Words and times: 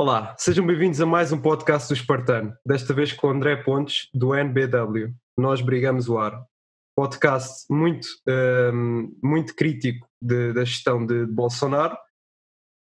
Olá, 0.00 0.32
sejam 0.38 0.64
bem-vindos 0.64 1.00
a 1.00 1.06
mais 1.06 1.32
um 1.32 1.42
podcast 1.42 1.88
do 1.88 1.94
Espartano, 1.94 2.56
desta 2.64 2.94
vez 2.94 3.12
com 3.12 3.30
André 3.30 3.56
Pontes, 3.64 4.08
do 4.14 4.32
NBW. 4.32 5.12
Nós 5.36 5.60
brigamos 5.60 6.08
o 6.08 6.16
ar. 6.16 6.40
Podcast 6.94 7.64
muito, 7.68 8.06
um, 8.72 9.12
muito 9.20 9.56
crítico 9.56 10.06
de, 10.22 10.52
da 10.52 10.64
gestão 10.64 11.04
de, 11.04 11.26
Bolsonaro. 11.26 11.98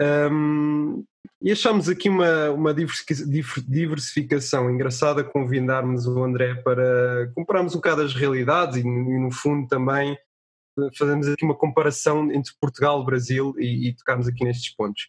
Um, 0.03 1.05
e 1.41 1.53
achamos 1.53 1.89
aqui 1.89 2.09
uma, 2.09 2.51
uma 2.51 2.75
diversificação 2.75 4.69
engraçada 4.69 5.23
convidarmos 5.23 6.09
o 6.09 6.21
André 6.21 6.57
para 6.65 7.31
comprarmos 7.33 7.75
um 7.75 7.79
bocado 7.79 8.03
as 8.03 8.13
realidades 8.13 8.79
e, 8.79 8.81
e 8.81 9.19
no 9.21 9.31
fundo 9.31 9.69
também 9.69 10.19
fazemos 10.99 11.29
aqui 11.29 11.45
uma 11.45 11.55
comparação 11.55 12.29
entre 12.33 12.53
Portugal 12.61 13.01
e 13.03 13.07
Brasil 13.07 13.55
e, 13.57 13.91
e 13.91 13.95
tocarmos 13.95 14.27
aqui 14.27 14.43
nestes 14.43 14.75
pontos. 14.75 15.05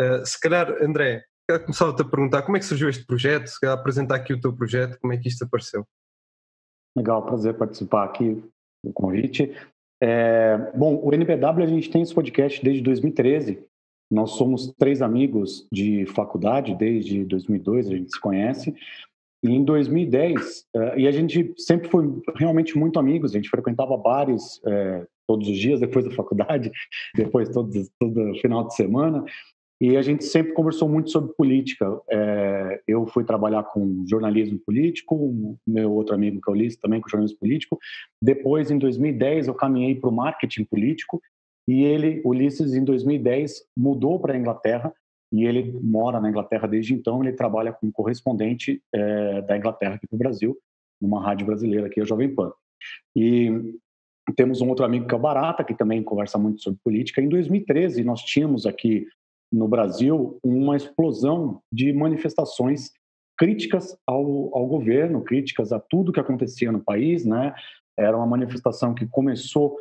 Uh, 0.00 0.24
se 0.24 0.40
calhar, 0.40 0.82
André, 0.82 1.26
começava-te 1.64 2.02
a 2.02 2.04
perguntar 2.04 2.42
como 2.42 2.56
é 2.56 2.60
que 2.60 2.66
surgiu 2.66 2.88
este 2.88 3.04
projeto, 3.04 3.48
se 3.48 3.58
calhar 3.58 3.76
apresentar 3.76 4.16
aqui 4.16 4.32
o 4.32 4.40
teu 4.40 4.52
projeto, 4.52 4.98
como 5.00 5.12
é 5.12 5.16
que 5.16 5.28
isto 5.28 5.44
apareceu? 5.44 5.84
Legal, 6.96 7.24
prazer 7.24 7.54
participar 7.54 8.04
aqui 8.04 8.42
do 8.84 8.92
convite. 8.92 9.54
É, 10.02 10.56
bom, 10.74 11.00
o 11.02 11.12
NBW 11.12 11.62
a 11.62 11.66
gente 11.66 11.90
tem 11.90 12.02
esse 12.02 12.14
podcast 12.14 12.62
desde 12.62 12.82
2013. 12.82 13.62
Nós 14.10 14.32
somos 14.32 14.72
três 14.78 15.02
amigos 15.02 15.68
de 15.70 16.04
faculdade 16.06 16.74
desde 16.74 17.24
2002, 17.24 17.86
a 17.88 17.96
gente 17.96 18.12
se 18.12 18.20
conhece. 18.20 18.74
E 19.42 19.50
em 19.50 19.64
2010, 19.64 20.66
é, 20.74 21.00
e 21.00 21.08
a 21.08 21.12
gente 21.12 21.54
sempre 21.56 21.88
foi 21.88 22.06
realmente 22.36 22.76
muito 22.76 22.98
amigos, 22.98 23.32
a 23.32 23.36
gente 23.36 23.48
frequentava 23.48 23.96
bares 23.96 24.60
é, 24.66 25.06
todos 25.26 25.48
os 25.48 25.56
dias 25.56 25.80
depois 25.80 26.04
da 26.04 26.10
faculdade, 26.10 26.70
depois 27.14 27.48
todo, 27.48 27.70
todo 27.98 28.34
final 28.40 28.66
de 28.66 28.74
semana. 28.74 29.24
E 29.80 29.96
a 29.96 30.02
gente 30.02 30.24
sempre 30.24 30.52
conversou 30.52 30.88
muito 30.88 31.10
sobre 31.10 31.32
política. 31.32 31.98
É, 32.10 32.82
eu 32.86 33.06
fui 33.06 33.24
trabalhar 33.24 33.62
com 33.62 34.04
jornalismo 34.06 34.58
político, 34.58 35.58
meu 35.66 35.90
outro 35.92 36.14
amigo 36.14 36.38
que 36.40 36.50
é 36.50 36.52
o 36.52 36.54
Ulisses 36.54 36.78
também 36.78 37.00
com 37.00 37.08
jornalismo 37.08 37.38
político. 37.38 37.78
Depois, 38.20 38.70
em 38.70 38.78
2010, 38.78 39.48
eu 39.48 39.54
caminhei 39.54 39.94
para 39.94 40.10
o 40.10 40.12
marketing 40.12 40.64
político 40.64 41.22
e 41.66 41.82
ele, 41.82 42.20
Ulisses, 42.26 42.74
em 42.74 42.84
2010 42.84 43.64
mudou 43.74 44.20
para 44.20 44.34
a 44.34 44.36
Inglaterra 44.36 44.92
e 45.32 45.44
ele 45.46 45.78
mora 45.82 46.20
na 46.20 46.28
Inglaterra 46.28 46.68
desde 46.68 46.92
então. 46.92 47.22
Ele 47.22 47.32
trabalha 47.32 47.72
como 47.72 47.90
correspondente 47.90 48.82
é, 48.92 49.40
da 49.42 49.56
Inglaterra 49.56 49.94
aqui 49.94 50.06
para 50.06 50.16
o 50.16 50.18
Brasil, 50.18 50.58
numa 51.00 51.22
rádio 51.22 51.46
brasileira 51.46 51.86
aqui, 51.86 52.02
a 52.02 52.04
Jovem 52.04 52.34
Pan. 52.34 52.52
E 53.16 53.78
temos 54.36 54.60
um 54.60 54.68
outro 54.68 54.84
amigo 54.84 55.06
que 55.06 55.14
é 55.14 55.16
o 55.16 55.20
Barata, 55.20 55.64
que 55.64 55.74
também 55.74 56.02
conversa 56.02 56.36
muito 56.36 56.60
sobre 56.60 56.78
política. 56.84 57.22
Em 57.22 57.28
2013, 57.28 58.04
nós 58.04 58.22
tínhamos 58.22 58.66
aqui 58.66 59.06
no 59.52 59.66
Brasil 59.66 60.38
uma 60.44 60.76
explosão 60.76 61.60
de 61.72 61.92
manifestações 61.92 62.90
críticas 63.36 63.96
ao, 64.06 64.54
ao 64.56 64.66
governo, 64.66 65.24
críticas 65.24 65.72
a 65.72 65.80
tudo 65.80 66.12
que 66.12 66.20
acontecia 66.20 66.70
no 66.70 66.80
país, 66.80 67.24
né? 67.24 67.54
Era 67.98 68.16
uma 68.16 68.26
manifestação 68.26 68.94
que 68.94 69.06
começou 69.06 69.76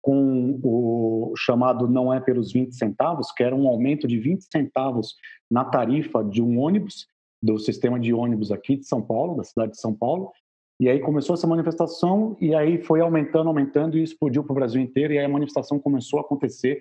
com 0.00 0.58
o 0.62 1.32
chamado 1.36 1.88
não 1.88 2.12
é 2.12 2.20
pelos 2.20 2.52
20 2.52 2.74
centavos, 2.74 3.30
que 3.30 3.44
era 3.44 3.54
um 3.54 3.68
aumento 3.68 4.08
de 4.08 4.18
20 4.18 4.42
centavos 4.50 5.14
na 5.50 5.64
tarifa 5.64 6.24
de 6.24 6.42
um 6.42 6.58
ônibus, 6.58 7.06
do 7.40 7.58
sistema 7.58 7.98
de 7.98 8.12
ônibus 8.12 8.50
aqui 8.50 8.76
de 8.76 8.86
São 8.86 9.00
Paulo, 9.02 9.36
da 9.36 9.44
cidade 9.44 9.72
de 9.72 9.80
São 9.80 9.94
Paulo. 9.94 10.32
E 10.80 10.88
aí 10.88 10.98
começou 10.98 11.34
essa 11.34 11.46
manifestação 11.46 12.36
e 12.40 12.54
aí 12.54 12.82
foi 12.82 13.00
aumentando, 13.00 13.48
aumentando 13.48 13.96
e 13.96 14.02
explodiu 14.02 14.42
para 14.42 14.52
o 14.52 14.56
Brasil 14.56 14.80
inteiro. 14.80 15.12
E 15.12 15.18
aí 15.18 15.24
a 15.24 15.28
manifestação 15.28 15.78
começou 15.78 16.18
a 16.18 16.22
acontecer 16.22 16.80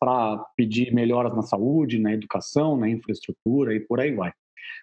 para 0.00 0.44
pedir 0.56 0.92
melhoras 0.92 1.34
na 1.36 1.42
saúde, 1.42 2.00
na 2.00 2.12
educação, 2.12 2.76
na 2.76 2.88
infraestrutura 2.88 3.72
e 3.72 3.78
por 3.78 4.00
aí 4.00 4.12
vai. 4.12 4.32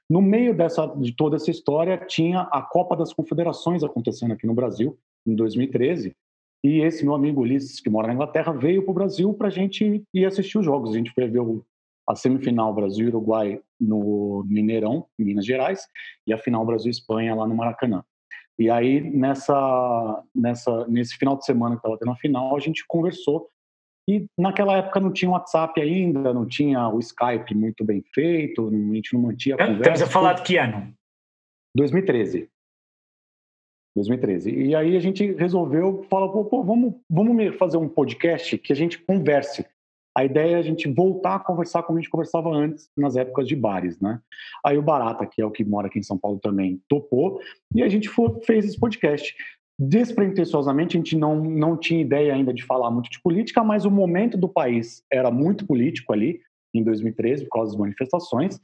No 0.09 0.21
meio 0.21 0.55
dessa, 0.55 0.87
de 0.87 1.13
toda 1.13 1.35
essa 1.35 1.51
história, 1.51 1.97
tinha 1.97 2.41
a 2.43 2.61
Copa 2.61 2.95
das 2.95 3.11
Confederações 3.11 3.83
acontecendo 3.83 4.33
aqui 4.33 4.47
no 4.47 4.53
Brasil, 4.53 4.97
em 5.27 5.35
2013, 5.35 6.15
e 6.63 6.79
esse 6.79 7.03
meu 7.03 7.13
amigo 7.13 7.41
Ulisses, 7.41 7.79
que 7.81 7.89
mora 7.89 8.07
na 8.07 8.13
Inglaterra, 8.13 8.53
veio 8.53 8.83
para 8.83 8.91
o 8.91 8.93
Brasil 8.93 9.33
para 9.33 9.47
a 9.47 9.51
gente 9.51 10.01
ir 10.13 10.25
assistir 10.25 10.57
os 10.57 10.65
jogos. 10.65 10.91
A 10.93 10.97
gente 10.97 11.11
foi 11.11 11.27
ver 11.27 11.41
a 12.07 12.15
semifinal 12.15 12.73
Brasil-Uruguai 12.73 13.61
no 13.79 14.45
Mineirão, 14.47 15.05
em 15.17 15.25
Minas 15.25 15.45
Gerais, 15.45 15.85
e 16.25 16.33
a 16.33 16.37
final 16.37 16.65
Brasil-Espanha 16.65 17.35
lá 17.35 17.45
no 17.45 17.55
Maracanã. 17.55 18.03
E 18.57 18.69
aí, 18.69 18.99
nessa, 19.01 20.23
nessa, 20.33 20.87
nesse 20.87 21.17
final 21.17 21.37
de 21.37 21.45
semana 21.45 21.75
que 21.75 21.79
estava 21.79 21.97
tendo 21.97 22.11
a 22.11 22.17
final, 22.17 22.55
a 22.55 22.59
gente 22.59 22.83
conversou 22.87 23.49
e 24.09 24.25
naquela 24.35 24.75
época 24.75 24.99
não 24.99 25.13
tinha 25.13 25.29
o 25.29 25.33
WhatsApp 25.33 25.79
ainda, 25.79 26.33
não 26.33 26.47
tinha 26.47 26.89
o 26.89 26.97
Skype 26.97 27.53
muito 27.53 27.85
bem 27.85 28.03
feito, 28.11 28.67
a 28.67 28.95
gente 28.95 29.13
não 29.13 29.21
mantinha 29.21 29.53
a 29.53 29.59
conversa. 29.59 29.81
Estamos 29.81 30.01
a 30.01 30.07
falar 30.07 30.33
de 30.33 30.41
que 30.41 30.57
ano? 30.57 30.91
2013. 31.75 32.49
2013. 33.95 34.49
E 34.49 34.75
aí 34.75 34.97
a 34.97 34.99
gente 34.99 35.31
resolveu, 35.33 36.03
falar, 36.09 36.29
pô, 36.29 36.43
pô, 36.43 36.63
vamos, 36.63 36.95
vamos 37.07 37.55
fazer 37.57 37.77
um 37.77 37.87
podcast 37.87 38.57
que 38.57 38.73
a 38.73 38.75
gente 38.75 38.97
converse. 38.97 39.63
A 40.17 40.25
ideia 40.25 40.55
é 40.55 40.59
a 40.59 40.63
gente 40.63 40.91
voltar 40.91 41.35
a 41.35 41.39
conversar 41.39 41.83
como 41.83 41.99
a 41.99 42.01
gente 42.01 42.09
conversava 42.09 42.49
antes, 42.49 42.89
nas 42.97 43.15
épocas 43.15 43.47
de 43.47 43.55
bares, 43.55 43.99
né? 43.99 44.19
Aí 44.65 44.75
o 44.75 44.81
Barata, 44.81 45.27
que 45.27 45.39
é 45.39 45.45
o 45.45 45.51
que 45.51 45.63
mora 45.63 45.85
aqui 45.85 45.99
em 45.99 46.03
São 46.03 46.17
Paulo 46.17 46.39
também, 46.39 46.81
topou, 46.89 47.39
e 47.75 47.83
a 47.83 47.87
gente 47.87 48.09
foi, 48.09 48.41
fez 48.41 48.65
esse 48.65 48.79
podcast 48.79 49.35
despretensiosamente, 49.79 50.97
a 50.97 50.99
gente 50.99 51.15
não, 51.15 51.35
não 51.41 51.77
tinha 51.77 52.01
ideia 52.01 52.33
ainda 52.33 52.53
de 52.53 52.65
falar 52.65 52.91
muito 52.91 53.09
de 53.09 53.21
política, 53.21 53.63
mas 53.63 53.85
o 53.85 53.91
momento 53.91 54.37
do 54.37 54.49
país 54.49 55.01
era 55.09 55.31
muito 55.31 55.65
político 55.65 56.11
ali, 56.11 56.41
em 56.73 56.83
2013, 56.83 57.45
por 57.45 57.51
causa 57.51 57.71
das 57.71 57.79
manifestações, 57.79 58.59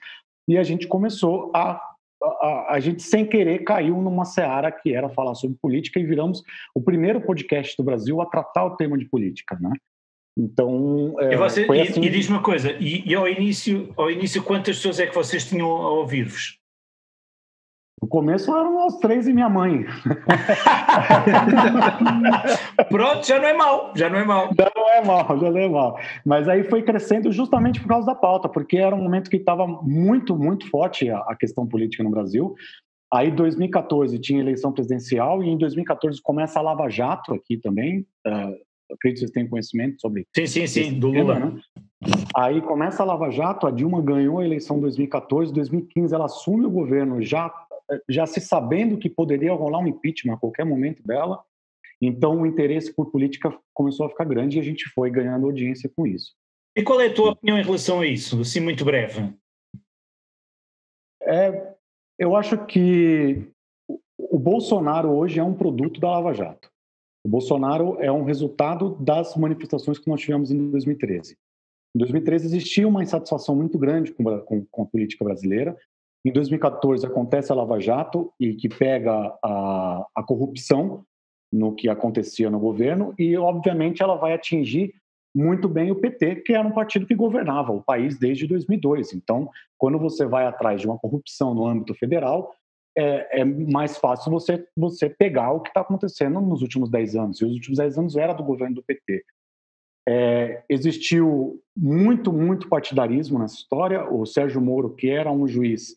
e 0.48 0.58
a 0.58 0.64
gente 0.64 0.88
começou 0.88 1.52
a. 1.56 1.82
A, 2.24 2.76
a 2.76 2.80
gente, 2.80 3.04
sem 3.04 3.26
querer, 3.26 3.64
caiu 3.64 4.02
numa 4.02 4.26
seara 4.26 4.72
que 4.72 4.94
era 4.94 5.10
falar 5.10 5.36
sobre 5.36 5.58
política 5.62 6.00
e 6.00 6.06
viramos 6.06 6.42
o 6.74 6.82
primeiro 6.82 7.22
podcast 7.22 7.76
do 7.78 7.84
Brasil 7.84 8.20
a 8.20 8.26
tratar 8.26 8.66
o 8.66 8.76
tema 8.76 8.98
de 8.98 9.06
política, 9.06 9.56
né? 9.62 9.72
Então, 10.38 11.14
é, 11.20 11.34
e, 11.34 11.38
você, 11.38 11.68
e, 11.68 11.82
assim... 11.82 12.02
e 12.02 12.10
diz 12.10 12.28
uma 12.30 12.42
coisa, 12.42 12.72
e, 12.80 13.08
e, 13.08 13.14
ao, 13.14 13.28
início, 13.28 13.94
ao 13.96 14.10
início 14.10 14.42
quantas 14.42 14.78
pessoas 14.78 15.00
é 15.00 15.06
que 15.06 15.14
vocês 15.14 15.48
tinham 15.48 15.70
a 15.70 15.92
ouvir-vos? 15.92 16.58
No 18.02 18.10
começo 18.10 18.56
eram 18.56 18.74
nós 18.74 18.98
três 19.00 19.26
e 19.26 19.34
minha 19.34 19.48
mãe. 19.48 19.86
Pronto, 22.90 23.26
já 23.26 23.40
não 23.40 23.48
é 23.48 23.54
mal, 23.54 23.94
já 23.96 24.10
não 24.10 24.20
é 24.20 24.26
mal. 24.26 24.50
Já 24.58 24.72
não 24.76 24.90
é 24.90 25.06
mal, 25.06 25.40
já 25.40 25.52
não 25.52 25.58
é 25.58 25.70
mal. 25.70 25.98
Mas 26.26 26.50
aí 26.50 26.66
foi 26.66 26.84
crescendo 26.84 27.32
justamente 27.32 27.80
por 27.80 27.88
causa 27.88 28.06
da 28.06 28.16
pauta, 28.16 28.50
porque 28.50 28.78
era 28.78 28.94
um 28.94 29.02
momento 29.02 29.30
que 29.30 29.38
estava 29.38 29.66
muito, 29.66 30.36
muito 30.36 30.70
forte 30.70 31.10
a, 31.10 31.36
questão 31.40 31.66
política 31.66 32.04
no 32.04 32.10
Brasil. 32.10 32.54
Aí, 33.14 33.32
2014 33.32 34.20
tinha 34.20 34.42
eleição 34.42 34.74
presidencial 34.74 35.42
e 35.42 35.48
em 35.48 35.58
2014 35.58 36.22
começa 36.22 36.60
a 36.60 36.62
Lava 36.62 36.90
Jato 36.90 37.34
aqui 37.34 37.56
também. 37.56 38.06
Uh, 38.28 38.58
acredito 38.92 39.02
que 39.02 39.20
vocês 39.20 39.32
têm 39.32 39.48
conhecimento 39.48 40.02
sobre. 40.02 40.28
Sim, 40.36 40.48
sim, 40.48 40.68
sim, 40.68 41.00
do 41.00 41.10
Lula. 41.10 41.40
Né? 41.40 41.62
Aí 42.36 42.62
começa 42.62 43.02
a 43.02 43.06
Lava 43.06 43.32
Jato, 43.32 43.68
a 43.68 43.72
Dilma 43.72 44.02
ganhou 44.02 44.40
a 44.40 44.46
eleição 44.46 44.78
em 44.78 44.82
2014, 44.82 45.54
2015 45.54 46.14
ela 46.14 46.26
assume 46.26 46.66
o 46.66 46.70
governo 46.70 47.22
já 47.22 47.52
já 48.10 48.26
se 48.26 48.40
sabendo 48.42 48.98
que 48.98 49.10
poderia 49.10 49.54
rolar 49.54 49.80
um 49.80 49.88
impeachment 49.88 50.34
a 50.34 50.38
qualquer 50.38 50.66
momento 50.66 51.04
dela, 51.04 51.44
então 52.02 52.42
o 52.42 52.46
interesse 52.46 52.94
por 52.94 53.12
política 53.12 53.58
começou 53.74 54.06
a 54.06 54.10
ficar 54.10 54.26
grande 54.26 54.58
e 54.58 54.60
a 54.60 54.64
gente 54.64 54.90
foi 54.90 55.10
ganhando 55.10 55.46
audiência 55.46 55.90
com 55.96 56.06
isso. 56.06 56.34
E 56.76 56.84
qual 56.84 57.00
é 57.00 57.08
a 57.08 57.14
tua 57.14 57.32
opinião 57.32 57.58
em 57.58 57.64
relação 57.64 58.02
a 58.02 58.08
isso, 58.08 58.42
assim 58.42 58.60
muito 58.60 58.84
breve? 58.84 59.34
É, 61.24 61.74
eu 62.20 62.36
acho 62.36 62.66
que 62.66 63.50
o 64.18 64.38
Bolsonaro 64.38 65.10
hoje 65.10 65.40
é 65.40 65.44
um 65.44 65.54
produto 65.54 66.00
da 66.00 66.10
Lava 66.10 66.34
Jato. 66.34 66.70
O 67.26 67.30
Bolsonaro 67.30 67.98
é 68.00 68.12
um 68.12 68.24
resultado 68.24 68.96
das 69.00 69.36
manifestações 69.36 69.98
que 69.98 70.08
nós 70.08 70.22
tivemos 70.22 70.52
em 70.52 70.70
2013. 70.70 71.38
Em 71.96 72.00
2013 72.00 72.46
existia 72.46 72.88
uma 72.88 73.02
insatisfação 73.02 73.56
muito 73.56 73.80
grande 73.80 74.14
com, 74.14 74.24
com, 74.42 74.66
com 74.66 74.84
a 74.84 74.86
política 74.86 75.24
brasileira, 75.24 75.76
em 76.26 76.32
2014 76.32 77.06
acontece 77.06 77.52
a 77.52 77.56
Lava 77.56 77.80
Jato 77.80 78.34
e 78.40 78.56
que 78.56 78.68
pega 78.68 79.14
a, 79.44 80.06
a 80.16 80.24
corrupção 80.24 81.06
no 81.54 81.74
que 81.74 81.88
acontecia 81.88 82.50
no 82.50 82.60
governo 82.60 83.14
e, 83.18 83.38
obviamente, 83.38 84.02
ela 84.02 84.16
vai 84.16 84.34
atingir 84.34 84.94
muito 85.36 85.68
bem 85.68 85.92
o 85.92 85.96
PT, 85.96 86.38
que 86.38 86.54
era 86.54 86.68
um 86.68 86.72
partido 86.72 87.06
que 87.06 87.14
governava 87.14 87.72
o 87.72 87.84
país 87.84 88.18
desde 88.18 88.48
2002. 88.48 89.14
Então, 89.14 89.50
quando 89.78 90.00
você 90.00 90.26
vai 90.26 90.46
atrás 90.48 90.82
de 90.82 90.88
uma 90.88 90.98
corrupção 90.98 91.54
no 91.54 91.68
âmbito 91.68 91.94
federal, 91.94 92.56
é, 92.98 93.42
é 93.42 93.46
mais 93.46 93.98
fácil 93.98 94.32
você, 94.32 94.66
você 94.76 95.10
pegar 95.10 95.52
o 95.52 95.60
que 95.60 95.70
está 95.70 95.82
acontecendo 95.82 96.40
nos 96.42 96.62
últimos 96.62 96.90
10 96.90 97.16
anos. 97.18 97.42
E 97.42 97.46
os 97.46 97.54
últimos 97.54 97.78
10 97.78 97.98
anos 98.00 98.16
era 98.16 98.34
do 98.34 98.44
governo 98.44 98.76
do 98.76 98.84
PT. 98.84 99.24
É, 100.08 100.64
existiu 100.70 101.62
muito, 101.76 102.32
muito 102.32 102.70
partidarismo 102.70 103.38
nessa 103.38 103.56
história. 103.56 104.10
O 104.10 104.26
Sérgio 104.26 104.62
Moro, 104.62 104.96
que 104.96 105.10
era 105.10 105.32
um 105.32 105.48
juiz 105.48 105.96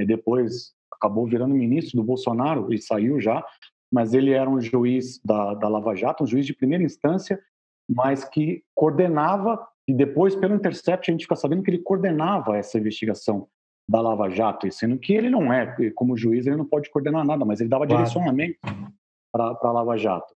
é, 0.00 0.04
depois 0.04 0.72
acabou 0.92 1.26
virando 1.26 1.54
ministro 1.54 1.96
do 1.96 2.04
Bolsonaro 2.04 2.72
e 2.72 2.78
saiu 2.78 3.20
já, 3.20 3.44
mas 3.92 4.14
ele 4.14 4.32
era 4.32 4.48
um 4.48 4.60
juiz 4.60 5.20
da, 5.24 5.54
da 5.54 5.68
Lava 5.68 5.94
Jato, 5.94 6.24
um 6.24 6.26
juiz 6.26 6.46
de 6.46 6.54
primeira 6.54 6.84
instância, 6.84 7.40
mas 7.88 8.24
que 8.24 8.62
coordenava, 8.74 9.66
e 9.88 9.94
depois, 9.94 10.36
pelo 10.36 10.54
Intercept, 10.54 11.10
a 11.10 11.12
gente 11.12 11.24
fica 11.24 11.34
sabendo 11.34 11.62
que 11.62 11.70
ele 11.70 11.82
coordenava 11.82 12.56
essa 12.56 12.78
investigação 12.78 13.48
da 13.88 14.00
Lava 14.00 14.30
Jato, 14.30 14.70
sendo 14.70 14.96
que 14.98 15.12
ele 15.12 15.28
não 15.28 15.52
é, 15.52 15.90
como 15.96 16.16
juiz, 16.16 16.46
ele 16.46 16.56
não 16.56 16.64
pode 16.64 16.88
coordenar 16.90 17.26
nada, 17.26 17.44
mas 17.44 17.60
ele 17.60 17.68
dava 17.68 17.86
claro. 17.86 18.04
direcionamento 18.04 18.56
para 19.32 19.56
a 19.60 19.72
Lava 19.72 19.96
Jato. 19.96 20.32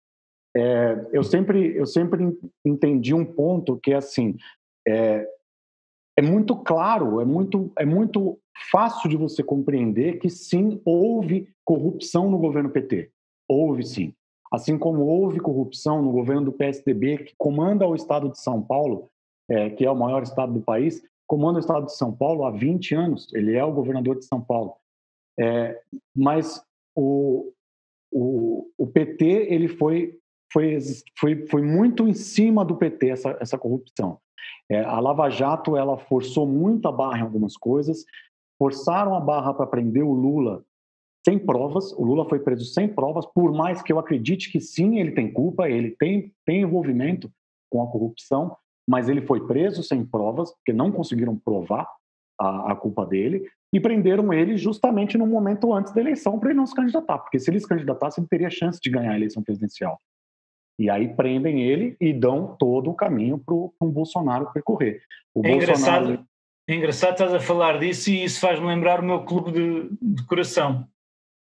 É, 0.57 1.09
eu 1.13 1.23
sempre 1.23 1.77
eu 1.77 1.87
sempre 1.87 2.37
entendi 2.65 3.15
um 3.15 3.25
ponto 3.25 3.79
que 3.79 3.93
é 3.93 3.97
assim 3.97 4.37
é, 4.87 5.25
é 6.19 6.23
muito 6.23 6.57
claro 6.57 7.21
é 7.21 7.25
muito 7.25 7.73
é 7.79 7.85
muito 7.85 8.37
fácil 8.71 9.09
de 9.09 9.17
você 9.17 9.43
compreender 9.43 10.19
que 10.19 10.29
sim 10.29 10.81
houve 10.85 11.49
corrupção 11.65 12.31
no 12.31 12.39
governo 12.39 12.71
PT 12.71 13.11
houve 13.51 13.85
sim. 13.85 14.15
Assim 14.53 14.79
como 14.79 15.03
houve 15.03 15.41
corrupção 15.41 16.03
no 16.03 16.13
governo 16.13 16.47
do 16.47 16.53
PSDB 16.53 17.19
que 17.19 17.35
comanda 17.37 17.87
o 17.87 17.95
estado 17.95 18.31
de 18.31 18.39
São 18.41 18.63
Paulo 18.63 19.11
é, 19.49 19.71
que 19.71 19.85
é 19.85 19.91
o 19.91 19.97
maior 19.97 20.23
estado 20.23 20.53
do 20.53 20.61
país 20.61 21.03
comanda 21.27 21.59
o 21.59 21.61
estado 21.61 21.87
de 21.87 21.97
São 21.97 22.13
Paulo 22.13 22.45
há 22.45 22.51
20 22.51 22.95
anos. 22.95 23.33
Ele 23.33 23.55
é 23.55 23.65
o 23.65 23.73
governador 23.73 24.19
de 24.19 24.25
São 24.25 24.41
Paulo. 24.41 24.75
É, 25.39 25.81
mas 26.15 26.61
o, 26.95 27.53
o, 28.13 28.69
o 28.77 28.87
PT 28.87 29.25
ele 29.25 29.69
foi 29.69 30.17
foi, 30.53 30.77
foi, 31.17 31.47
foi 31.47 31.63
muito 31.63 32.09
em 32.09 32.13
cima 32.13 32.65
do 32.65 32.77
PT 32.77 33.11
essa, 33.11 33.39
essa 33.41 33.57
corrupção. 33.57 34.19
É, 34.69 34.81
a 34.81 34.99
Lava 34.99 35.31
Jato 35.31 35.77
ela 35.77 35.97
forçou 35.97 36.45
muito 36.45 36.89
a 36.89 36.93
barra 36.93 37.19
em 37.19 37.23
algumas 37.23 37.57
coisas, 37.57 38.05
forçaram 38.61 39.15
a 39.15 39.21
barra 39.21 39.55
para 39.55 39.67
prender 39.67 40.05
o 40.05 40.13
Lula 40.13 40.63
sem 41.25 41.39
provas. 41.39 41.93
O 41.93 42.05
Lula 42.05 42.29
foi 42.29 42.41
preso 42.41 42.67
sem 42.67 42.87
provas, 42.87 43.25
por 43.25 43.53
mais 43.53 43.81
que 43.81 43.91
eu 43.91 43.99
acredite 43.99 44.53
que 44.53 44.61
sim, 44.61 45.01
ele 45.01 45.13
tem 45.13 45.33
culpa, 45.33 45.69
ele 45.69 45.97
tem, 45.99 46.33
tem 46.45 46.61
envolvimento 46.61 47.33
com 47.71 47.83
a 47.83 47.87
corrupção, 47.87 48.55
mas 48.87 49.09
ele 49.09 49.23
foi 49.23 49.47
preso 49.47 49.83
sem 49.83 50.05
provas, 50.05 50.53
porque 50.53 50.73
não 50.73 50.93
conseguiram 50.93 51.37
provar 51.37 51.89
a, 52.39 52.73
a 52.73 52.77
culpa 52.77 53.07
dele, 53.07 53.49
e 53.73 53.81
prenderam 53.81 54.33
ele 54.33 54.57
justamente 54.57 55.17
no 55.17 55.27
momento 55.27 55.73
antes 55.73 55.93
da 55.93 56.01
eleição 56.01 56.39
para 56.39 56.51
ele 56.51 56.59
não 56.59 56.67
se 56.67 56.75
candidatar, 56.75 57.19
porque 57.19 57.39
se 57.39 57.51
ele 57.51 57.61
se 57.61 57.69
candidatasse, 57.69 58.21
ele 58.21 58.29
teria 58.29 58.51
chance 58.51 58.81
de 58.83 58.91
ganhar 58.91 59.13
a 59.13 59.17
eleição 59.17 59.43
presidencial. 59.43 59.99
E 60.79 60.91
aí 60.91 61.09
prendem 61.15 61.63
ele 61.63 61.97
e 62.01 62.13
dão 62.13 62.57
todo 62.59 62.91
o 62.91 62.95
caminho 62.95 63.39
para 63.39 63.55
o 63.55 63.73
Bolsonaro 63.83 64.51
percorrer. 64.53 65.03
O 65.35 65.47
é, 65.47 65.53
Bolsonaro... 65.53 66.05
engraçado, 66.05 66.30
é 66.73 66.77
engraçado 66.77 67.13
estás 67.13 67.35
a 67.35 67.41
falar 67.41 67.79
disso 67.79 68.11
e 68.11 68.25
isso 68.25 68.41
faz-me 68.41 68.67
lembrar 68.67 69.01
o 69.01 69.05
meu 69.05 69.25
clube 69.25 69.53
de, 69.53 69.89
de 70.01 70.27
coração. 70.27 70.87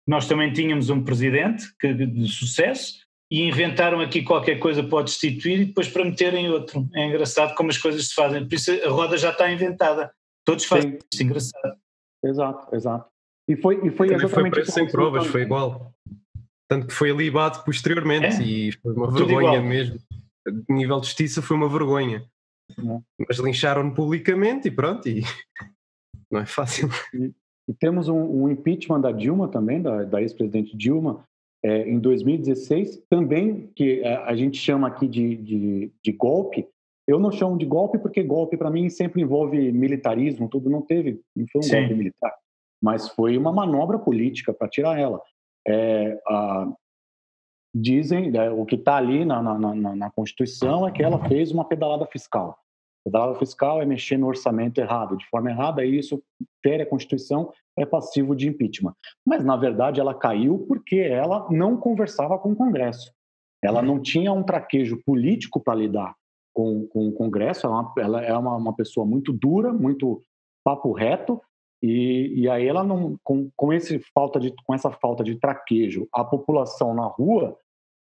Nós 0.05 0.27
também 0.27 0.51
tínhamos 0.51 0.89
um 0.89 1.01
presidente 1.01 1.65
que, 1.79 1.93
de 1.93 2.27
sucesso 2.27 2.95
e 3.31 3.41
inventaram 3.47 4.01
aqui 4.01 4.21
qualquer 4.21 4.59
coisa 4.59 4.83
para 4.83 5.05
destituir 5.05 5.61
e 5.61 5.65
depois 5.65 5.87
para 5.87 6.03
meterem 6.03 6.49
outro. 6.49 6.89
É 6.93 7.07
engraçado 7.07 7.55
como 7.55 7.69
as 7.69 7.77
coisas 7.77 8.09
se 8.09 8.13
fazem. 8.13 8.45
Por 8.45 8.55
isso 8.55 8.71
a 8.71 8.89
roda 8.89 9.17
já 9.17 9.31
está 9.31 9.49
inventada. 9.49 10.11
Todos 10.45 10.65
fazem 10.65 10.91
Sim. 10.91 10.99
isso, 11.13 11.23
engraçado. 11.23 11.77
Exato, 12.23 12.75
exato. 12.75 13.09
E 13.47 13.55
foi, 13.55 13.75
e 13.75 13.91
foi 13.91 14.07
Também 14.07 14.25
exatamente 14.25 14.29
foi 14.29 14.49
preso 14.51 14.71
sem 14.71 14.87
provas, 14.87 15.27
foi 15.27 15.41
igual. 15.43 15.93
Tanto 16.67 16.87
que 16.87 16.93
foi 16.93 17.11
alibado 17.11 17.63
posteriormente 17.63 18.41
é? 18.41 18.43
e 18.43 18.71
foi 18.73 18.93
uma 18.93 19.07
Tudo 19.07 19.25
vergonha 19.25 19.57
igual. 19.57 19.63
mesmo. 19.63 19.99
A 20.45 20.73
nível 20.73 20.99
de 20.99 21.07
justiça 21.07 21.41
foi 21.41 21.55
uma 21.55 21.69
vergonha. 21.69 22.25
É. 22.71 23.25
Mas 23.27 23.37
lincharam-no 23.39 23.93
publicamente 23.93 24.67
e 24.67 24.71
pronto, 24.71 25.07
e 25.07 25.21
não 26.31 26.41
é 26.41 26.45
fácil. 26.45 26.89
E, 27.13 27.33
e 27.67 27.73
temos 27.73 28.07
um, 28.07 28.43
um, 28.43 28.49
impeachment 28.49 29.01
da 29.01 29.11
Dilma 29.11 29.47
também, 29.47 29.81
da, 29.81 30.03
da 30.03 30.21
ex-presidente 30.21 30.75
Dilma, 30.75 31.25
é, 31.63 31.89
em 31.89 31.99
2016, 31.99 33.03
também, 33.09 33.71
que 33.75 34.03
a, 34.03 34.07
é, 34.07 34.15
a 34.25 34.35
gente 34.35 34.57
chama 34.57 34.87
aqui 34.87 35.07
de, 35.07 35.35
de, 35.37 35.91
de, 36.03 36.11
golpe. 36.11 36.67
Eu 37.07 37.19
não 37.19 37.31
chamo 37.31 37.57
de 37.57 37.65
golpe 37.65 37.97
porque 37.97 38.23
golpe 38.23 38.57
para 38.57 38.69
mim 38.69 38.89
sempre 38.89 39.21
envolve 39.21 39.71
militarismo, 39.71 40.49
tudo 40.49 40.69
não 40.69 40.81
teve, 40.81 41.21
não 41.35 41.45
foi 41.51 41.59
um 41.59 41.63
Sim. 41.63 41.79
golpe 41.79 41.93
militar, 41.95 42.33
mas 42.81 43.09
foi 43.09 43.37
uma 43.37 43.51
manobra 43.51 43.99
política 43.99 44.53
para 44.53 44.69
tirar 44.69 44.99
ela 44.99 45.21
é, 45.67 46.19
a, 46.27 46.73
dizem, 47.73 48.31
né, 48.31 48.49
o 48.49 48.65
que 48.65 48.75
está 48.75 48.97
ali 48.97 49.25
na, 49.25 49.41
na, 49.41 49.57
na, 49.57 49.95
na, 49.95 50.11
Constituição 50.11 50.87
é 50.87 50.91
que 50.91 51.01
ela 51.01 51.27
fez 51.27 51.51
uma 51.51 51.65
pedalada 51.65 52.05
fiscal. 52.05 52.57
Pedalada 53.03 53.37
fiscal 53.37 53.81
é 53.81 53.85
mexer 53.85 54.17
no 54.17 54.27
orçamento 54.27 54.79
errado, 54.79 55.17
de 55.17 55.27
forma 55.27 55.49
errada, 55.49 55.83
e 55.83 55.97
isso, 55.97 56.21
fere 56.61 56.83
a 56.83 56.85
Constituição, 56.85 57.51
é 57.77 57.85
passivo 57.85 58.35
de 58.35 58.47
impeachment. 58.47 58.95
Mas, 59.25 59.43
na 59.43 59.57
verdade, 59.57 59.99
ela 59.99 60.13
caiu 60.13 60.59
porque 60.67 60.97
ela 60.97 61.47
não 61.49 61.75
conversava 61.75 62.37
com 62.37 62.51
o 62.51 62.55
Congresso. 62.55 63.11
Ela 63.61 63.81
não 63.81 63.99
tinha 63.99 64.31
um 64.31 64.43
traquejo 64.43 65.01
político 65.03 65.59
para 65.59 65.75
lidar 65.75 66.15
com, 66.53 66.85
com 66.87 67.07
o 67.07 67.11
Congresso, 67.11 67.65
ela, 67.65 67.93
é 67.97 68.01
ela 68.01 68.21
é 68.21 68.37
uma, 68.37 68.55
uma 68.55 68.75
pessoa 68.75 69.05
muito 69.05 69.33
dura, 69.33 69.73
muito 69.73 70.21
papo 70.63 70.93
reto, 70.93 71.41
e, 71.83 72.43
e 72.43 72.49
aí 72.49 72.65
ela 72.65 72.81
não, 72.81 73.17
com, 73.21 73.51
com, 73.57 73.73
esse 73.73 73.99
falta 74.15 74.39
de, 74.39 74.53
com 74.65 74.73
essa 74.73 74.89
falta 74.89 75.21
de 75.21 75.35
traquejo, 75.35 76.07
a 76.13 76.23
população 76.23 76.93
na 76.93 77.05
rua 77.05 77.59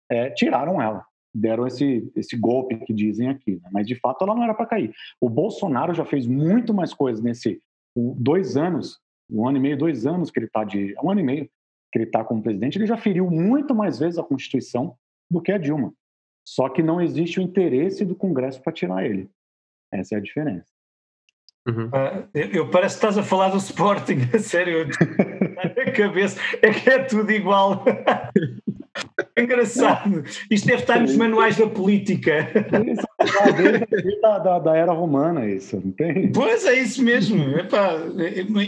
é, 0.09 0.29
tiraram 0.29 0.81
ela, 0.81 1.05
deram 1.33 1.67
esse, 1.67 2.09
esse 2.15 2.37
golpe 2.37 2.77
que 2.85 2.93
dizem 2.93 3.27
aqui. 3.27 3.59
Né? 3.61 3.69
Mas 3.73 3.85
de 3.85 3.95
fato 3.95 4.23
ela 4.23 4.33
não 4.33 4.43
era 4.43 4.53
para 4.53 4.65
cair. 4.65 4.93
O 5.19 5.29
Bolsonaro 5.29 5.93
já 5.93 6.05
fez 6.05 6.25
muito 6.25 6.73
mais 6.73 6.93
coisas 6.93 7.21
nesse 7.21 7.61
dois 7.93 8.55
anos, 8.55 8.97
um 9.29 9.45
ano 9.45 9.57
e 9.57 9.61
meio, 9.61 9.77
dois 9.77 10.05
anos 10.05 10.31
que 10.31 10.39
ele 10.39 10.45
está 10.45 10.63
de, 10.63 10.95
um 11.03 11.11
ano 11.11 11.19
e 11.19 11.23
meio 11.23 11.49
que 11.91 11.99
ele 11.99 12.05
está 12.05 12.23
como 12.23 12.41
presidente, 12.41 12.77
ele 12.77 12.87
já 12.87 12.97
feriu 12.97 13.29
muito 13.29 13.75
mais 13.75 13.99
vezes 13.99 14.17
a 14.17 14.23
Constituição 14.23 14.97
do 15.29 15.41
que 15.41 15.51
a 15.51 15.57
Dilma. 15.57 15.93
Só 16.47 16.69
que 16.69 16.81
não 16.81 17.01
existe 17.01 17.39
o 17.39 17.43
interesse 17.43 18.05
do 18.05 18.15
Congresso 18.15 18.61
para 18.61 18.71
tirar 18.71 19.05
ele. 19.05 19.29
Essa 19.91 20.15
é 20.15 20.17
a 20.17 20.21
diferença. 20.21 20.74
Uhum. 21.67 21.87
Uh, 21.87 22.27
eu, 22.33 22.47
eu, 22.51 22.69
parece 22.69 22.95
que 22.95 22.99
estás 22.99 23.17
a 23.17 23.23
falar 23.23 23.49
do 23.49 23.57
Sporting, 23.57 24.19
a 24.33 24.39
sério, 24.39 24.87
a 25.57 25.91
cabeça 25.91 26.39
é 26.61 26.71
que 26.71 26.89
é 26.89 26.99
tudo 26.99 27.31
igual. 27.31 27.83
Engraçado. 29.37 30.23
Isto 30.49 30.67
deve 30.67 30.81
estar 30.81 30.99
nos 31.01 31.15
manuais 31.15 31.57
da 31.57 31.67
política. 31.67 32.49
Isso, 32.87 34.21
da, 34.21 34.39
da, 34.39 34.59
da, 34.59 34.77
era 34.77 34.93
romana, 34.93 35.45
isso, 35.45 35.81
não 35.83 35.91
tem? 35.91 36.31
Pois 36.31 36.65
é, 36.65 36.79
isso 36.79 37.03
mesmo. 37.03 37.57
Epá, 37.57 37.95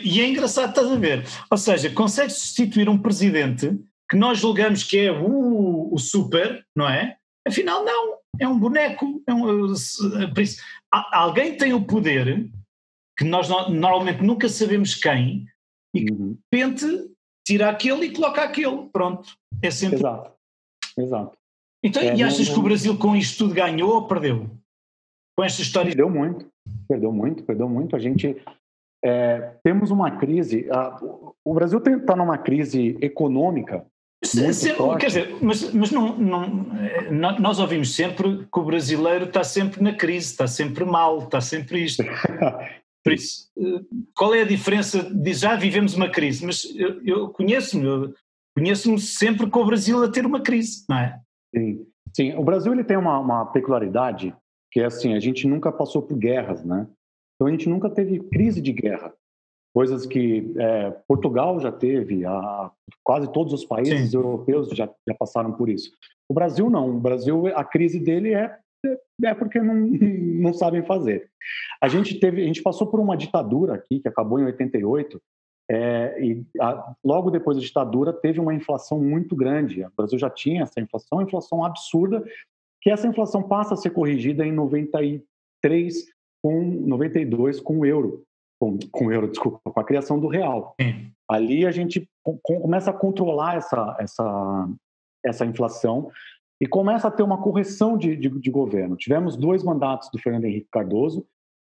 e 0.04 0.20
é 0.20 0.28
engraçado, 0.28 0.70
estás 0.70 0.92
a 0.92 0.96
ver? 0.96 1.24
Ou 1.50 1.58
seja, 1.58 1.90
consegue 1.92 2.32
substituir 2.32 2.90
um 2.90 2.98
presidente 2.98 3.80
que 4.10 4.18
nós 4.18 4.40
julgamos 4.40 4.84
que 4.84 4.98
é 5.00 5.12
o, 5.12 5.94
o 5.94 5.98
super, 5.98 6.66
não 6.76 6.90
é? 6.90 7.16
Afinal, 7.48 7.86
não. 7.86 8.18
É 8.40 8.48
um 8.48 8.60
boneco. 8.60 9.22
É 9.26 9.34
um, 9.34 9.74
alguém 11.14 11.56
tem 11.56 11.74
o 11.74 11.86
poder 11.86 12.50
que 13.18 13.24
nós 13.24 13.50
normalmente 13.50 14.24
nunca 14.24 14.48
sabemos 14.48 14.96
quem, 14.96 15.48
e 15.96 16.06
que 16.06 16.12
uhum. 16.12 16.38
de 16.52 16.58
repente 16.60 17.12
tira 17.45 17.69
aquele 17.69 18.06
e 18.06 18.14
coloca 18.14 18.44
aquele. 18.44 18.88
Pronto. 18.92 19.30
É 19.62 19.71
sempre. 19.71 19.97
Exato. 19.97 20.31
Exato. 20.97 21.38
Então, 21.83 22.02
é, 22.02 22.16
e 22.16 22.24
achas 22.24 22.47
não, 22.47 22.54
que 22.54 22.59
o 22.59 22.64
Brasil 22.64 22.97
com 22.97 23.16
isto 23.16 23.38
tudo 23.38 23.54
ganhou 23.54 23.94
ou 23.94 24.07
perdeu? 24.07 24.50
Com 25.38 25.44
esta 25.44 25.62
história? 25.62 25.90
Perdeu 25.90 26.09
muito. 26.09 26.47
Perdeu 26.88 27.12
muito, 27.12 27.44
perdeu 27.44 27.69
muito. 27.69 27.95
A 27.95 28.00
gente. 28.00 28.42
É, 29.04 29.56
temos 29.64 29.92
uma 29.92 30.12
crise. 30.12 30.68
A, 30.71 31.00
o 31.45 31.54
Brasil 31.54 31.80
está 31.80 32.16
numa 32.16 32.38
crise 32.38 32.97
econômica 33.00 33.86
se, 34.24 34.52
se, 34.54 34.74
quer 35.00 35.07
dizer, 35.07 35.38
mas, 35.42 35.71
mas 35.74 35.92
não, 35.92 36.18
não, 36.18 36.44
eh, 36.76 37.12
nós 37.40 37.59
ouvimos 37.59 37.94
sempre 37.94 38.47
que 38.52 38.59
o 38.59 38.64
brasileiro 38.64 39.26
está 39.26 39.44
sempre 39.44 39.81
na 39.81 39.94
crise, 39.94 40.31
está 40.31 40.47
sempre 40.47 40.83
mal, 40.86 41.19
está 41.19 41.40
sempre 41.40 41.83
isto. 41.83 42.04
Por 43.07 43.14
isso, 43.14 43.49
qual 44.14 44.35
é 44.35 44.42
a 44.42 44.47
diferença 44.47 45.02
de 45.02 45.33
já 45.33 45.56
vivemos 45.56 45.95
uma 45.95 46.09
crise? 46.09 46.45
Mas 46.45 46.66
eu, 46.76 47.02
eu 47.06 47.30
conheço-me, 47.30 48.14
conheço-me 48.54 48.99
sempre 48.99 49.49
com 49.49 49.61
o 49.61 49.66
Brasil 49.66 50.04
a 50.04 50.11
ter 50.11 50.26
uma 50.26 50.42
crise, 50.42 50.83
não 50.90 50.97
é? 50.97 51.18
Sim, 51.56 51.87
sim. 52.14 52.35
O 52.35 52.44
Brasil 52.44 52.73
ele 52.73 52.83
tem 52.83 52.97
uma, 52.97 53.18
uma 53.18 53.45
peculiaridade 53.45 54.35
que 54.73 54.81
é 54.81 54.85
assim, 54.85 55.14
a 55.14 55.21
gente 55.21 55.47
nunca 55.47 55.71
passou 55.71 56.02
por 56.02 56.18
guerras, 56.18 56.66
né? 56.66 56.85
Então 57.35 57.47
a 57.47 57.52
gente 57.52 57.69
nunca 57.69 57.90
teve 57.90 58.19
crise 58.19 58.59
de 58.59 58.73
guerra. 58.73 59.14
Coisas 59.73 60.06
que 60.06 60.54
é, 60.57 60.92
Portugal 61.07 61.61
já 61.61 61.71
teve, 61.71 62.26
a, 62.26 62.71
quase 63.06 63.31
todos 63.31 63.54
os 63.54 63.64
países 63.64 64.11
sim. 64.11 64.18
europeus 64.18 64.68
já, 64.69 64.90
já 65.07 65.14
passaram 65.14 65.54
por 65.54 65.69
isso. 65.69 65.92
O 66.30 66.33
Brasil 66.33 66.69
não. 66.69 66.90
O 66.90 66.99
Brasil, 66.99 67.47
a 67.56 67.64
crise 67.64 68.02
dele 68.02 68.33
é 68.33 68.59
é 69.24 69.34
porque 69.34 69.60
não, 69.60 69.76
não 70.42 70.54
sabem 70.54 70.84
fazer. 70.84 71.30
A 71.82 71.88
gente 71.88 72.20
teve, 72.20 72.42
a 72.42 72.46
gente 72.46 72.62
passou 72.62 72.88
por 72.88 73.00
uma 73.00 73.18
ditadura 73.18 73.76
aqui 73.76 74.00
que 74.00 74.08
acabou 74.08 74.40
em 74.40 74.46
88 74.46 75.22
é, 75.70 76.24
e 76.24 76.46
a, 76.62 76.96
logo 77.04 77.30
depois 77.30 77.58
da 77.58 77.64
ditadura 77.64 78.14
teve 78.14 78.40
uma 78.40 78.54
inflação 78.54 79.00
muito 79.00 79.36
grande. 79.36 79.84
O 79.84 79.92
Brasil 79.96 80.18
já 80.18 80.30
tinha 80.30 80.64
essa 80.64 80.80
inflação, 80.80 81.22
inflação 81.22 81.64
absurda, 81.64 82.24
que 82.82 82.90
essa 82.90 83.08
inflação 83.08 83.44
passa 83.44 83.74
a 83.74 83.78
ser 83.78 83.90
corrigida 83.90 84.46
em 84.46 84.52
93 84.52 86.06
com 86.42 86.64
92 86.64 87.60
com 87.60 87.80
o 87.80 87.86
euro, 87.86 88.24
com, 88.60 88.78
com 88.92 89.08
o 89.08 89.12
euro, 89.12 89.30
desculpa, 89.30 89.60
com 89.64 89.80
a 89.80 89.84
criação 89.84 90.20
do 90.20 90.28
real. 90.28 90.76
Sim. 90.80 91.12
Ali 91.30 91.66
a 91.66 91.72
gente 91.72 92.08
com, 92.24 92.38
começa 92.38 92.92
a 92.92 92.94
controlar 92.94 93.58
essa 93.58 93.98
essa 94.00 94.70
essa 95.26 95.46
inflação 95.46 96.10
e 96.59 96.68
começa 96.68 97.07
a 97.07 97.11
ter 97.11 97.23
uma 97.23 97.42
correção 97.42 97.97
de, 97.97 98.16
de, 98.16 98.30
de, 98.30 98.52
governo. 98.52 98.95
Tivemos 98.95 99.35
dois 99.35 99.64
mandatos 99.64 100.09
do 100.11 100.19
Fernando 100.19 100.45
Henrique 100.45 100.68
Cardoso, 100.71 101.26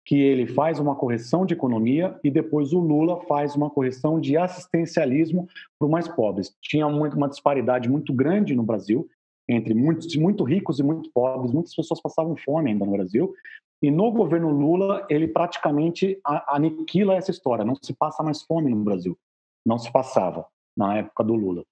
que 0.05 0.17
ele 0.17 0.47
faz 0.47 0.79
uma 0.79 0.95
correção 0.95 1.45
de 1.45 1.53
economia 1.53 2.19
e 2.25 2.31
depois 2.31 2.73
o 2.73 2.79
Lula 2.79 3.21
faz 3.27 3.55
uma 3.55 3.69
correção 3.69 4.19
de 4.21 4.37
assistencialismo 4.37 5.47
para 5.79 5.87
os 5.87 5.91
mais 5.91 6.09
pobres. 6.09 6.57
Tinha 6.63 6.87
uma 6.87 7.29
disparidade 7.29 7.91
muito 7.91 8.13
grande 8.13 8.55
no 8.55 8.63
Brasil 8.63 9.07
entre 9.49 9.75
muitos 9.75 10.15
muito 10.17 10.45
ricos 10.45 10.79
e 10.79 10.83
muito 10.83 11.11
pobres. 11.13 11.53
Muitas 11.53 11.75
pessoas 11.75 12.01
passavam 12.01 12.37
fome 12.37 12.71
ainda 12.71 12.85
no 12.85 12.93
Brasil. 12.93 13.35
E 13.83 13.91
no 13.91 14.11
governo 14.11 14.51
Lula, 14.51 15.07
ele 15.09 15.29
praticamente 15.29 16.19
aniquila 16.49 17.15
essa 17.15 17.31
história. 17.31 17.65
Não 17.65 17.75
se 17.75 17.95
passa 17.95 18.23
mais 18.23 18.43
fome 18.43 18.71
no 18.71 18.83
Brasil. 18.83 19.17
Não 19.65 19.79
se 19.79 19.91
passava 19.91 20.47
na 20.77 20.99
época 20.99 21.25
do 21.25 21.35
Lula. 21.35 21.65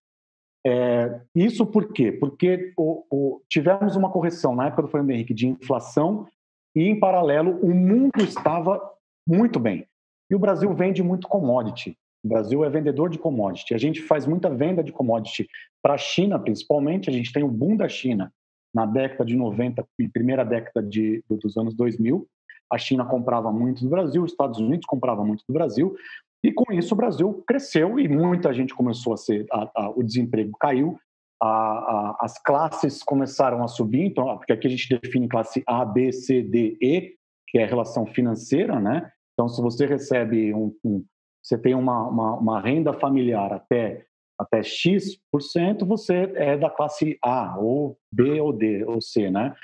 É, 0.68 1.20
isso 1.32 1.64
por 1.64 1.92
quê? 1.92 2.10
Porque 2.10 2.72
o, 2.76 3.04
o, 3.08 3.42
tivemos 3.48 3.94
uma 3.94 4.10
correção 4.10 4.52
na 4.52 4.66
época 4.66 4.82
do 4.82 4.88
Fernando 4.88 5.12
Henrique 5.12 5.32
de 5.32 5.46
inflação 5.46 6.26
e, 6.74 6.88
em 6.88 6.98
paralelo, 6.98 7.52
o 7.62 7.72
mundo 7.72 8.20
estava 8.20 8.82
muito 9.24 9.60
bem. 9.60 9.86
E 10.28 10.34
o 10.34 10.40
Brasil 10.40 10.74
vende 10.74 11.04
muito 11.04 11.28
commodity. 11.28 11.96
O 12.24 12.28
Brasil 12.28 12.64
é 12.64 12.68
vendedor 12.68 13.08
de 13.08 13.16
commodity. 13.16 13.74
A 13.74 13.78
gente 13.78 14.02
faz 14.02 14.26
muita 14.26 14.50
venda 14.50 14.82
de 14.82 14.90
commodity 14.90 15.48
para 15.80 15.94
a 15.94 15.98
China, 15.98 16.36
principalmente. 16.36 17.08
A 17.08 17.12
gente 17.12 17.32
tem 17.32 17.44
o 17.44 17.48
boom 17.48 17.76
da 17.76 17.88
China 17.88 18.32
na 18.74 18.84
década 18.84 19.24
de 19.24 19.36
90 19.36 19.86
e 20.00 20.08
primeira 20.08 20.44
década 20.44 20.82
de, 20.84 21.22
dos 21.30 21.56
anos 21.56 21.76
2000. 21.76 22.26
A 22.68 22.76
China 22.76 23.04
comprava 23.04 23.52
muito 23.52 23.84
do 23.84 23.88
Brasil, 23.88 24.24
os 24.24 24.32
Estados 24.32 24.58
Unidos 24.58 24.84
compravam 24.84 25.24
muito 25.24 25.44
do 25.48 25.52
Brasil. 25.52 25.96
E 26.42 26.52
com 26.52 26.72
isso 26.72 26.94
o 26.94 26.96
Brasil 26.96 27.44
cresceu 27.46 27.98
e 27.98 28.08
muita 28.08 28.52
gente 28.52 28.74
começou 28.74 29.12
a 29.14 29.16
ser, 29.16 29.46
a, 29.50 29.70
a, 29.74 29.90
o 29.90 30.02
desemprego 30.02 30.56
caiu, 30.58 30.98
a, 31.42 32.16
as 32.20 32.38
classes 32.42 33.02
começaram 33.02 33.62
a 33.62 33.68
subir, 33.68 34.06
então, 34.06 34.36
porque 34.38 34.52
aqui 34.52 34.66
a 34.66 34.70
gente 34.70 34.98
define 35.00 35.28
classe 35.28 35.62
A, 35.66 35.84
B, 35.84 36.12
C, 36.12 36.42
D, 36.42 36.78
E, 36.80 37.14
que 37.48 37.58
é 37.58 37.64
a 37.64 37.66
relação 37.66 38.06
financeira, 38.06 38.80
né? 38.80 39.10
Então, 39.32 39.48
se 39.48 39.60
você 39.60 39.86
recebe 39.86 40.54
um, 40.54 40.74
um 40.84 41.04
você 41.42 41.56
tem 41.56 41.74
uma, 41.76 42.08
uma, 42.08 42.34
uma, 42.34 42.60
renda 42.60 42.92
familiar 42.92 43.52
até 43.52 44.04
até 44.38 44.62
X%, 44.62 45.86
você 45.86 46.30
é 46.34 46.58
da 46.58 46.68
classe 46.68 47.16
A, 47.22 47.56
ou 47.58 47.96
B, 48.12 48.40
ou 48.40 48.52
D, 48.52 48.84
ou 48.84 49.00
C, 49.00 49.30
né? 49.30 49.54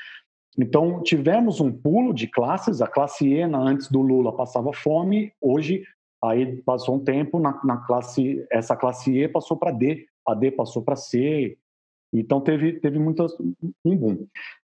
Então, 0.59 1.03
tivemos 1.03 1.61
um 1.61 1.73
pulo 1.73 2.15
de 2.15 2.27
classes. 2.27 2.81
A 2.81 2.87
classe 2.87 3.27
E, 3.27 3.43
antes 3.43 3.91
do 3.91 4.01
Lula, 4.01 4.35
passava 4.35 4.73
fome. 4.73 5.33
Hoje, 5.41 5.85
aí 6.23 6.63
passou 6.63 6.97
um 6.97 7.05
tempo, 7.05 7.39
na, 7.39 7.61
na 7.65 7.79
classe, 7.79 8.47
essa 8.51 8.77
classe 8.77 9.17
E 9.17 9.29
passou 9.29 9.57
para 9.57 9.73
D, 9.73 10.07
a 10.27 10.35
D 10.35 10.51
passou 10.51 10.83
para 10.83 10.97
C, 10.97 11.57
então 12.13 12.41
teve, 12.41 12.75
teve 12.75 12.99
muitas, 12.99 13.33
um 13.85 13.97
boom. 13.97 14.27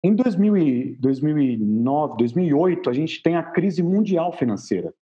Em 0.04 0.14
2000 0.14 0.98
2009, 1.00 2.18
2008, 2.18 2.90
a 2.90 2.94
gente 2.94 3.22
tem 3.22 3.36
a 3.36 3.44
crise 3.44 3.82
mundial 3.82 4.34
financeira, 4.34 4.94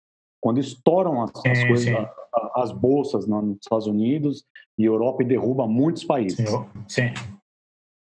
quando 0.41 0.59
estouram 0.59 1.23
as, 1.23 1.31
as 1.47 1.59
sim, 1.59 1.67
coisas, 1.67 1.85
sim. 1.85 2.07
as 2.55 2.73
bolsas 2.73 3.27
nos 3.27 3.59
Estados 3.61 3.87
Unidos 3.87 4.45
e 4.79 4.85
Europa 4.85 5.23
e 5.23 5.27
derruba 5.27 5.67
muitos 5.67 6.05
países. 6.05 6.49
Sim. 6.89 7.13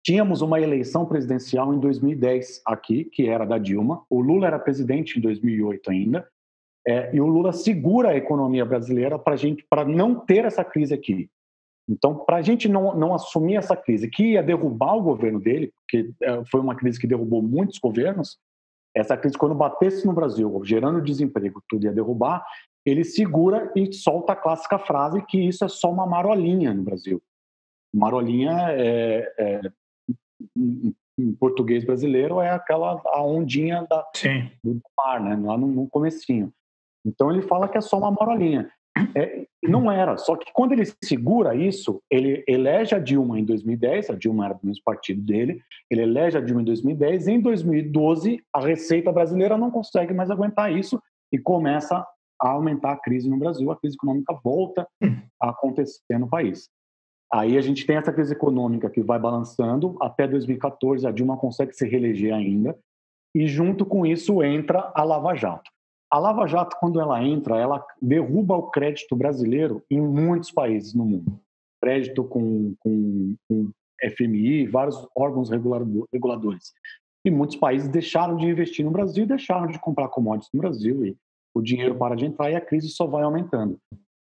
Tínhamos 0.05 0.41
uma 0.41 0.61
eleição 0.61 1.05
presidencial 1.05 1.75
em 1.75 1.79
2010 1.81 2.63
aqui, 2.65 3.05
que 3.05 3.29
era 3.29 3.45
da 3.45 3.59
Dilma. 3.59 4.03
O 4.09 4.21
Lula 4.21 4.47
era 4.47 4.59
presidente 4.59 5.19
em 5.19 5.23
2008 5.23 5.91
ainda. 5.91 6.27
É, 6.89 7.15
e 7.15 7.21
o 7.21 7.27
Lula 7.27 7.53
segura 7.53 8.11
a 8.11 8.17
economia 8.17 8.65
brasileira 8.65 9.19
para 9.19 9.37
gente, 9.37 9.63
para 9.69 9.85
não 9.85 10.15
ter 10.15 10.47
essa 10.47 10.65
crise 10.65 10.95
aqui. 10.95 11.29
Então, 11.87 12.15
para 12.15 12.37
a 12.37 12.43
gente 12.43 12.67
não, 12.67 12.97
não 12.97 13.15
assumir 13.15 13.57
essa 13.57 13.77
crise, 13.77 14.09
que 14.09 14.33
ia 14.33 14.43
derrubar 14.43 14.95
o 14.95 15.03
governo 15.03 15.39
dele, 15.39 15.71
porque 15.77 16.11
é, 16.23 16.45
foi 16.47 16.61
uma 16.61 16.75
crise 16.75 16.99
que 16.99 17.07
derrubou 17.07 17.43
muitos 17.43 17.79
governos, 17.79 18.39
essa 18.97 19.19
crise, 19.19 19.37
quando 19.37 19.55
batesse 19.55 20.07
no 20.07 20.15
Brasil, 20.15 20.63
gerando 20.65 21.03
desemprego, 21.03 21.63
tudo 21.69 21.85
ia 21.85 21.93
derrubar, 21.93 22.43
ele 22.87 23.05
segura 23.05 23.71
e 23.77 23.93
solta 23.93 24.33
a 24.33 24.37
clássica 24.37 24.79
frase 24.79 25.23
que 25.27 25.39
isso 25.39 25.65
é 25.65 25.69
só 25.69 25.91
uma 25.91 26.07
marolinha 26.07 26.73
no 26.73 26.83
Brasil. 26.83 27.23
Marolinha 27.95 28.71
é, 28.71 29.31
é 29.39 29.61
em 31.19 31.33
português 31.35 31.85
brasileiro 31.85 32.41
é 32.41 32.51
aquela 32.51 33.01
a 33.07 33.23
ondinha 33.23 33.87
da, 33.91 34.07
do 34.63 34.81
mar, 34.97 35.21
né? 35.21 35.37
lá 35.37 35.59
no, 35.59 35.67
no 35.67 35.89
comecinho. 35.89 36.53
Então 37.05 37.31
ele 37.31 37.43
fala 37.43 37.69
que 37.69 37.79
é 37.79 37.81
só 37.81 37.99
uma 37.99 38.11
marolinha. 38.11 38.71
É, 39.15 39.47
não 39.63 39.91
era, 39.91 40.17
só 40.17 40.37
que 40.37 40.53
quando 40.53 40.73
ele 40.73 40.85
segura 41.05 41.55
isso, 41.55 42.03
ele 42.11 42.43
elege 42.49 42.95
a 42.95 42.99
Dilma 42.99 43.39
em 43.39 43.45
2010, 43.45 44.11
a 44.11 44.15
Dilma 44.15 44.47
era 44.47 44.55
do 44.55 44.67
mesmo 44.67 44.83
partido 44.85 45.21
dele, 45.23 45.61
ele 45.91 46.03
elege 46.03 46.37
a 46.37 46.41
Dilma 46.41 46.63
em 46.63 46.65
2010, 46.65 47.29
em 47.29 47.41
2012 47.41 48.43
a 48.53 48.61
Receita 48.61 49.13
Brasileira 49.13 49.57
não 49.57 49.71
consegue 49.71 50.13
mais 50.13 50.31
aguentar 50.31 50.73
isso 50.73 51.01
e 51.33 51.39
começa 51.39 52.05
a 52.41 52.49
aumentar 52.51 52.93
a 52.93 52.97
crise 52.97 53.29
no 53.29 53.39
Brasil, 53.39 53.71
a 53.71 53.77
crise 53.77 53.97
econômica 53.97 54.37
volta 54.43 54.87
a 55.41 55.51
acontecer 55.51 56.19
no 56.19 56.29
país. 56.29 56.69
Aí 57.33 57.59
a 57.59 57.61
gente 57.61 57.85
tem 57.85 57.97
essa 57.97 58.13
crise 58.13 58.33
econômica 58.33 58.89
que 58.89 59.03
vai 59.03 59.19
balançando, 59.19 59.97
até 60.01 60.27
2014 60.27 61.07
a 61.07 61.11
Dilma 61.11 61.37
consegue 61.37 61.73
se 61.75 61.87
reeleger 61.87 62.35
ainda, 62.35 62.77
e 63.35 63.47
junto 63.47 63.85
com 63.85 64.07
isso 64.07 64.43
entra 64.43 64.91
a 64.95 65.03
Lava 65.03 65.35
Jato. 65.35 65.71
A 66.11 66.19
Lava 66.19 66.47
Jato, 66.47 66.77
quando 66.81 67.01
ela 67.01 67.23
entra, 67.23 67.59
ela 67.59 67.85
derruba 68.01 68.57
o 68.57 68.71
crédito 68.71 69.15
brasileiro 69.15 69.83
em 69.91 70.01
muitos 70.01 70.51
países 70.51 70.95
no 70.95 71.05
mundo. 71.05 71.39
Crédito 71.83 72.25
com, 72.25 72.75
com, 72.79 73.37
com 73.49 73.71
FMI, 74.17 74.67
vários 74.67 75.07
órgãos 75.15 75.51
reguladores. 75.51 76.73
E 77.25 77.31
muitos 77.31 77.57
países 77.57 77.89
deixaram 77.89 78.37
de 78.37 78.47
investir 78.47 78.85
no 78.85 78.91
Brasil, 78.91 79.27
deixaram 79.27 79.67
de 79.67 79.79
comprar 79.79 80.09
commodities 80.09 80.51
no 80.53 80.61
Brasil 80.61 81.05
e 81.05 81.17
o 81.55 81.61
dinheiro 81.61 81.97
para 81.97 82.15
de 82.15 82.25
entrar 82.25 82.51
e 82.51 82.57
a 82.57 82.61
crise 82.61 82.89
só 82.89 83.07
vai 83.07 83.23
aumentando. 83.23 83.79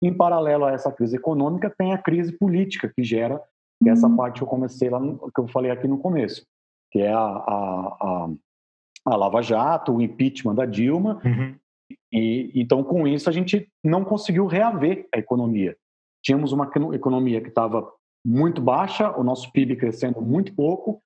Em 0.01 0.13
paralelo 0.13 0.65
a 0.65 0.71
essa 0.71 0.91
crise 0.91 1.17
econômica, 1.17 1.73
tem 1.77 1.93
a 1.93 1.97
crise 1.97 2.31
política 2.31 2.91
que 2.95 3.03
gera 3.03 3.41
que 3.83 3.89
é 3.89 3.91
essa 3.91 4.07
uhum. 4.07 4.15
parte 4.15 4.37
que 4.37 4.43
eu 4.43 4.47
comecei 4.47 4.89
lá, 4.89 4.99
no, 4.99 5.17
que 5.31 5.39
eu 5.39 5.47
falei 5.47 5.71
aqui 5.71 5.87
no 5.87 5.97
começo, 5.97 6.45
que 6.91 6.99
é 6.99 7.11
a, 7.11 7.19
a, 7.19 7.97
a, 8.01 8.29
a 9.05 9.15
Lava 9.15 9.41
Jato, 9.41 9.93
o 9.93 10.01
impeachment 10.01 10.55
da 10.55 10.65
Dilma 10.65 11.21
uhum. 11.23 11.55
E 12.15 12.51
então 12.55 12.81
com 12.81 13.05
isso 13.05 13.29
a 13.29 13.33
gente 13.33 13.67
não 13.83 14.05
conseguiu 14.05 14.47
reaver 14.47 15.07
a 15.13 15.17
economia. 15.17 15.75
Tínhamos 16.23 16.53
uma 16.53 16.71
economia 16.93 17.41
que 17.41 17.49
estava 17.49 17.91
muito 18.25 18.61
baixa, 18.61 19.11
o 19.17 19.23
nosso 19.23 19.51
PIB 19.51 19.75
crescendo 19.75 20.21
muito 20.21 20.55
pouco. 20.55 21.01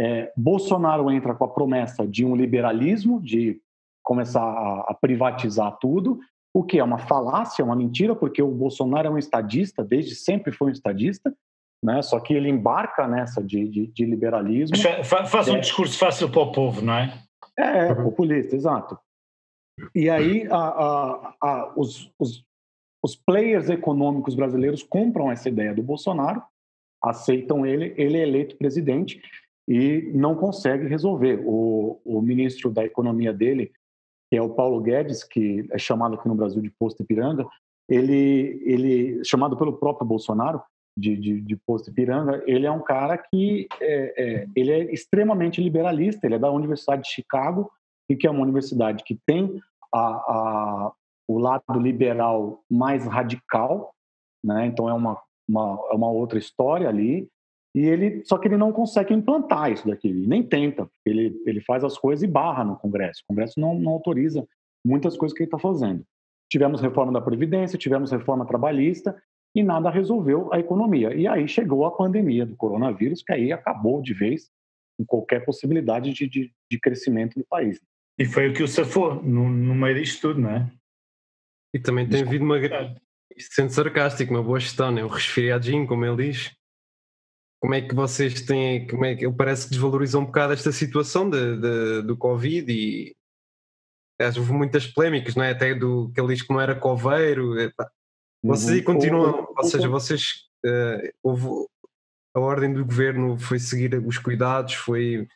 É, 0.00 0.32
Bolsonaro 0.34 1.10
entra 1.10 1.34
com 1.34 1.44
a 1.44 1.48
promessa 1.48 2.06
de 2.06 2.24
um 2.24 2.34
liberalismo, 2.34 3.20
de 3.20 3.60
começar 4.02 4.42
a, 4.42 4.86
a 4.88 4.94
privatizar 4.98 5.76
tudo, 5.78 6.18
o 6.54 6.64
que 6.64 6.78
é 6.78 6.84
uma 6.84 6.98
falácia, 6.98 7.64
uma 7.64 7.76
mentira, 7.76 8.16
porque 8.16 8.42
o 8.42 8.50
Bolsonaro 8.50 9.08
é 9.08 9.10
um 9.10 9.18
estadista, 9.18 9.84
desde 9.84 10.14
sempre 10.14 10.52
foi 10.52 10.68
um 10.68 10.72
estadista, 10.72 11.32
né? 11.84 12.00
Só 12.02 12.18
que 12.18 12.32
ele 12.32 12.48
embarca 12.48 13.06
nessa 13.06 13.42
de, 13.42 13.68
de, 13.68 13.86
de 13.88 14.04
liberalismo. 14.06 14.76
Faz 15.04 15.48
um 15.48 15.56
é, 15.56 15.60
discurso 15.60 15.98
fácil 15.98 16.30
para 16.30 16.40
o 16.40 16.50
povo, 16.50 16.82
não 16.82 16.94
é? 16.94 17.14
É, 17.58 17.88
é 17.88 17.94
populista, 17.94 18.56
exato. 18.56 18.98
E 19.94 20.08
aí 20.08 20.46
a, 20.50 20.56
a, 20.56 21.34
a, 21.40 21.72
os, 21.76 22.12
os, 22.18 22.44
os 23.02 23.16
players 23.16 23.68
econômicos 23.68 24.34
brasileiros 24.34 24.82
compram 24.82 25.30
essa 25.30 25.48
ideia 25.48 25.74
do 25.74 25.82
Bolsonaro, 25.82 26.42
aceitam 27.02 27.64
ele, 27.64 27.94
ele 27.96 28.18
é 28.18 28.22
eleito 28.22 28.56
presidente 28.56 29.20
e 29.68 30.10
não 30.14 30.34
consegue 30.34 30.86
resolver. 30.86 31.40
O, 31.44 32.00
o 32.04 32.20
ministro 32.20 32.70
da 32.70 32.84
economia 32.84 33.32
dele, 33.32 33.72
que 34.30 34.36
é 34.36 34.42
o 34.42 34.50
Paulo 34.50 34.80
Guedes, 34.80 35.24
que 35.24 35.66
é 35.70 35.78
chamado 35.78 36.14
aqui 36.14 36.28
no 36.28 36.34
Brasil 36.34 36.60
de 36.60 36.70
Posto 36.70 37.02
Ipiranga, 37.02 37.46
ele, 37.88 38.62
ele 38.64 39.24
chamado 39.24 39.56
pelo 39.56 39.72
próprio 39.72 40.06
Bolsonaro 40.06 40.62
de, 40.96 41.16
de, 41.16 41.40
de 41.40 41.56
Posto 41.56 41.90
Ipiranga, 41.90 42.42
ele 42.46 42.66
é 42.66 42.70
um 42.70 42.82
cara 42.82 43.16
que 43.16 43.66
é, 43.80 44.14
é, 44.16 44.46
ele 44.54 44.70
é 44.70 44.92
extremamente 44.92 45.60
liberalista, 45.60 46.26
ele 46.26 46.34
é 46.34 46.38
da 46.38 46.50
Universidade 46.50 47.02
de 47.02 47.08
Chicago, 47.08 47.70
e 48.08 48.16
que 48.16 48.26
é 48.26 48.30
uma 48.30 48.42
universidade 48.42 49.04
que 49.04 49.18
tem 49.24 49.60
a, 49.92 49.98
a, 49.98 50.92
o 51.28 51.38
lado 51.38 51.78
liberal 51.78 52.62
mais 52.70 53.06
radical, 53.06 53.94
né? 54.44 54.66
Então 54.66 54.88
é 54.88 54.92
uma, 54.92 55.20
uma, 55.48 55.78
é 55.90 55.94
uma 55.94 56.10
outra 56.10 56.38
história 56.38 56.88
ali. 56.88 57.28
E 57.74 57.80
ele, 57.80 58.24
só 58.24 58.36
que 58.36 58.48
ele 58.48 58.56
não 58.56 58.72
consegue 58.72 59.14
implantar 59.14 59.70
isso 59.70 59.86
daqui, 59.86 60.08
ele 60.08 60.26
nem 60.26 60.42
tenta. 60.42 60.90
Ele, 61.06 61.40
ele 61.46 61.60
faz 61.60 61.84
as 61.84 61.96
coisas 61.96 62.22
e 62.22 62.26
barra 62.26 62.64
no 62.64 62.76
Congresso. 62.76 63.22
O 63.22 63.28
Congresso 63.28 63.60
não, 63.60 63.78
não 63.78 63.92
autoriza 63.92 64.46
muitas 64.84 65.16
coisas 65.16 65.36
que 65.36 65.44
ele 65.44 65.46
está 65.46 65.58
fazendo. 65.58 66.04
Tivemos 66.50 66.80
reforma 66.80 67.12
da 67.12 67.20
Previdência, 67.20 67.78
tivemos 67.78 68.10
reforma 68.10 68.44
trabalhista 68.44 69.16
e 69.54 69.62
nada 69.62 69.88
resolveu 69.88 70.52
a 70.52 70.58
economia. 70.58 71.14
E 71.14 71.28
aí 71.28 71.46
chegou 71.46 71.84
a 71.84 71.90
pandemia 71.90 72.44
do 72.44 72.56
coronavírus, 72.56 73.22
que 73.22 73.32
aí 73.32 73.52
acabou 73.52 74.02
de 74.02 74.14
vez 74.14 74.50
com 74.98 75.04
qualquer 75.04 75.44
possibilidade 75.44 76.12
de, 76.12 76.28
de, 76.28 76.52
de 76.70 76.80
crescimento 76.80 77.38
do 77.38 77.46
país. 77.46 77.80
E 78.18 78.24
foi 78.24 78.48
o 78.48 78.54
que 78.54 78.62
o 78.62 78.68
safou 78.68 79.22
no, 79.22 79.48
no 79.48 79.74
meio 79.74 79.96
disto 79.96 80.20
tudo, 80.20 80.40
não 80.40 80.50
é? 80.50 80.70
E 81.74 81.78
também 81.78 82.08
tem 82.08 82.22
havido 82.22 82.44
uma. 82.44 82.58
Isto 83.36 83.54
sendo 83.54 83.70
sarcástico, 83.70 84.32
uma 84.32 84.42
boa 84.42 84.60
gestão, 84.60 84.90
né? 84.90 85.04
um 85.04 85.08
resfriadinho, 85.08 85.86
como 85.86 86.04
ele 86.04 86.28
diz. 86.28 86.52
Como 87.60 87.74
é 87.74 87.80
que 87.80 87.94
vocês 87.94 88.42
têm. 88.42 88.86
Como 88.86 89.04
é 89.04 89.14
que 89.14 89.24
ele 89.24 89.34
parece 89.34 89.64
que 89.64 89.70
desvalorizou 89.70 90.22
um 90.22 90.26
bocado 90.26 90.52
esta 90.52 90.72
situação 90.72 91.30
de, 91.30 91.56
de, 91.56 92.02
do 92.02 92.16
Covid 92.16 92.70
e 92.70 93.14
houve 94.36 94.52
muitas 94.52 94.86
polémicas, 94.86 95.34
não 95.34 95.44
é? 95.44 95.52
Até 95.52 95.74
do 95.74 96.10
que 96.12 96.20
ele 96.20 96.34
diz 96.34 96.42
que 96.42 96.52
não 96.52 96.60
era 96.60 96.74
coveiro. 96.74 97.54
Vocês 98.42 98.70
aí 98.70 98.78
uhum. 98.78 98.84
continuam, 98.84 99.54
ou 99.56 99.64
seja, 99.64 99.88
vocês 99.88 100.48
uh, 100.64 101.12
houve 101.22 101.68
a 102.34 102.40
ordem 102.40 102.72
do 102.72 102.84
governo 102.84 103.38
foi 103.38 103.58
seguir 103.58 103.94
os 104.06 104.18
cuidados, 104.18 104.74
foi 104.74 105.26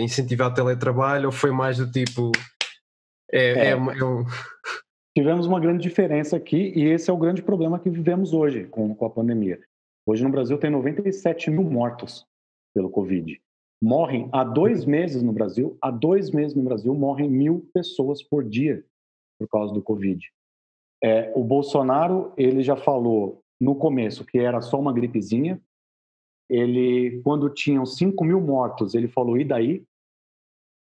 incentivar 0.00 0.50
o 0.50 0.54
teletrabalho 0.54 1.26
ou 1.26 1.32
foi 1.32 1.50
mais 1.50 1.78
do 1.78 1.90
tipo 1.90 2.32
é, 3.32 3.38
é. 3.38 3.66
é, 3.66 3.70
é 3.70 3.76
um... 3.76 4.24
tivemos 5.16 5.46
uma 5.46 5.60
grande 5.60 5.82
diferença 5.82 6.36
aqui 6.36 6.72
e 6.76 6.84
esse 6.84 7.10
é 7.10 7.12
o 7.12 7.18
grande 7.18 7.42
problema 7.42 7.78
que 7.78 7.90
vivemos 7.90 8.32
hoje 8.32 8.64
com, 8.64 8.94
com 8.94 9.06
a 9.06 9.10
pandemia. 9.10 9.60
Hoje 10.06 10.22
no 10.22 10.30
Brasil 10.30 10.56
tem 10.58 10.70
97 10.70 11.50
mil 11.50 11.64
mortos 11.64 12.24
pelo 12.74 12.90
Covid. 12.90 13.40
Morrem 13.82 14.28
há 14.32 14.44
dois 14.44 14.84
meses 14.84 15.22
no 15.22 15.32
Brasil, 15.32 15.76
há 15.82 15.90
dois 15.90 16.30
meses 16.30 16.54
no 16.54 16.62
Brasil 16.62 16.94
morrem 16.94 17.28
mil 17.28 17.68
pessoas 17.74 18.22
por 18.22 18.44
dia 18.44 18.84
por 19.38 19.48
causa 19.48 19.74
do 19.74 19.82
Covid. 19.82 20.24
É, 21.02 21.32
o 21.34 21.44
Bolsonaro 21.44 22.32
ele 22.36 22.62
já 22.62 22.76
falou 22.76 23.42
no 23.60 23.74
começo 23.74 24.24
que 24.24 24.38
era 24.38 24.60
só 24.60 24.78
uma 24.78 24.92
gripezinha. 24.92 25.60
Ele, 26.48 27.20
quando 27.22 27.50
tinham 27.50 27.84
5 27.84 28.24
mil 28.24 28.40
mortos, 28.40 28.94
ele 28.94 29.08
falou, 29.08 29.36
e 29.36 29.44
daí? 29.44 29.84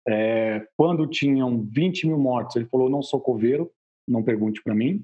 É, 0.07 0.67
quando 0.77 1.07
tinham 1.07 1.63
20 1.63 2.07
mil 2.07 2.17
mortos, 2.17 2.55
ele 2.55 2.65
falou, 2.65 2.89
não 2.89 3.01
sou 3.01 3.19
coveiro, 3.19 3.71
não 4.07 4.23
pergunte 4.23 4.61
para 4.61 4.75
mim. 4.75 5.03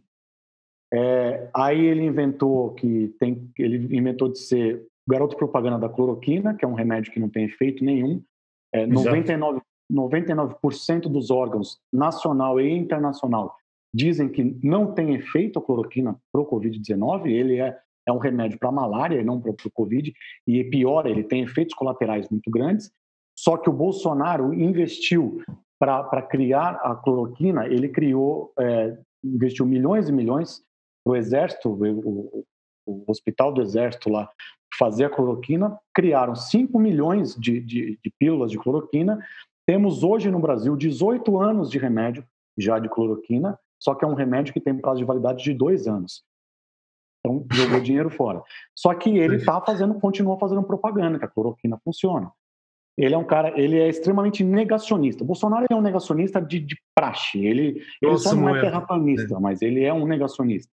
É, 0.94 1.50
aí 1.54 1.86
ele 1.86 2.04
inventou 2.04 2.74
que 2.74 3.16
tem, 3.20 3.50
ele 3.58 3.98
inventou 3.98 4.30
de 4.30 4.40
ser 4.40 4.86
garoto 5.08 5.36
propaganda 5.36 5.80
da 5.80 5.90
cloroquina, 5.90 6.54
que 6.54 6.66
é 6.66 6.68
um 6.68 6.74
remédio 6.74 7.12
que 7.12 7.20
não 7.20 7.30
tem 7.30 7.46
efeito 7.46 7.84
nenhum. 7.84 8.22
É, 8.74 8.86
99, 8.86 9.62
99% 9.92 11.02
dos 11.10 11.32
órgãos 11.32 11.80
nacional 11.92 12.60
e 12.60 12.70
internacional 12.72 13.56
dizem 13.94 14.30
que 14.30 14.44
não 14.64 14.94
tem 14.94 15.16
efeito 15.16 15.60
a 15.60 15.62
cloroquina 15.62 16.18
para 16.32 16.42
o 16.42 16.46
Covid-19. 16.46 17.28
Ele 17.28 17.60
é, 17.60 17.78
é 18.08 18.12
um 18.12 18.18
remédio 18.18 18.58
para 18.60 18.72
malária 18.72 19.20
e 19.20 19.24
não 19.24 19.40
para 19.40 19.52
o 19.52 19.72
Covid. 19.72 20.14
E 20.48 20.64
pior, 20.66 21.06
ele 21.06 21.24
tem 21.24 21.44
efeitos 21.44 21.76
colaterais 21.76 22.30
muito 22.30 22.50
grandes. 22.50 22.92
Só 23.38 23.58
que 23.58 23.70
o 23.70 23.74
Bolsonaro 23.74 24.54
investiu 24.54 25.42
para 25.80 26.22
criar 26.22 26.76
a 26.84 26.96
cloroquina, 26.96 27.66
ele 27.66 27.90
criou, 27.90 28.54
é, 28.60 28.96
investiu 29.24 29.66
milhões 29.66 30.10
e 30.10 30.12
milhões 30.12 30.62
o 31.04 31.16
Exército, 31.16 31.70
o, 31.70 32.46
o, 32.86 33.04
Hospital 33.08 33.52
do 33.52 33.62
Exército 33.62 34.10
lá, 34.10 34.30
fazer 34.78 35.06
a 35.06 35.10
cloroquina, 35.10 35.78
criaram 35.94 36.36
5 36.36 36.78
milhões 36.78 37.36
de, 37.36 37.60
de, 37.60 38.00
de 38.04 38.14
pílulas 38.20 38.52
de 38.52 38.60
cloroquina. 38.60 39.20
Temos 39.66 40.04
hoje 40.04 40.30
no 40.30 40.40
Brasil 40.40 40.76
18 40.76 41.40
anos 41.40 41.72
de 41.72 41.80
remédio 41.80 42.24
já 42.58 42.78
de 42.78 42.90
cloroquina, 42.90 43.58
só 43.80 43.96
que 43.96 44.06
é 44.06 44.08
um 44.08 44.14
remédio 44.14 44.54
que 44.54 44.62
tem 44.62 44.78
prazo 44.78 45.00
de 45.00 45.06
validade 45.06 45.44
de 45.44 45.54
dois 45.54 45.88
anos. 45.88 46.24
Então, 47.22 47.46
jogou 47.52 47.80
dinheiro 47.82 48.10
fora. 48.10 48.42
Só 48.76 48.94
que 48.94 49.18
ele 49.18 49.38
está 49.38 49.62
fazendo, 49.62 49.94
continua 49.96 50.38
fazendo 50.38 50.64
propaganda, 50.64 51.18
que 51.18 51.26
a 51.26 51.30
cloroquina 51.30 51.80
funciona. 51.84 52.32
Ele 52.98 53.16
é 53.16 53.18
um 53.18 53.24
cara, 53.24 53.60
ele 53.60 53.80
é 53.80 53.88
extremamente 53.88 54.44
negacionista. 54.44 55.24
Bolsonaro 55.24 55.66
é 55.70 55.76
um 55.76 55.82
negacionista 55.82 56.42
de, 56.42 56.60
de 56.60 56.78
praxe. 56.94 57.40
Ele, 57.44 57.82
ele 58.02 58.18
só 58.18 58.36
não 58.36 58.54
é 58.54 58.60
terraplanista, 58.60 59.36
é. 59.36 59.40
mas 59.40 59.62
ele 59.62 59.84
é 59.84 59.94
um 59.94 60.06
negacionista. 60.06 60.72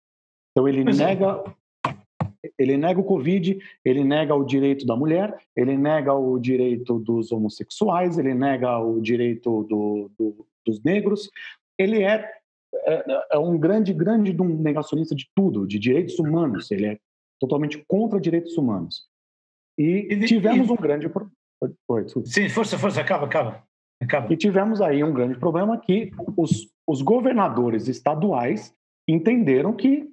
Então 0.51 0.67
ele 0.67 0.83
mas 0.83 0.99
é. 0.99 1.07
nega, 1.07 1.45
ele 2.59 2.77
nega 2.79 2.99
o 2.99 3.05
Covid, 3.05 3.59
ele 3.85 4.03
nega 4.03 4.35
o 4.35 4.45
direito 4.45 4.87
da 4.87 4.97
mulher, 4.97 5.37
ele 5.55 5.77
nega 5.77 6.15
o 6.15 6.39
direito 6.39 6.99
dos 6.99 7.31
homossexuais, 7.31 8.19
ele 8.19 8.35
nega 8.35 8.79
o 8.79 9.01
direito 9.01 9.65
do, 9.65 10.11
do, 10.19 10.47
dos 10.65 10.83
negros. 10.83 11.31
Ele 11.79 12.03
é, 12.03 12.29
é, 12.85 13.27
é 13.33 13.39
um 13.39 13.59
grande, 13.59 13.93
grande 13.93 14.33
negacionista 14.33 15.15
de 15.15 15.29
tudo, 15.35 15.67
de 15.67 15.79
direitos 15.79 16.19
humanos. 16.19 16.71
Ele 16.71 16.87
é 16.87 16.99
totalmente 17.41 17.85
contra 17.87 18.21
direitos 18.21 18.57
humanos. 18.57 19.07
E 19.79 20.19
tivemos 20.27 20.71
um 20.71 20.77
grande 20.77 21.09
problema. 21.09 21.37
Sim, 22.25 22.49
força, 22.49 22.79
força, 22.79 23.01
acaba, 23.01 23.27
acaba, 23.27 23.63
acaba. 24.03 24.33
E 24.33 24.37
tivemos 24.37 24.81
aí 24.81 25.03
um 25.03 25.13
grande 25.13 25.39
problema 25.39 25.79
que 25.79 26.11
os, 26.37 26.71
os 26.87 27.03
governadores 27.03 27.89
estaduais 27.89 28.75
entenderam 29.09 29.75
que 29.75 30.09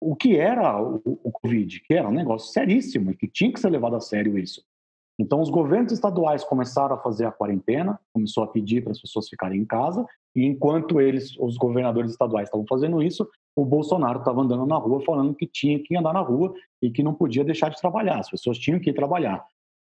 o 0.00 0.14
que 0.14 0.36
era 0.36 0.80
o, 0.80 1.00
o 1.04 1.32
Covid, 1.32 1.80
que 1.80 1.94
era 1.94 2.08
um 2.08 2.12
negócio 2.12 2.52
seríssimo 2.52 3.10
e 3.10 3.16
que 3.16 3.26
tinha 3.26 3.52
que 3.52 3.58
ser 3.58 3.70
levado 3.70 3.96
a 3.96 4.00
sério 4.00 4.38
isso. 4.38 4.62
Então, 5.18 5.40
os 5.40 5.48
governos 5.48 5.92
estaduais 5.92 6.44
começaram 6.44 6.96
a 6.96 6.98
fazer 6.98 7.24
a 7.24 7.32
quarentena, 7.32 7.98
começou 8.12 8.42
a 8.42 8.48
pedir 8.48 8.82
para 8.82 8.92
as 8.92 9.00
pessoas 9.00 9.28
ficarem 9.28 9.60
em 9.60 9.64
casa, 9.64 10.04
e 10.34 10.44
enquanto 10.44 11.00
eles, 11.00 11.38
os 11.38 11.56
governadores 11.56 12.10
estaduais, 12.10 12.48
estavam 12.48 12.66
fazendo 12.66 13.02
isso, 13.02 13.28
o 13.56 13.64
Bolsonaro 13.64 14.18
estava 14.18 14.42
andando 14.42 14.66
na 14.66 14.76
rua 14.76 15.00
falando 15.02 15.34
que 15.34 15.46
tinha 15.46 15.78
que 15.78 15.96
andar 15.96 16.12
na 16.12 16.20
rua 16.20 16.52
e 16.82 16.90
que 16.90 17.02
não 17.02 17.14
podia 17.14 17.44
deixar 17.44 17.68
de 17.68 17.80
trabalhar, 17.80 18.18
as 18.18 18.30
pessoas 18.30 18.58
tinham 18.58 18.80
que 18.80 18.90
ir 18.90 18.94
trabalhar. 18.94 19.44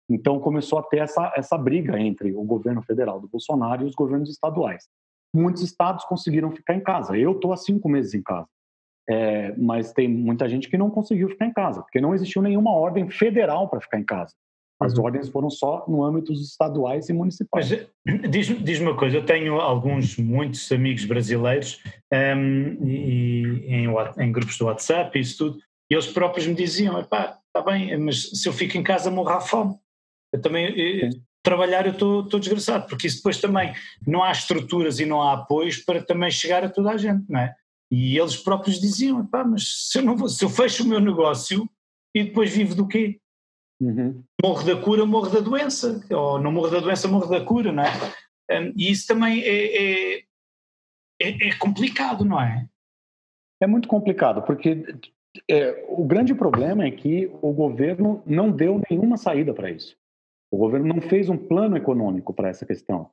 Então 0.08 0.38
começou 0.38 0.78
a 0.78 0.82
ter 0.82 0.98
essa, 0.98 1.32
essa 1.34 1.56
briga 1.56 1.98
entre 1.98 2.34
o 2.34 2.42
governo 2.42 2.82
federal 2.82 3.20
do 3.20 3.28
Bolsonaro 3.28 3.82
e 3.82 3.86
os 3.86 3.94
governos 3.94 4.28
estaduais. 4.28 4.86
Muitos 5.34 5.62
estados 5.62 6.04
conseguiram 6.04 6.50
ficar 6.52 6.74
em 6.74 6.80
casa. 6.80 7.16
Eu 7.16 7.32
estou 7.32 7.52
há 7.52 7.56
cinco 7.56 7.88
meses 7.88 8.12
em 8.14 8.22
casa. 8.22 8.46
É, 9.08 9.54
mas 9.56 9.92
tem 9.92 10.08
muita 10.08 10.48
gente 10.48 10.68
que 10.68 10.78
não 10.78 10.90
conseguiu 10.90 11.28
ficar 11.28 11.46
em 11.46 11.52
casa, 11.52 11.82
porque 11.82 12.00
não 12.00 12.14
existiu 12.14 12.40
nenhuma 12.40 12.70
ordem 12.70 13.10
federal 13.10 13.68
para 13.68 13.80
ficar 13.80 13.98
em 13.98 14.04
casa. 14.04 14.34
As 14.80 14.94
uhum. 14.94 15.04
ordens 15.04 15.28
foram 15.28 15.48
só 15.50 15.84
no 15.88 16.04
âmbito 16.04 16.32
dos 16.32 16.50
estaduais 16.50 17.08
e 17.08 17.12
municipais. 17.12 17.70
Mas 17.70 17.80
eh, 18.22 18.28
diz-me 18.28 18.56
diz 18.62 18.80
uma 18.80 18.96
coisa, 18.96 19.18
eu 19.18 19.24
tenho 19.24 19.60
alguns, 19.60 20.16
muitos 20.16 20.70
amigos 20.72 21.04
brasileiros 21.04 21.80
um, 22.12 22.16
ehm, 22.16 22.84
e, 22.84 23.66
em, 23.66 23.86
em, 24.18 24.32
grupos 24.32 24.58
do 24.58 24.66
WhatsApp 24.66 25.16
e 25.16 25.22
isso 25.22 25.38
tudo, 25.38 25.58
e 25.90 25.94
eles 25.94 26.06
próprios 26.08 26.46
me 26.46 26.54
diziam, 26.54 26.98
está 27.00 27.38
bem, 27.64 27.96
mas 27.98 28.30
se 28.30 28.48
eu 28.48 28.52
fico 28.52 28.76
em 28.76 28.82
casa 28.82 29.10
morro 29.10 29.30
à 29.30 29.40
fome. 29.40 29.76
Eu 30.32 30.40
também 30.40 30.76
eu, 30.76 31.10
trabalhar 31.44 31.86
eu 31.86 31.92
estou 31.92 32.40
desgraçado, 32.40 32.88
porque 32.88 33.06
isso 33.06 33.18
depois 33.18 33.40
também 33.40 33.72
não 34.04 34.24
há 34.24 34.32
estruturas 34.32 34.98
e 34.98 35.06
não 35.06 35.22
há 35.22 35.34
apoios 35.34 35.78
para 35.78 36.02
também 36.02 36.30
chegar 36.30 36.64
a 36.64 36.70
toda 36.70 36.90
a 36.90 36.96
gente, 36.96 37.24
não 37.28 37.38
é? 37.38 37.54
E 37.92 38.18
eles 38.18 38.36
próprios 38.36 38.80
diziam, 38.80 39.24
pá, 39.26 39.44
mas 39.44 39.90
se 39.90 39.98
eu, 39.98 40.02
não 40.02 40.16
vou, 40.16 40.28
se 40.28 40.44
eu 40.44 40.48
fecho 40.48 40.82
o 40.82 40.86
meu 40.86 40.98
negócio 40.98 41.68
e 42.14 42.24
depois 42.24 42.50
vivo 42.50 42.74
do 42.74 42.88
quê? 42.88 43.20
Uhum. 43.80 44.24
Morro 44.44 44.62
da 44.62 44.78
cura, 44.78 45.06
morro 45.06 45.30
da 45.30 45.40
doença, 45.40 46.04
ou 46.10 46.38
não 46.38 46.52
morro 46.52 46.68
da 46.68 46.78
doença, 46.78 47.08
morro 47.08 47.30
da 47.30 47.42
cura, 47.42 47.72
não 47.72 47.82
é? 47.82 47.88
Hum, 48.50 48.74
e 48.76 48.90
isso 48.90 49.06
também 49.06 49.42
é, 49.42 50.18
é, 50.18 50.18
é, 51.18 51.48
é 51.48 51.58
complicado, 51.58 52.26
não 52.26 52.38
é? 52.38 52.68
É 53.62 53.66
muito 53.66 53.88
complicado, 53.88 54.42
porque 54.42 54.84
é, 55.48 55.86
o 55.88 56.04
grande 56.04 56.34
problema 56.34 56.84
é 56.84 56.90
que 56.90 57.32
o 57.40 57.54
governo 57.54 58.22
não 58.26 58.50
deu 58.50 58.82
nenhuma 58.90 59.16
saída 59.16 59.54
para 59.54 59.70
isso. 59.70 59.96
O 60.52 60.58
governo 60.58 60.92
não 60.92 61.00
fez 61.00 61.30
um 61.30 61.38
plano 61.38 61.78
econômico 61.78 62.34
para 62.34 62.50
essa 62.50 62.66
questão. 62.66 63.08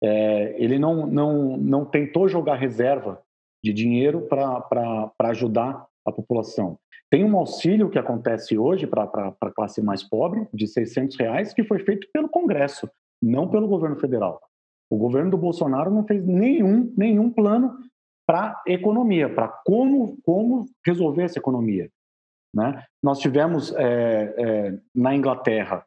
É, 0.00 0.54
ele 0.56 0.78
não, 0.78 1.04
não, 1.04 1.56
não 1.56 1.84
tentou 1.84 2.28
jogar 2.28 2.54
reserva 2.54 3.20
de 3.60 3.72
dinheiro 3.72 4.20
para 4.28 5.12
ajudar 5.18 5.89
a 6.06 6.12
população. 6.12 6.78
Tem 7.10 7.24
um 7.24 7.36
auxílio 7.36 7.90
que 7.90 7.98
acontece 7.98 8.56
hoje 8.56 8.86
para 8.86 9.04
a 9.40 9.50
classe 9.50 9.82
mais 9.82 10.02
pobre, 10.02 10.46
de 10.54 10.66
600 10.66 11.16
reais, 11.18 11.52
que 11.52 11.64
foi 11.64 11.80
feito 11.80 12.08
pelo 12.12 12.28
Congresso, 12.28 12.88
não 13.20 13.48
pelo 13.48 13.66
governo 13.66 13.96
federal. 13.96 14.40
O 14.88 14.96
governo 14.96 15.30
do 15.30 15.38
Bolsonaro 15.38 15.90
não 15.90 16.04
fez 16.04 16.24
nenhum, 16.24 16.92
nenhum 16.96 17.30
plano 17.30 17.78
para 18.26 18.62
economia, 18.66 19.28
para 19.28 19.48
como, 19.48 20.16
como 20.22 20.66
resolver 20.86 21.24
essa 21.24 21.38
economia. 21.38 21.90
Né? 22.54 22.84
Nós 23.02 23.18
tivemos 23.18 23.72
é, 23.76 24.34
é, 24.36 24.78
na 24.94 25.14
Inglaterra 25.14 25.84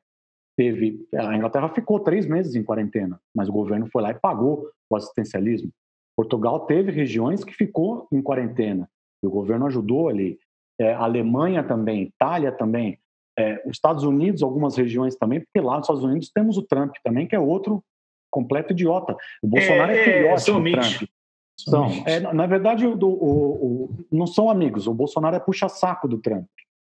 teve 0.56 1.08
a 1.16 1.36
Inglaterra 1.36 1.70
ficou 1.70 2.00
três 2.00 2.26
meses 2.26 2.56
em 2.56 2.64
quarentena, 2.64 3.20
mas 3.36 3.50
o 3.50 3.54
governo 3.54 3.88
foi 3.92 4.02
lá 4.02 4.12
e 4.12 4.20
pagou 4.20 4.70
o 4.90 4.96
assistencialismo. 4.96 5.72
Portugal 6.16 6.66
teve 6.66 6.92
regiões 6.92 7.44
que 7.44 7.54
ficou 7.54 8.08
em 8.12 8.22
quarentena 8.22 8.88
e 9.24 9.28
o 9.28 9.32
governo 9.32 9.66
ajudou 9.68 10.10
ali. 10.10 10.38
É, 10.80 10.94
Alemanha 10.94 11.64
também, 11.64 12.04
Itália 12.04 12.52
também, 12.52 13.00
é, 13.38 13.62
os 13.66 13.78
Estados 13.78 14.04
Unidos, 14.04 14.44
algumas 14.44 14.76
regiões 14.76 15.16
também, 15.16 15.40
porque 15.40 15.66
lá 15.66 15.78
nos 15.78 15.86
Estados 15.86 16.04
Unidos 16.04 16.30
temos 16.30 16.58
o 16.58 16.64
Trump 16.64 16.94
também, 17.04 17.28
que 17.28 17.36
é 17.36 17.40
outro 17.40 17.84
completo 18.30 18.74
idiota. 18.74 19.16
O 19.42 19.48
Bolsonaro 19.48 19.92
é, 19.92 19.98
é 19.98 20.04
filhote 20.04 20.52
do 20.52 20.72
Trump. 20.72 21.10
São, 21.58 21.88
é, 22.06 22.20
na 22.20 22.48
verdade, 22.48 22.86
o, 22.86 22.98
o, 22.98 23.06
o, 23.06 24.06
não 24.12 24.26
são 24.26 24.50
amigos. 24.50 24.88
O 24.88 24.94
Bolsonaro 24.94 25.36
é 25.36 25.40
puxa-saco 25.40 26.08
do 26.08 26.18
Trump. 26.18 26.48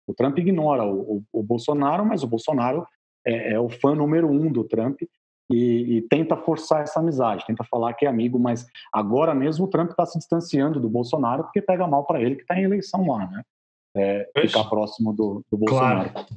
O 0.07 0.13
Trump 0.13 0.37
ignora 0.39 0.85
o, 0.85 1.23
o, 1.31 1.43
Bolsonaro, 1.43 2.05
mas 2.05 2.23
o 2.23 2.27
Bolsonaro 2.27 2.87
é, 3.25 3.53
é 3.53 3.59
o 3.59 3.69
fã 3.69 3.93
número 3.93 4.27
um 4.29 4.51
do 4.51 4.63
Trump 4.63 5.01
e, 5.49 5.97
e, 5.97 6.01
tenta 6.03 6.36
forçar 6.36 6.81
essa 6.81 6.99
amizade, 6.99 7.45
tenta 7.45 7.63
falar 7.63 7.93
que 7.93 8.05
é 8.05 8.10
amigo, 8.10 8.38
mas 8.38 8.67
agora 8.93 9.33
mesmo 9.33 9.65
o 9.65 9.69
Trump 9.69 9.91
está 9.91 10.05
se 10.05 10.17
distanciando 10.17 10.79
do 10.79 10.89
Bolsonaro 10.89 11.43
porque 11.43 11.62
pega 11.62 11.88
mal 11.88 12.05
para 12.05 12.21
ele 12.21 12.36
que 12.36 12.41
está 12.41 12.60
em 12.60 12.63
eleição 12.63 13.07
lá, 13.07 13.25
né? 13.27 13.43
É, 13.95 14.29
ficar 14.41 14.65
próximo 14.65 15.13
do, 15.13 15.43
do 15.49 15.57
Bolsonaro. 15.57 16.12
Claro. 16.12 16.27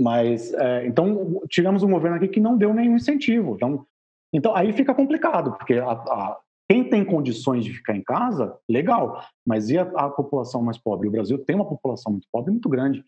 Mas, 0.00 0.52
é, 0.54 0.86
então, 0.86 1.40
tivemos 1.48 1.82
um 1.82 1.90
governo 1.90 2.16
aqui 2.16 2.28
que 2.28 2.40
não 2.40 2.56
deu 2.56 2.72
nenhum 2.72 2.96
incentivo. 2.96 3.54
Então, 3.56 3.84
então 4.32 4.54
aí 4.54 4.72
fica 4.72 4.94
complicado, 4.94 5.52
porque 5.52 5.74
a, 5.74 5.90
a, 5.90 6.38
Quem 6.68 6.88
tem 6.88 7.04
condições 7.04 7.64
de 7.64 7.72
ficar 7.72 7.96
em 7.96 8.02
casa, 8.02 8.56
legal. 8.68 9.22
Mas 9.46 9.70
e 9.70 9.78
a, 9.78 9.82
a 9.82 10.08
população 10.08 10.62
mais 10.62 10.78
pobre? 10.78 11.08
O 11.08 11.10
Brasil 11.10 11.38
tem 11.44 11.56
uma 11.56 11.68
população 11.68 12.12
muito 12.12 12.28
pobre, 12.32 12.50
muito 12.50 12.68
grande. 12.68 13.04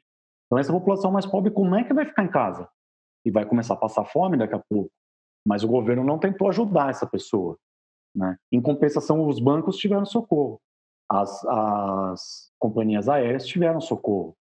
Então, 0.47 0.59
essa 0.59 0.73
população 0.73 1.13
mais 1.13 1.27
pobre, 1.27 1.51
como 1.51 1.75
é 1.77 1.85
que 1.85 1.95
vai 1.95 2.05
ficar 2.05 2.25
em 2.25 2.31
casa? 2.31 2.69
E 3.25 3.31
vai 3.31 3.45
começar 3.45 3.75
a 3.75 3.79
passar 3.79 4.05
fome 4.05 4.37
daqui 4.37 4.55
a 4.55 4.63
pouco. 4.69 4.91
Mas 5.47 5.63
o 5.63 5.69
governo 5.69 6.05
não 6.05 6.19
tentou 6.19 6.49
ajudar 6.49 6.91
essa 6.91 7.07
pessoa. 7.07 7.59
Né? 8.15 8.37
Em 8.53 8.61
compensação, 8.61 9.27
os 9.27 9.39
bancos 9.39 9.77
tiveram 9.77 10.05
socorro, 10.05 10.61
as, 11.09 11.45
as 11.45 12.51
companhias 12.59 13.09
aéreas 13.09 13.47
tiveram 13.47 13.81
socorro. 13.81 14.37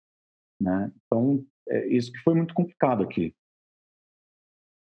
Né? 0.61 0.93
Então, 1.07 1.45
é 1.69 1.87
isso 1.89 2.13
que 2.13 2.19
foi 2.21 2.35
muito 2.35 2.55
complicado 2.55 3.03
aqui. 3.03 3.35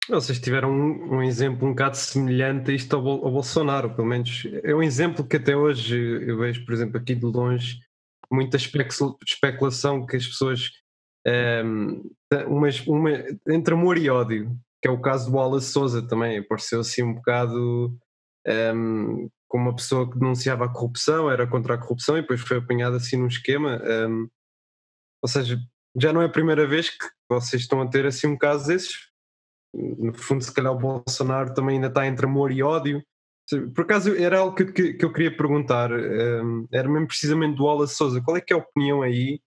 Vocês 0.09 0.38
tiveram 0.38 0.70
um, 0.70 1.14
um, 1.14 1.23
exemplo 1.23 1.66
um 1.66 1.70
bocado 1.70 1.97
semelhante 1.97 2.70
a 2.70 2.75
isto 2.75 2.94
ao, 2.94 3.09
ao, 3.09 3.33
Bolsonaro, 3.33 3.94
pelo 3.94 4.07
menos 4.07 4.47
é 4.62 4.75
um 4.75 4.83
exemplo 4.83 5.27
que 5.27 5.37
até 5.37 5.57
hoje 5.57 5.97
eu 6.29 6.37
vejo, 6.37 6.62
por 6.66 6.75
exemplo, 6.75 6.99
aqui 6.99 7.14
de 7.14 7.25
longe, 7.25 7.79
muita 8.31 8.59
especulação 8.59 10.05
que 10.05 10.16
as 10.16 10.27
pessoas 10.27 10.73
um, 11.26 12.10
uma, 12.46 12.68
uma, 12.87 13.10
entre 13.48 13.74
amor 13.74 13.98
e 13.98 14.10
ódio, 14.10 14.56
que 14.82 14.88
é 14.88 14.90
o 14.90 15.00
caso 15.00 15.30
do 15.30 15.37
Wallace 15.37 15.72
Souza 15.72 16.06
também, 16.06 16.38
apareceu 16.38 16.80
assim 16.80 17.02
um 17.02 17.14
bocado 17.14 17.96
um, 18.46 19.28
como 19.48 19.68
uma 19.68 19.76
pessoa 19.76 20.10
que 20.10 20.18
denunciava 20.18 20.64
a 20.64 20.68
corrupção, 20.68 21.30
era 21.30 21.46
contra 21.46 21.74
a 21.74 21.78
corrupção 21.78 22.18
e 22.18 22.22
depois 22.22 22.40
foi 22.40 22.58
apanhado 22.58 22.96
assim 22.96 23.16
num 23.16 23.28
esquema. 23.28 23.80
Um, 23.82 24.28
ou 25.22 25.28
seja, 25.28 25.58
já 25.96 26.12
não 26.12 26.20
é 26.20 26.26
a 26.26 26.32
primeira 26.32 26.66
vez 26.66 26.90
que 26.90 27.06
vocês 27.28 27.62
estão 27.62 27.80
a 27.80 27.88
ter 27.88 28.04
assim 28.04 28.26
um 28.26 28.37
caso 28.37 28.66
desses. 28.66 28.92
No 29.72 30.12
fundo, 30.12 30.42
se 30.42 30.52
calhar 30.52 30.72
o 30.72 30.78
Bolsonaro 30.78 31.54
também 31.54 31.76
ainda 31.76 31.87
está 31.87 32.06
entre 32.06 32.26
amor 32.26 32.50
e 32.50 32.62
ódio. 32.62 33.02
Por 33.74 33.84
acaso 33.84 34.14
era 34.16 34.38
algo 34.38 34.56
que, 34.56 34.64
que, 34.66 34.94
que 34.94 35.04
eu 35.04 35.12
queria 35.12 35.37
perguntar, 35.37 35.92
um, 35.92 36.66
era 36.72 36.88
mesmo 36.88 37.06
precisamente 37.06 37.56
do 37.56 37.64
Wallace 37.64 37.94
Souza. 37.94 38.20
Qual 38.22 38.37
é 38.37 38.40
que 38.40 38.52
é 38.52 38.56
a 38.56 38.60
opinião 38.60 39.02
aí? 39.02 39.40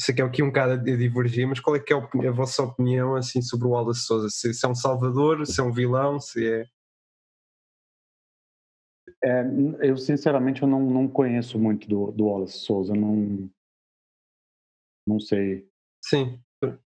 Sei 0.00 0.14
que 0.14 0.22
é 0.22 0.24
aqui 0.24 0.42
um 0.42 0.48
bocado 0.48 0.72
a 0.72 0.76
divergir, 0.76 1.46
mas 1.46 1.58
qual 1.58 1.74
é 1.74 1.80
que 1.80 1.92
é 1.92 1.96
a, 1.96 2.28
a 2.28 2.32
vossa 2.32 2.62
opinião 2.62 3.16
assim 3.16 3.42
sobre 3.42 3.66
o 3.66 3.70
Wallace 3.70 4.00
Souza? 4.00 4.28
Se, 4.30 4.54
se, 4.54 4.64
é 4.64 4.68
um 4.68 4.74
salvador, 4.74 5.44
se 5.46 5.60
é 5.60 5.64
um 5.64 5.72
vilão, 5.72 6.20
se 6.20 6.48
é. 6.48 6.64
É, 9.24 9.42
eu 9.82 9.96
sinceramente 9.96 10.62
eu 10.62 10.68
não, 10.68 10.80
não 10.80 11.08
conheço 11.08 11.58
muito 11.58 11.88
do, 11.88 12.12
do 12.12 12.26
Wallace 12.26 12.58
Souza, 12.58 12.94
não, 12.94 13.50
não 15.06 15.18
sei. 15.18 15.68
Sim, 16.00 16.40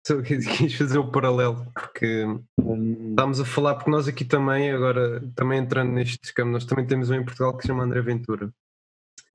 quis 0.58 0.76
fazer 0.76 0.98
o 0.98 1.12
paralelo, 1.12 1.66
porque 1.74 2.26
hum. 2.60 3.10
estamos 3.10 3.40
a 3.40 3.46
falar, 3.46 3.76
porque 3.76 3.92
nós 3.92 4.08
aqui 4.08 4.26
também, 4.26 4.72
agora, 4.72 5.22
também 5.36 5.60
entrando 5.60 5.92
neste 5.92 6.34
campo, 6.34 6.52
nós 6.52 6.66
também 6.66 6.86
temos 6.86 7.10
um 7.10 7.16
em 7.16 7.26
Portugal 7.26 7.56
que 7.56 7.64
se 7.64 7.68
chama 7.68 7.84
André 7.84 8.02
Ventura. 8.02 8.52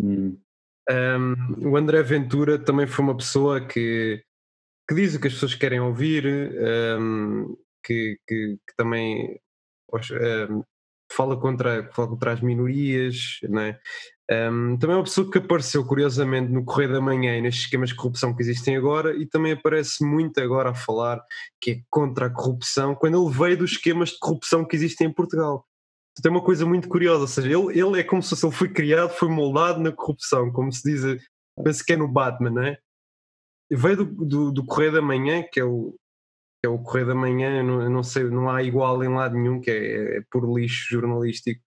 Hum. 0.01 0.37
Um, 0.88 1.70
o 1.70 1.77
André 1.77 2.03
Ventura 2.03 2.59
também 2.59 2.87
foi 2.87 3.05
uma 3.05 3.16
pessoa 3.16 3.61
que, 3.66 4.22
que 4.88 4.94
diz 4.94 5.14
o 5.14 5.20
que 5.20 5.27
as 5.27 5.35
pessoas 5.35 5.55
querem 5.55 5.81
ouvir, 5.81 6.25
um, 7.01 7.57
que, 7.85 8.18
que, 8.27 8.57
que, 8.66 8.77
também 8.77 9.40
um, 9.92 10.62
fala 11.12 11.37
contra, 11.37 11.90
fala 11.92 12.09
contra 12.09 12.33
as 12.33 12.40
minorias, 12.40 13.38
né? 13.49 13.79
Também 14.29 14.90
é 14.90 14.96
uma 14.96 15.05
pessoa 15.05 15.31
que 15.31 15.38
apareceu 15.38 15.85
curiosamente 15.87 16.51
no 16.51 16.64
Correio 16.64 16.92
da 16.92 17.01
Manhã 17.01 17.37
e 17.37 17.40
nestes 17.40 17.64
esquemas 17.64 17.90
de 17.90 17.94
corrupção 17.94 18.35
que 18.35 18.42
existem 18.42 18.77
agora 18.77 19.16
e 19.16 19.25
também 19.25 19.53
aparece 19.53 20.05
muito 20.05 20.40
agora 20.40 20.70
a 20.70 20.75
falar 20.75 21.22
que 21.61 21.70
é 21.70 21.81
contra 21.88 22.27
a 22.27 22.31
corrupção 22.31 22.94
quando 22.96 23.25
ele 23.25 23.33
veio 23.33 23.59
dos 23.59 23.72
esquemas 23.72 24.11
de 24.11 24.18
corrupção 24.18 24.64
que 24.64 24.75
existem 24.75 25.07
em 25.07 25.12
Portugal. 25.12 25.64
Então, 26.19 26.23
tem 26.23 26.33
uma 26.33 26.45
coisa 26.45 26.65
muito 26.65 26.89
curiosa, 26.89 27.21
ou 27.21 27.27
seja, 27.27 27.49
ele, 27.49 27.79
ele 27.79 28.01
é 28.01 28.03
como 28.03 28.23
se 28.23 28.35
ele 28.45 28.55
foi 28.55 28.73
criado, 28.73 29.11
foi 29.11 29.29
moldado 29.29 29.81
na 29.81 29.93
corrupção, 29.93 30.51
como 30.51 30.73
se 30.73 30.83
diz, 30.83 31.23
penso 31.63 31.85
que 31.85 31.93
é 31.93 31.97
no 31.97 32.09
Batman, 32.09 32.51
não 32.51 32.63
é? 32.63 32.79
Veio 33.71 33.97
do, 33.99 34.05
do, 34.05 34.53
do 34.53 34.65
Correio 34.65 34.93
da 34.93 35.03
Manhã, 35.03 35.45
que 35.53 35.61
é 35.61 35.65
o, 35.65 35.95
que 36.63 36.67
é 36.67 36.69
o 36.69 36.79
Correio 36.79 37.09
da 37.09 37.15
Manhã, 37.15 37.63
não, 37.63 37.91
não, 37.91 38.03
sei, 38.03 38.25
não 38.25 38.49
há 38.49 38.63
igual 38.63 39.03
em 39.05 39.09
lado 39.09 39.37
nenhum, 39.37 39.61
que 39.61 39.71
é, 39.71 40.19
é 40.19 40.23
por 40.31 40.45
lixo 40.57 40.89
jornalístico. 40.89 41.61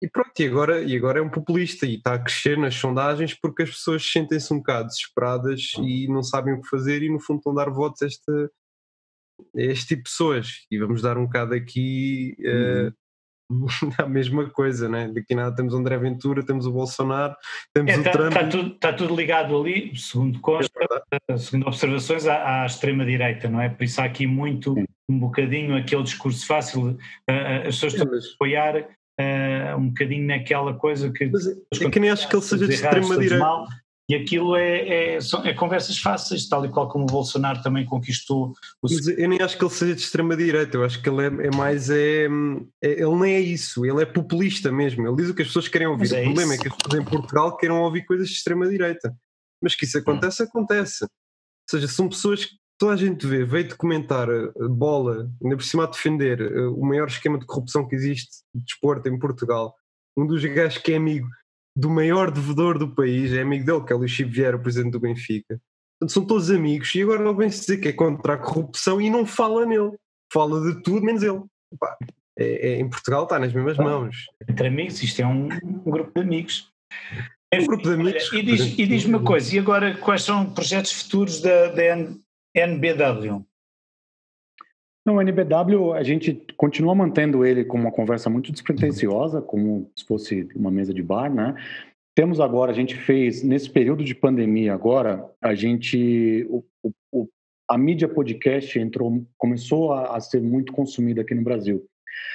E 0.00 0.08
pronto, 0.08 0.30
e 0.38 0.46
agora, 0.46 0.80
e 0.80 0.96
agora 0.96 1.18
é 1.18 1.22
um 1.22 1.28
populista 1.28 1.84
e 1.84 1.96
está 1.96 2.14
a 2.14 2.22
crescer 2.22 2.56
nas 2.56 2.76
sondagens 2.76 3.34
porque 3.34 3.64
as 3.64 3.70
pessoas 3.70 4.08
sentem-se 4.08 4.54
um 4.54 4.58
bocado 4.58 4.86
desesperadas 4.86 5.72
e 5.82 6.06
não 6.06 6.22
sabem 6.22 6.54
o 6.54 6.62
que 6.62 6.68
fazer 6.68 7.02
e 7.02 7.10
no 7.10 7.18
fundo 7.18 7.38
estão 7.38 7.52
a 7.52 7.64
dar 7.64 7.70
votos 7.70 8.00
a 8.02 8.06
este, 8.06 8.30
a 9.56 9.60
este 9.60 9.88
tipo 9.88 10.04
de 10.04 10.10
pessoas. 10.10 10.66
E 10.70 10.78
vamos 10.78 11.02
dar 11.02 11.18
um 11.18 11.24
bocado 11.24 11.52
aqui 11.52 12.36
uh, 12.38 12.94
a 13.98 14.06
mesma 14.06 14.48
coisa, 14.50 14.88
né? 14.88 15.08
Daqui 15.08 15.34
nada 15.34 15.54
temos 15.54 15.72
o 15.72 15.76
André 15.76 15.96
Ventura, 15.98 16.44
temos 16.44 16.66
o 16.66 16.72
Bolsonaro, 16.72 17.34
temos 17.72 17.92
é, 17.92 17.98
o 17.98 18.02
tá, 18.02 18.10
Trump. 18.10 18.32
Está 18.32 18.46
tudo, 18.46 18.74
está 18.74 18.92
tudo 18.92 19.16
ligado 19.16 19.58
ali, 19.58 19.96
segundo 19.96 20.40
consta, 20.40 20.72
é 21.28 21.36
segundo 21.36 21.66
observações, 21.66 22.26
à, 22.26 22.62
à 22.62 22.66
extrema-direita, 22.66 23.48
não 23.48 23.60
é? 23.60 23.68
Por 23.68 23.84
isso 23.84 24.00
há 24.00 24.04
aqui 24.04 24.26
muito, 24.26 24.74
um 25.08 25.18
bocadinho 25.18 25.76
aquele 25.76 26.02
discurso 26.02 26.46
fácil, 26.46 26.90
uh, 26.90 26.96
as 27.66 27.74
pessoas 27.74 27.94
estão 27.94 28.12
a 28.12 28.18
apoiar 28.34 28.76
uh, 28.76 29.76
um 29.78 29.88
bocadinho 29.88 30.26
naquela 30.26 30.74
coisa 30.74 31.10
que. 31.10 31.26
Mas 31.26 31.46
é 31.80 31.90
que 31.90 32.00
nem 32.00 32.10
acho 32.10 32.28
que 32.28 32.36
ele 32.36 32.42
seja 32.42 32.66
de 32.66 32.74
extrema-direita. 32.74 33.44
E 34.10 34.14
aquilo 34.14 34.56
é, 34.56 35.16
é, 35.16 35.20
são, 35.20 35.44
é, 35.44 35.52
conversas 35.52 35.98
fáceis, 35.98 36.48
tal 36.48 36.64
e 36.64 36.70
qual 36.70 36.88
como 36.88 37.04
o 37.04 37.06
Bolsonaro 37.06 37.62
também 37.62 37.84
conquistou 37.84 38.54
o. 38.80 38.88
Eu 39.18 39.28
nem 39.28 39.42
acho 39.42 39.58
que 39.58 39.62
ele 39.62 39.70
seja 39.70 39.94
de 39.94 40.00
extrema-direita, 40.00 40.78
eu 40.78 40.84
acho 40.84 41.02
que 41.02 41.10
ele 41.10 41.22
é, 41.24 41.46
é 41.48 41.50
mais. 41.54 41.90
É, 41.90 42.24
é, 42.82 43.02
ele 43.02 43.16
nem 43.16 43.34
é 43.34 43.40
isso, 43.40 43.84
ele 43.84 44.02
é 44.02 44.06
populista 44.06 44.72
mesmo. 44.72 45.06
Ele 45.06 45.16
diz 45.16 45.28
o 45.28 45.34
que 45.34 45.42
as 45.42 45.48
pessoas 45.48 45.68
querem 45.68 45.86
ouvir. 45.86 46.10
o 46.10 46.16
é 46.16 46.24
problema 46.24 46.54
isso. 46.54 46.60
é 46.60 46.62
que 46.62 46.68
as 46.68 46.76
pessoas 46.76 47.02
em 47.02 47.04
Portugal 47.04 47.56
queiram 47.58 47.82
ouvir 47.82 48.06
coisas 48.06 48.28
de 48.28 48.34
extrema-direita. 48.34 49.14
Mas 49.62 49.74
que 49.74 49.84
isso 49.84 49.98
acontece, 49.98 50.42
acontece. 50.42 51.04
Ou 51.04 51.10
seja, 51.70 51.88
são 51.88 52.08
pessoas 52.08 52.46
que 52.46 52.54
toda 52.78 52.94
a 52.94 52.96
gente 52.96 53.26
vê, 53.26 53.44
veio 53.44 53.68
documentar 53.68 54.30
eh, 54.30 54.50
bola, 54.70 55.28
ainda 55.42 55.56
por 55.56 55.64
cima 55.64 55.84
a 55.84 55.86
defender 55.86 56.40
eh, 56.40 56.66
o 56.68 56.80
maior 56.80 57.08
esquema 57.08 57.38
de 57.38 57.44
corrupção 57.44 57.86
que 57.86 57.94
existe 57.94 58.30
de 58.54 58.64
desporto 58.64 59.08
em 59.08 59.18
Portugal. 59.18 59.74
Um 60.16 60.26
dos 60.26 60.42
gajos 60.44 60.78
que 60.78 60.92
é 60.92 60.96
amigo 60.96 61.28
do 61.78 61.88
maior 61.88 62.32
devedor 62.32 62.76
do 62.76 62.92
país, 62.92 63.32
é 63.32 63.40
amigo 63.40 63.64
dele, 63.64 63.84
que 63.84 63.92
é 63.92 63.96
o 63.96 64.00
Luís 64.00 64.10
Chico 64.10 64.32
Vieira, 64.32 64.56
o 64.56 64.60
presidente 64.60 64.92
do 64.92 64.98
Benfica. 64.98 65.60
Portanto, 66.00 66.12
são 66.12 66.26
todos 66.26 66.50
amigos 66.50 66.92
e 66.92 67.02
agora 67.02 67.22
ele 67.22 67.34
vem-se 67.34 67.60
dizer 67.60 67.78
que 67.78 67.86
é 67.86 67.92
contra 67.92 68.34
a 68.34 68.36
corrupção 68.36 69.00
e 69.00 69.08
não 69.08 69.24
fala 69.24 69.64
nele. 69.64 69.92
Fala 70.32 70.60
de 70.60 70.82
tudo 70.82 71.06
menos 71.06 71.22
ele. 71.22 71.40
é, 72.36 72.70
é, 72.70 72.80
em 72.80 72.88
Portugal 72.88 73.22
está 73.22 73.38
nas 73.38 73.52
mesmas 73.52 73.76
mãos. 73.76 74.26
Entre 74.48 74.66
amigos, 74.66 75.00
isto 75.04 75.22
é 75.22 75.26
um, 75.26 75.48
um 75.62 75.90
grupo 75.90 76.10
de 76.16 76.20
amigos. 76.20 76.68
Um 77.54 77.64
grupo 77.64 77.84
de 77.84 77.94
amigos. 77.94 78.32
E 78.32 78.42
diz-me 78.42 78.86
diz 78.86 79.04
uma 79.04 79.22
coisa, 79.22 79.54
e 79.54 79.58
agora 79.60 79.96
quais 79.98 80.24
são 80.24 80.52
projetos 80.52 80.90
futuros 80.92 81.40
da, 81.40 81.68
da 81.68 81.82
NBW? 82.56 83.46
No 85.08 85.14
o 85.14 85.22
NBW, 85.22 85.94
a 85.94 86.02
gente 86.02 86.34
continua 86.54 86.94
mantendo 86.94 87.42
ele 87.42 87.64
como 87.64 87.84
uma 87.84 87.90
conversa 87.90 88.28
muito 88.28 88.52
despretensiosa, 88.52 89.40
como 89.40 89.90
se 89.96 90.04
fosse 90.04 90.46
uma 90.54 90.70
mesa 90.70 90.92
de 90.92 91.02
bar, 91.02 91.32
né? 91.32 91.54
Temos 92.14 92.40
agora, 92.40 92.72
a 92.72 92.74
gente 92.74 92.94
fez, 92.94 93.42
nesse 93.42 93.70
período 93.70 94.04
de 94.04 94.14
pandemia 94.14 94.74
agora, 94.74 95.24
a 95.40 95.54
gente, 95.54 96.46
o, 96.50 96.62
o, 97.10 97.26
a 97.70 97.78
mídia 97.78 98.06
podcast 98.06 98.78
entrou, 98.78 99.24
começou 99.38 99.94
a, 99.94 100.14
a, 100.14 100.20
ser 100.20 100.42
muito 100.42 100.74
consumida 100.74 101.22
aqui 101.22 101.34
no 101.34 101.42
Brasil. 101.42 101.86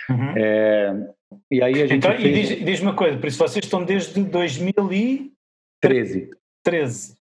Uhum. 0.10 0.34
É, 0.36 1.14
e 1.52 1.62
aí 1.62 1.80
a 1.80 1.86
gente 1.86 2.08
então, 2.08 2.18
fez... 2.18 2.26
E 2.26 2.56
diz, 2.56 2.66
diz 2.66 2.82
uma 2.82 2.96
coisa, 2.96 3.20
por 3.20 3.28
isso 3.28 3.38
vocês 3.38 3.64
estão 3.64 3.86
desde 3.86 4.20
2013. 4.24 6.32
13. 6.64 7.18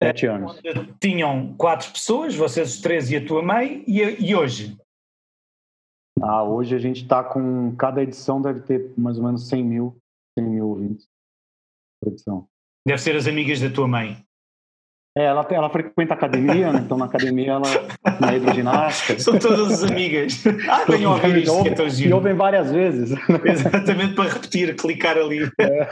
Sete 0.00 0.26
anos. 0.26 0.60
Tinham 1.00 1.54
quatro 1.54 1.90
pessoas, 1.90 2.36
vocês 2.36 2.74
os 2.74 2.80
três 2.80 3.10
e 3.10 3.16
a 3.16 3.24
tua 3.24 3.42
mãe, 3.42 3.82
e, 3.84 4.00
e 4.00 4.32
hoje? 4.34 4.76
Ah, 6.22 6.44
hoje 6.44 6.76
a 6.76 6.78
gente 6.78 7.02
está 7.02 7.24
com. 7.24 7.74
Cada 7.76 8.02
edição 8.02 8.40
deve 8.40 8.60
ter 8.60 8.92
mais 8.96 9.18
ou 9.18 9.24
menos 9.24 9.48
100 9.48 9.64
mil, 9.64 9.96
100 10.38 10.48
mil 10.48 10.68
ouvintes 10.68 11.08
por 12.00 12.12
edição. 12.12 12.46
Deve 12.86 13.00
ser 13.00 13.16
as 13.16 13.26
amigas 13.26 13.60
da 13.60 13.68
tua 13.68 13.88
mãe. 13.88 14.24
É, 15.16 15.24
ela, 15.24 15.46
ela 15.50 15.68
frequenta 15.68 16.14
academia, 16.14 16.72
né? 16.72 16.80
então 16.82 16.96
na 16.96 17.04
academia 17.04 17.52
ela 17.52 17.68
na 18.18 18.34
hidroginástica. 18.34 19.18
São 19.18 19.38
todas 19.38 19.70
as 19.70 19.90
amigas. 19.90 20.42
Ah, 20.70 20.84
venham 20.86 21.12
ouvir 21.12 21.38
isto, 21.38 21.52
ouve, 21.52 21.74
que 21.74 21.82
é 21.82 22.08
E 22.08 22.12
ouvem 22.12 22.34
várias 22.34 22.72
vezes. 22.72 23.10
Exatamente, 23.44 24.14
para 24.14 24.30
repetir, 24.30 24.74
clicar 24.74 25.18
ali. 25.18 25.50
É. 25.58 25.88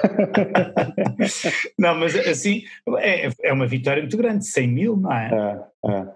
Não, 1.79 1.95
mas 1.97 2.17
assim, 2.17 2.63
é, 2.99 3.29
é 3.43 3.53
uma 3.53 3.67
vitória 3.67 4.01
muito 4.01 4.17
grande, 4.17 4.47
100 4.47 4.69
mil, 4.69 4.97
não 4.97 5.13
é? 5.13 5.67
É, 5.85 5.91
é. 5.91 6.07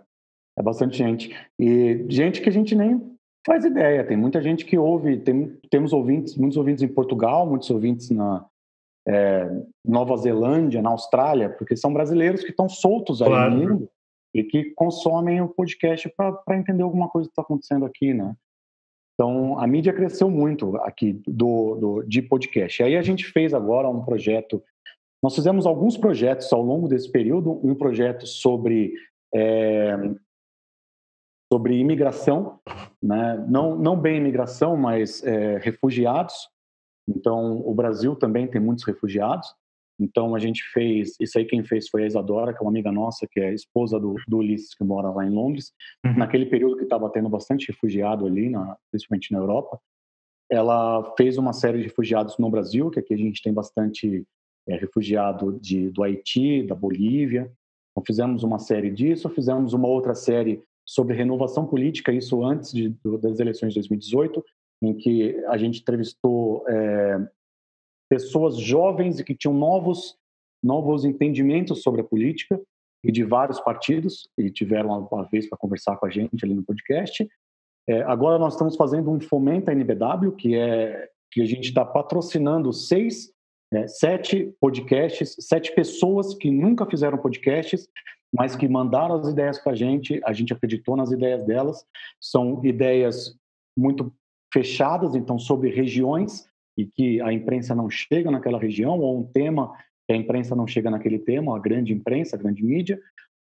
É 0.57 0.63
bastante 0.63 0.97
gente. 0.97 1.37
E 1.59 2.07
gente 2.09 2.41
que 2.41 2.49
a 2.49 2.53
gente 2.53 2.75
nem 2.75 3.14
faz 3.47 3.65
ideia. 3.65 4.05
Tem 4.05 4.17
muita 4.17 4.41
gente 4.43 4.65
que 4.65 4.79
ouve, 4.79 5.19
tem, 5.19 5.59
temos 5.71 5.93
ouvintes, 5.93 6.37
muitos 6.37 6.57
ouvintes 6.57 6.83
em 6.83 6.89
Portugal, 6.89 7.47
muitos 7.47 7.71
ouvintes 7.71 8.11
na, 8.11 8.45
é, 9.07 9.49
Nova 9.85 10.17
Zelândia, 10.17 10.81
na 10.81 10.91
Austrália, 10.91 11.51
porque 11.51 11.77
são 11.77 11.93
brasileiros 11.93 12.43
que 12.43 12.51
estão 12.51 12.69
soltos 12.69 13.21
aí 13.21 13.29
claro. 13.29 13.55
no 13.55 13.69
mundo 13.69 13.91
e 14.35 14.43
que 14.43 14.73
consomem 14.75 15.41
o 15.41 15.49
podcast 15.49 16.13
para 16.17 16.59
entender 16.59 16.83
alguma 16.83 17.09
coisa 17.09 17.29
que 17.29 17.33
está 17.33 17.43
acontecendo 17.43 17.85
aqui, 17.85 18.13
né? 18.13 18.35
Então, 19.15 19.59
a 19.61 19.67
mídia 19.67 19.93
cresceu 19.93 20.29
muito 20.29 20.77
aqui 20.79 21.23
do, 21.25 21.77
do, 21.77 22.03
de 22.03 22.21
podcast. 22.21 22.83
E 22.83 22.85
aí 22.85 22.97
a 22.97 23.03
gente 23.03 23.25
fez 23.27 23.55
agora 23.55 23.89
um 23.89 24.05
projeto. 24.05 24.61
Nós 25.23 25.37
fizemos 25.37 25.67
alguns 25.67 25.97
projetos 25.97 26.53
ao 26.53 26.61
longo 26.61 26.89
desse 26.89 27.11
período. 27.13 27.61
Um 27.63 27.77
projeto 27.77 28.27
sobre 28.27 28.93
é, 29.33 29.97
sobre 31.55 31.79
imigração, 31.79 32.59
né? 33.01 33.45
não 33.49 33.79
não 33.79 33.97
bem 33.97 34.17
imigração, 34.17 34.77
mas 34.77 35.23
é, 35.23 35.59
refugiados. 35.59 36.35
Então, 37.07 37.63
o 37.65 37.73
Brasil 37.73 38.17
também 38.17 38.49
tem 38.49 38.61
muitos 38.61 38.85
refugiados. 38.85 39.55
Então, 40.01 40.35
a 40.35 40.41
gente 40.41 40.65
fez. 40.73 41.15
Isso 41.21 41.39
aí 41.39 41.45
quem 41.45 41.63
fez 41.63 41.89
foi 41.89 42.03
a 42.03 42.07
Isadora, 42.07 42.53
que 42.53 42.59
é 42.59 42.63
uma 42.63 42.73
amiga 42.73 42.91
nossa, 42.91 43.25
que 43.31 43.39
é 43.39 43.55
esposa 43.55 44.01
do, 44.01 44.17
do 44.27 44.39
Ulisses, 44.39 44.75
que 44.75 44.83
mora 44.83 45.11
lá 45.11 45.25
em 45.25 45.31
Londres. 45.31 45.73
Uhum. 46.05 46.17
Naquele 46.17 46.47
período 46.47 46.77
que 46.77 46.83
estava 46.83 47.09
tendo 47.09 47.29
bastante 47.29 47.69
refugiado 47.69 48.27
ali, 48.27 48.51
na, 48.51 48.77
principalmente 48.91 49.31
na 49.31 49.39
Europa, 49.39 49.79
ela 50.51 51.15
fez 51.17 51.39
uma 51.39 51.53
série 51.53 51.79
de 51.79 51.85
refugiados 51.85 52.37
no 52.37 52.51
Brasil, 52.51 52.91
que 52.91 52.99
aqui 52.99 53.15
a 53.15 53.19
gente 53.19 53.41
tem 53.41 53.53
bastante 53.53 54.27
é, 54.69 54.75
refugiado 54.77 55.57
de, 55.61 55.89
do 55.91 56.03
Haiti, 56.03 56.65
da 56.65 56.75
Bolívia. 56.75 57.49
Então, 57.93 58.03
fizemos 58.05 58.43
uma 58.43 58.59
série 58.59 58.91
disso, 58.91 59.29
fizemos 59.29 59.73
uma 59.73 59.87
outra 59.87 60.17
série 60.17 60.61
sobre 60.87 61.17
renovação 61.17 61.67
política, 61.67 62.13
isso 62.13 62.45
antes 62.45 62.73
de, 62.73 62.95
das 63.21 63.41
eleições 63.41 63.73
de 63.73 63.81
2018, 63.81 64.45
em 64.83 64.95
que 64.95 65.43
a 65.47 65.57
gente 65.57 65.81
entrevistou 65.81 66.65
é, 66.69 67.29
pessoas 68.09 68.57
jovens 68.57 69.19
e 69.19 69.25
que 69.25 69.35
tinham 69.35 69.55
novos 69.55 70.17
novos 70.65 71.05
entendimentos 71.05 71.83
sobre 71.83 72.01
a 72.01 72.05
política 72.05 72.59
e 73.05 73.13
de 73.13 73.23
vários 73.23 73.61
partidos 73.61 74.31
e 74.39 74.51
tiveram 74.51 75.07
uma 75.13 75.25
vez 75.25 75.47
para 75.47 75.59
conversar 75.59 75.97
com 75.99 76.07
a 76.07 76.11
gente 76.11 76.43
ali 76.43 76.55
no 76.55 76.65
podcast. 76.65 77.29
É, 77.87 78.01
agora 78.05 78.39
nós 78.39 78.55
estamos 78.55 78.77
fazendo 78.77 79.11
um 79.11 79.21
fomenta 79.21 79.73
NBW 79.73 80.33
que 80.33 80.57
é 80.57 81.11
que 81.31 81.43
a 81.43 81.45
gente 81.45 81.69
está 81.69 81.85
patrocinando 81.85 82.73
seis, 82.73 83.31
é, 83.73 83.89
sete 83.89 84.55
podcasts, 84.61 85.37
sete 85.41 85.75
pessoas 85.75 86.33
que 86.33 86.49
nunca 86.49 86.87
fizeram 86.87 87.19
podcasts, 87.19 87.89
mas 88.35 88.57
que 88.57 88.69
mandaram 88.69 89.15
as 89.15 89.29
ideias 89.29 89.61
para 89.61 89.73
a 89.73 89.77
gente. 89.77 90.21
A 90.25 90.33
gente 90.33 90.53
acreditou 90.53 90.97
nas 90.97 91.13
ideias 91.13 91.47
delas. 91.47 91.87
São 92.21 92.61
ideias 92.65 93.39
muito 93.79 94.13
fechadas, 94.53 95.15
então 95.15 95.39
sobre 95.39 95.71
regiões 95.71 96.45
e 96.77 96.85
que 96.85 97.21
a 97.21 97.33
imprensa 97.33 97.75
não 97.75 97.89
chega 97.89 98.33
naquela 98.33 98.59
região, 98.59 98.99
ou 98.99 99.21
um 99.21 99.25
tema 99.25 99.73
que 100.07 100.13
a 100.13 100.17
imprensa 100.17 100.57
não 100.57 100.67
chega 100.67 100.91
naquele 100.91 101.19
tema, 101.19 101.57
a 101.57 101.61
grande 101.61 101.93
imprensa, 101.93 102.35
a 102.35 102.39
grande 102.39 102.65
mídia. 102.65 103.01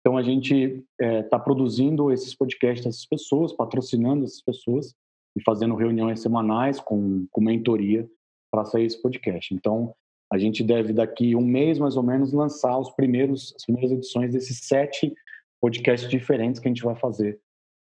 Então 0.01 0.17
a 0.17 0.23
gente 0.23 0.85
está 1.01 1.07
é, 1.07 1.23
tá 1.23 1.39
produzindo 1.39 2.11
esses 2.11 2.35
podcasts 2.35 2.85
dessas 2.85 3.07
pessoas, 3.07 3.53
patrocinando 3.53 4.25
essas 4.25 4.43
pessoas 4.43 4.95
e 5.37 5.43
fazendo 5.45 5.77
reuniões 5.77 6.21
semanais 6.21 6.81
com, 6.81 7.25
com 7.31 7.41
mentoria 7.41 8.09
para 8.51 8.65
sair 8.65 8.87
esse 8.87 9.01
podcast. 9.01 9.55
Então 9.55 9.95
a 10.33 10.39
gente 10.39 10.65
deve 10.65 10.93
daqui 10.93 11.37
um 11.37 11.45
mês 11.45 11.79
mais 11.79 11.97
ou 11.97 12.03
menos 12.03 12.33
lançar 12.33 12.79
os 12.79 12.91
primeiros 12.91 13.53
as 13.57 13.65
primeiras 13.65 13.93
edições 13.93 14.33
desses 14.33 14.59
sete 14.61 15.15
podcasts 15.61 16.09
diferentes 16.09 16.61
que 16.61 16.69
a 16.69 16.71
gente 16.71 16.83
vai 16.83 16.97
fazer. 16.97 17.39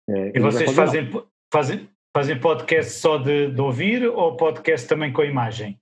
É, 0.10 0.38
e 0.38 0.40
vocês 0.40 0.72
fazer 0.74 1.10
fazem, 1.10 1.24
fazem 1.52 1.90
Fazem 2.14 2.38
podcast 2.38 2.92
só 2.92 3.18
de, 3.18 3.52
de, 3.52 3.62
ouvir 3.62 4.06
ou 4.06 4.36
podcast 4.36 4.86
também 4.86 5.14
com 5.14 5.24
imagem? 5.24 5.80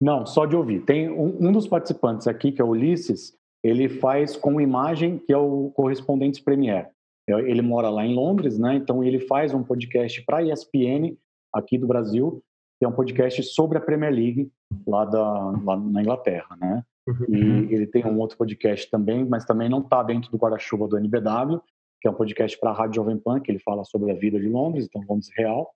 Não, 0.00 0.24
só 0.24 0.46
de 0.46 0.54
ouvir. 0.54 0.84
Tem 0.84 1.10
um, 1.10 1.48
um, 1.48 1.50
dos 1.50 1.66
participantes 1.66 2.28
aqui, 2.28 2.52
que 2.52 2.62
é 2.62 2.64
o 2.64 2.68
Ulisses, 2.68 3.36
ele 3.60 3.88
faz 3.88 4.36
com 4.36 4.60
imagem, 4.60 5.18
que 5.18 5.32
é 5.32 5.36
o 5.36 5.72
Correspondentes 5.74 6.38
Premier. 6.38 6.88
É, 7.28 7.32
ele 7.32 7.62
mora 7.62 7.90
lá 7.90 8.06
em 8.06 8.14
Londres, 8.14 8.60
né? 8.60 8.76
Então 8.76 9.02
ele 9.02 9.18
faz 9.18 9.52
um 9.52 9.64
podcast 9.64 10.22
para 10.22 10.36
a 10.36 10.42
ESPN 10.44 11.16
aqui 11.52 11.76
do 11.76 11.86
Brasil, 11.88 12.40
que 12.84 12.86
é 12.86 12.88
um 12.88 12.92
podcast 12.92 13.42
sobre 13.42 13.78
a 13.78 13.80
Premier 13.80 14.12
League 14.12 14.52
lá, 14.86 15.06
da, 15.06 15.22
lá 15.62 15.76
na 15.76 16.02
Inglaterra, 16.02 16.54
né? 16.60 16.84
Uhum. 17.06 17.24
E 17.30 17.74
ele 17.74 17.86
tem 17.86 18.04
um 18.04 18.18
outro 18.18 18.36
podcast 18.36 18.90
também, 18.90 19.24
mas 19.24 19.46
também 19.46 19.70
não 19.70 19.80
está 19.80 20.02
dentro 20.02 20.30
do 20.30 20.36
guarda-chuva 20.36 20.86
do 20.86 20.98
NBW, 20.98 21.62
que 22.00 22.06
é 22.06 22.10
um 22.10 22.14
podcast 22.14 22.58
para 22.60 22.70
a 22.70 22.74
Rádio 22.74 22.96
Jovem 22.96 23.18
Pan, 23.18 23.40
que 23.40 23.50
ele 23.50 23.58
fala 23.58 23.84
sobre 23.84 24.10
a 24.10 24.14
vida 24.14 24.38
de 24.38 24.48
Londres, 24.48 24.84
então 24.84 25.02
Londres 25.08 25.30
Real, 25.34 25.74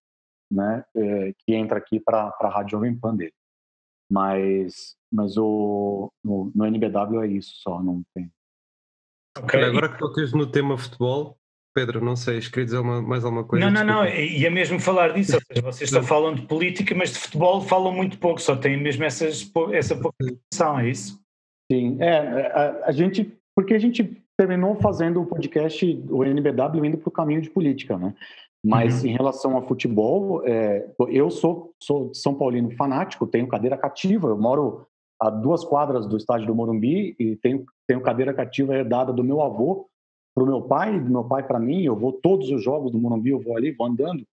né, 0.51 0.85
é, 0.95 1.33
que 1.39 1.55
entra 1.55 1.79
aqui 1.79 1.99
para 1.99 2.31
a 2.41 2.49
Rádio 2.49 2.73
Jovem 2.73 2.95
Pan 2.95 3.17
dele. 3.17 3.33
Mas, 4.11 4.95
mas 5.11 5.39
o, 5.39 6.13
no, 6.23 6.53
no 6.55 6.67
NBW 6.67 7.23
é 7.23 7.27
isso 7.27 7.55
só, 7.57 7.83
não 7.83 8.03
tem. 8.15 8.31
Ok, 9.39 9.63
agora 9.63 9.91
que 9.91 9.99
tocas 9.99 10.33
no 10.33 10.51
tema 10.51 10.77
futebol, 10.77 11.38
Pedro, 11.79 12.05
não 12.05 12.17
sei, 12.17 12.41
queria 12.41 12.65
dizer 12.65 12.79
uma, 12.79 13.01
mais 13.01 13.25
alguma 13.25 13.45
coisa? 13.45 13.65
Não, 13.65 13.73
não, 13.73 14.03
não, 14.03 14.05
e 14.05 14.45
é 14.45 14.51
mesmo 14.51 14.81
falar 14.81 15.13
disso, 15.13 15.39
seja, 15.47 15.63
vocês 15.63 15.89
estão 15.89 16.03
falando 16.03 16.41
de 16.41 16.47
política, 16.47 16.93
mas 16.93 17.13
de 17.13 17.21
futebol 17.21 17.61
falam 17.61 17.93
muito 17.93 18.19
pouco, 18.19 18.41
só 18.41 18.57
têm 18.57 18.77
mesmo 18.77 19.05
essas, 19.05 19.49
essa 19.73 19.95
pouca 19.95 20.17
informação, 20.25 20.81
é 20.81 20.91
isso? 20.91 21.21
Sim, 21.71 21.97
é, 22.01 22.19
a, 22.53 22.87
a 22.87 22.93
gente, 22.93 23.33
porque 23.55 23.75
a 23.75 23.79
gente 23.79 24.21
terminou 24.37 24.75
fazendo 24.81 25.23
o 25.23 25.27
podcast, 25.27 26.05
o 26.11 26.25
NBW, 26.25 26.85
indo 26.85 26.99
para 26.99 27.09
o 27.09 27.13
caminho 27.13 27.43
de 27.43 27.51
política, 27.51 27.97
né? 27.97 28.13
Mas 28.65 29.03
uhum. 29.03 29.11
em 29.11 29.13
relação 29.13 29.55
ao 29.55 29.67
futebol, 29.69 30.43
é, 30.45 30.85
eu 31.09 31.31
sou, 31.31 31.73
sou 31.81 32.13
São 32.13 32.35
Paulino 32.35 32.73
fanático, 32.73 33.25
tenho 33.25 33.47
cadeira 33.47 33.77
cativa, 33.77 34.29
eu 34.29 34.39
moro 34.39 34.85
a 35.21 35.31
duas 35.31 35.65
quadras 35.65 36.09
do 36.09 36.17
estádio 36.17 36.49
do 36.49 36.55
Morumbi 36.57 37.15
e 37.21 37.37
tenho, 37.37 37.65
tenho 37.87 38.01
cadeira 38.01 38.35
cativa 38.35 38.75
herdada 38.75 39.13
do 39.13 39.23
meu 39.23 39.41
avô 39.41 39.89
para 40.39 40.45
o 40.45 40.47
meu 40.47 40.63
pai, 40.63 41.01
do 41.01 41.11
meu 41.11 41.25
pai 41.25 41.45
para 41.45 41.59
mim, 41.59 41.83
eu 41.83 41.97
vou 41.97 42.13
todos 42.13 42.49
os 42.51 42.63
jogos 42.63 42.93
do 42.93 42.99
Morumbi, 42.99 43.31
eu 43.31 43.41
vou 43.41 43.57
ali, 43.57 43.73
vou 43.73 43.89
andando. 43.89 44.25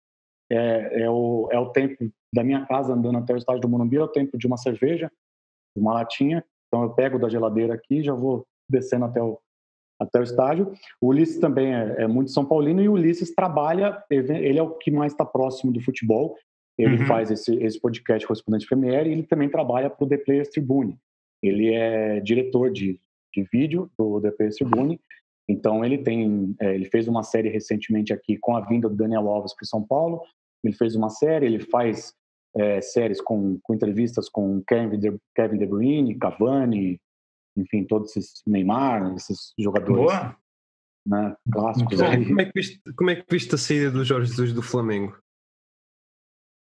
É, 0.51 1.01
é, 1.01 1.09
o, 1.09 1.49
é 1.51 1.59
o 1.59 1.69
tempo 1.71 2.11
da 2.31 2.43
minha 2.43 2.63
casa 2.67 2.93
andando 2.93 3.17
até 3.17 3.33
o 3.33 3.37
estádio 3.37 3.61
do 3.61 3.69
Morumbi, 3.69 3.97
é 3.97 4.03
o 4.03 4.07
tempo 4.07 4.37
de 4.37 4.45
uma 4.45 4.57
cerveja, 4.57 5.11
uma 5.75 5.93
latinha. 5.93 6.45
Então 6.67 6.83
eu 6.83 6.91
pego 6.91 7.17
da 7.17 7.27
geladeira 7.27 7.73
aqui, 7.73 8.03
já 8.03 8.13
vou 8.13 8.45
descendo 8.69 9.05
até 9.05 9.19
o, 9.19 9.39
até 9.99 10.19
o 10.19 10.23
estádio. 10.23 10.71
O 11.01 11.07
Ulisses 11.07 11.39
também 11.39 11.73
é, 11.73 12.03
é, 12.03 12.07
muito 12.07 12.29
São 12.29 12.45
Paulino 12.45 12.83
e 12.83 12.87
o 12.87 12.93
Ulisses 12.93 13.33
trabalha, 13.33 14.03
ele 14.11 14.59
é 14.59 14.63
o 14.63 14.75
que 14.75 14.91
mais 14.91 15.11
está 15.11 15.25
próximo 15.25 15.73
do 15.73 15.81
futebol. 15.81 16.35
Ele 16.77 16.97
uhum. 16.97 17.07
faz 17.07 17.31
esse, 17.31 17.55
esse 17.55 17.81
podcast 17.81 18.27
Correspondente 18.27 18.67
Premier 18.67 19.07
e 19.07 19.11
ele 19.11 19.23
também 19.23 19.49
trabalha 19.49 19.89
para 19.89 20.05
o 20.05 20.07
The 20.07 20.17
Players 20.17 20.49
Tribune. 20.49 20.99
Ele 21.41 21.73
é 21.73 22.19
diretor 22.19 22.69
de, 22.69 22.99
de 23.33 23.43
vídeo 23.51 23.89
do 23.97 24.21
The 24.21 24.29
Players 24.31 24.57
Tribune. 24.57 24.99
Então 25.47 25.85
ele 25.85 25.99
tem, 25.99 26.55
é, 26.59 26.73
ele 26.73 26.85
fez 26.85 27.07
uma 27.07 27.23
série 27.23 27.49
recentemente 27.49 28.11
aqui 28.11 28.37
com 28.37 28.55
a 28.55 28.61
vinda 28.61 28.89
do 28.89 28.95
Daniel 28.95 29.29
Alves 29.29 29.53
para 29.53 29.65
São 29.65 29.85
Paulo. 29.85 30.21
Ele 30.63 30.73
fez 30.73 30.95
uma 30.95 31.09
série, 31.09 31.45
ele 31.45 31.59
faz 31.59 32.13
é, 32.55 32.81
séries 32.81 33.21
com, 33.21 33.59
com 33.61 33.73
entrevistas 33.73 34.29
com 34.29 34.63
Kevin 34.67 34.99
De, 34.99 35.15
Kevin 35.35 35.57
De 35.57 35.65
Bruyne, 35.65 36.17
Cavani, 36.17 36.99
enfim, 37.55 37.83
todos 37.83 38.15
esses 38.17 38.41
Neymar, 38.47 39.13
esses 39.15 39.53
jogadores 39.57 40.11
né, 41.05 41.35
clássicos. 41.51 41.99
Como 41.99 42.41
é, 42.41 42.45
que 42.45 42.51
viste, 42.55 42.81
como 42.95 43.09
é 43.09 43.15
que 43.15 43.25
viste 43.29 43.53
a 43.53 43.57
saída 43.57 43.91
do 43.91 44.03
Jorge 44.03 44.29
Jesus 44.29 44.53
do 44.53 44.61
Flamengo? 44.61 45.17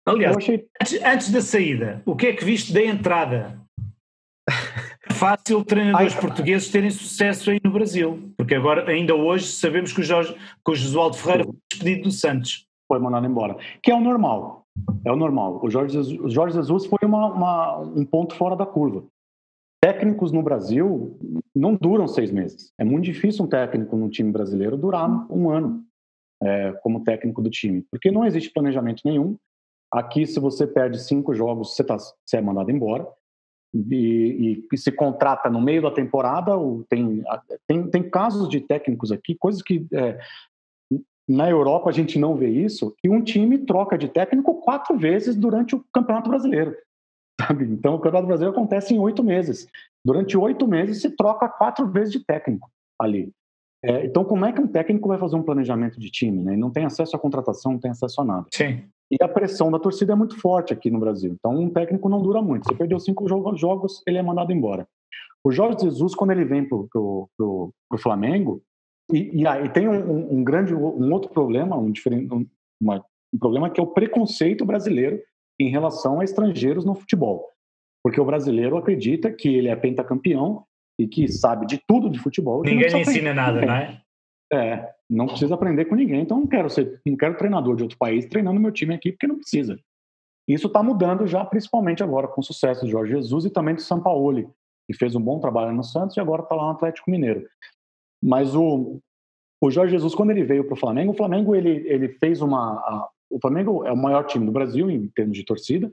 Aliás, 0.07 0.37
achei... 0.37 0.69
antes, 0.81 1.05
antes, 1.05 1.31
da 1.31 1.41
saída, 1.41 2.03
o 2.07 2.17
que 2.17 2.29
é 2.29 2.33
que 2.35 2.45
viste 2.45 2.73
da 2.73 2.83
entrada? 2.83 3.60
Fácil 5.21 5.63
treinadores 5.63 6.15
Ai, 6.15 6.21
portugueses 6.21 6.71
terem 6.71 6.91
sucesso 6.91 7.51
aí 7.51 7.61
no 7.63 7.71
Brasil, 7.71 8.33
porque 8.39 8.55
agora, 8.55 8.91
ainda 8.91 9.15
hoje, 9.15 9.49
sabemos 9.49 9.93
que 9.93 10.01
o, 10.01 10.03
Jorge, 10.03 10.35
que 10.35 10.73
o 10.73 10.75
Josualdo 10.75 11.15
Ferreira 11.19 11.45
foi 11.45 11.55
despedido 11.71 12.05
do 12.05 12.11
Santos. 12.11 12.67
Foi 12.89 12.99
mandado 12.99 13.27
embora. 13.27 13.55
Que 13.83 13.91
é 13.91 13.95
o 13.95 14.01
normal. 14.01 14.65
É 15.05 15.13
o 15.13 15.17
normal. 15.17 15.61
O 15.63 15.69
Jorge 15.69 15.93
Jesus, 15.93 16.19
o 16.19 16.31
Jorge 16.31 16.57
Jesus 16.57 16.87
foi 16.87 17.01
uma, 17.03 17.27
uma, 17.27 17.79
um 17.81 18.07
ponto 18.07 18.35
fora 18.35 18.57
da 18.57 18.65
curva. 18.65 19.05
Técnicos 19.83 20.33
no 20.33 20.43
Brasil 20.43 21.19
não 21.55 21.75
duram 21.75 22.09
seis 22.09 22.31
meses. 22.31 22.73
É 22.79 22.85
muito 22.85 23.05
difícil 23.05 23.45
um 23.45 23.49
técnico 23.49 23.95
no 23.97 24.09
time 24.09 24.33
brasileiro 24.33 24.75
durar 24.75 25.07
um 25.31 25.51
ano 25.51 25.85
é, 26.43 26.73
como 26.83 27.05
técnico 27.05 27.43
do 27.43 27.51
time, 27.51 27.85
porque 27.91 28.11
não 28.11 28.25
existe 28.25 28.51
planejamento 28.55 29.03
nenhum. 29.05 29.37
Aqui, 29.93 30.27
se 30.27 30.41
você 30.41 30.67
perde 30.67 30.99
cinco 30.99 31.35
jogos, 31.35 31.75
você, 31.75 31.85
tá, 31.85 31.99
você 31.99 32.39
é 32.39 32.41
mandado 32.41 32.71
embora. 32.71 33.07
E, 33.73 34.67
e, 34.73 34.77
se 34.77 34.91
contrata 34.91 35.49
no 35.49 35.61
meio 35.61 35.83
da 35.83 35.91
temporada. 35.91 36.53
Tem, 36.89 37.23
tem, 37.67 37.89
tem 37.89 38.11
casos 38.11 38.49
de 38.49 38.61
técnicos 38.61 39.13
aqui, 39.13 39.35
coisas 39.35 39.63
que 39.63 39.87
é, 39.93 40.19
na 41.29 41.49
Europa 41.49 41.89
a 41.89 41.93
gente 41.93 42.19
não 42.19 42.35
vê 42.35 42.49
isso, 42.49 42.93
que 42.99 43.09
um 43.09 43.23
time 43.23 43.59
troca 43.59 43.97
de 43.97 44.09
técnico 44.09 44.61
quatro 44.61 44.99
vezes 44.99 45.37
durante 45.37 45.77
o 45.77 45.85
Campeonato 45.93 46.29
Brasileiro. 46.29 46.75
Sabe? 47.41 47.65
Então, 47.65 47.95
o 47.95 47.99
Campeonato 47.99 48.27
Brasileiro 48.27 48.57
acontece 48.57 48.93
em 48.93 48.99
oito 48.99 49.23
meses. 49.23 49.67
Durante 50.05 50.37
oito 50.37 50.67
meses, 50.67 51.01
se 51.01 51.11
troca 51.11 51.49
quatro 51.49 51.87
vezes 51.87 52.13
de 52.13 52.25
técnico 52.25 52.69
ali. 52.99 53.33
É, 53.83 54.05
então, 54.05 54.25
como 54.25 54.45
é 54.45 54.53
que 54.53 54.61
um 54.61 54.67
técnico 54.67 55.09
vai 55.09 55.19
fazer 55.19 55.37
um 55.37 55.43
planejamento 55.43 55.99
de 55.99 56.11
time? 56.11 56.43
Né? 56.43 56.57
Não 56.57 56.71
tem 56.71 56.85
acesso 56.85 57.17
à 57.17 57.19
contratação, 57.19 57.73
não 57.73 57.79
tem 57.79 57.91
acesso 57.91 58.21
a 58.21 58.25
nada. 58.25 58.47
Sim. 58.53 58.85
E 59.11 59.17
a 59.23 59.29
pressão 59.29 59.71
da 59.71 59.79
torcida 59.79 60.13
é 60.13 60.17
muito 60.17 60.39
forte 60.39 60.73
aqui 60.73 60.91
no 60.91 61.01
Brasil. 61.01 61.35
Então, 61.39 61.59
um 61.59 61.71
técnico 61.71 62.09
não 62.09 62.23
dura 62.23 62.41
muito. 62.41 62.65
Você 62.65 62.75
perdeu 62.75 63.01
cinco 63.01 63.27
jogos, 63.57 64.03
ele 64.07 64.19
é 64.19 64.23
mandado 64.23 64.53
embora. 64.53 64.87
O 65.43 65.51
Jorge 65.51 65.85
Jesus, 65.85 66.15
quando 66.15 66.33
ele 66.33 66.45
vem 66.45 66.69
para 66.69 66.79
o 66.79 67.73
Flamengo, 67.99 68.63
e, 69.11 69.41
e, 69.41 69.47
aí 69.47 69.69
tem 69.71 69.89
um, 69.89 70.35
um, 70.35 70.45
grande, 70.45 70.73
um 70.73 71.13
outro 71.13 71.31
problema, 71.33 71.77
um, 71.77 71.91
diferente, 71.91 72.29
uma 72.81 73.05
um 73.33 73.39
problema 73.39 73.71
que 73.71 73.81
é 73.81 73.83
o 73.83 73.87
preconceito 73.87 74.65
brasileiro 74.65 75.21
em 75.59 75.69
relação 75.69 76.21
a 76.21 76.25
estrangeiros 76.25 76.85
no 76.85 76.95
futebol. 76.95 77.49
Porque 78.03 78.21
o 78.21 78.25
brasileiro 78.25 78.77
acredita 78.77 79.31
que 79.31 79.49
ele 79.49 79.69
é 79.69 79.77
pentacampeão 79.77 80.65
e 81.01 81.09
que 81.09 81.29
sabe 81.29 81.67
de 81.67 81.79
tudo 81.87 82.11
de 82.11 82.19
futebol. 82.19 82.63
Ninguém 82.63 82.89
lhe 82.89 82.99
ensina 83.01 83.33
nada, 83.33 83.61
não 83.65 83.75
é? 83.75 84.03
É, 84.53 84.93
não 85.09 85.27
precisa 85.27 85.55
aprender 85.55 85.85
com 85.85 85.95
ninguém, 85.95 86.23
então 86.23 86.41
não 86.41 86.47
quero 86.47 86.69
ser, 86.69 87.01
não 87.07 87.17
quero 87.17 87.37
treinador 87.37 87.77
de 87.77 87.85
outro 87.85 87.97
país 87.97 88.27
treinando 88.27 88.61
meu 88.61 88.73
time 88.73 88.95
aqui 88.95 89.13
porque 89.13 89.27
não 89.27 89.37
precisa. 89.37 89.79
Isso 90.49 90.67
está 90.67 90.83
mudando 90.83 91.27
já, 91.27 91.45
principalmente 91.45 92.03
agora 92.03 92.27
com 92.27 92.41
o 92.41 92.45
sucesso 92.45 92.85
do 92.85 92.91
Jorge 92.91 93.13
Jesus 93.13 93.45
e 93.45 93.51
também 93.51 93.75
do 93.75 93.81
Sampaoli, 93.81 94.49
que 94.87 94.97
fez 94.97 95.15
um 95.15 95.21
bom 95.21 95.39
trabalho 95.39 95.73
no 95.73 95.85
Santos 95.85 96.17
e 96.17 96.21
agora 96.21 96.43
está 96.43 96.55
lá 96.55 96.65
no 96.65 96.71
Atlético 96.71 97.11
Mineiro. 97.11 97.47
Mas 98.23 98.55
o, 98.55 99.01
o 99.63 99.71
Jorge 99.71 99.93
Jesus, 99.93 100.15
quando 100.15 100.31
ele 100.31 100.45
veio 100.45 100.65
para 100.65 100.75
o 100.75 100.79
Flamengo, 100.79 101.13
o 101.13 101.17
Flamengo 101.17 101.55
ele, 101.55 101.87
ele 101.87 102.09
fez 102.09 102.43
uma. 102.43 102.73
A, 102.73 103.09
o 103.31 103.39
Flamengo 103.41 103.85
é 103.87 103.93
o 103.93 103.97
maior 103.97 104.25
time 104.25 104.45
do 104.45 104.51
Brasil 104.51 104.91
em 104.91 105.07
termos 105.09 105.37
de 105.37 105.45
torcida. 105.45 105.93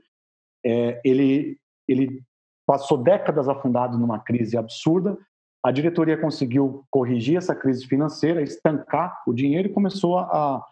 É, 0.66 1.00
ele, 1.04 1.56
ele 1.86 2.20
passou 2.68 2.98
décadas 2.98 3.48
afundado 3.48 3.96
numa 3.96 4.18
crise 4.18 4.58
absurda. 4.58 5.16
A 5.64 5.72
diretoria 5.72 6.18
conseguiu 6.18 6.84
corrigir 6.90 7.38
essa 7.38 7.54
crise 7.54 7.86
financeira, 7.86 8.42
estancar 8.42 9.22
o 9.26 9.32
dinheiro 9.32 9.68
e 9.68 9.72
começou 9.72 10.18
a, 10.18 10.62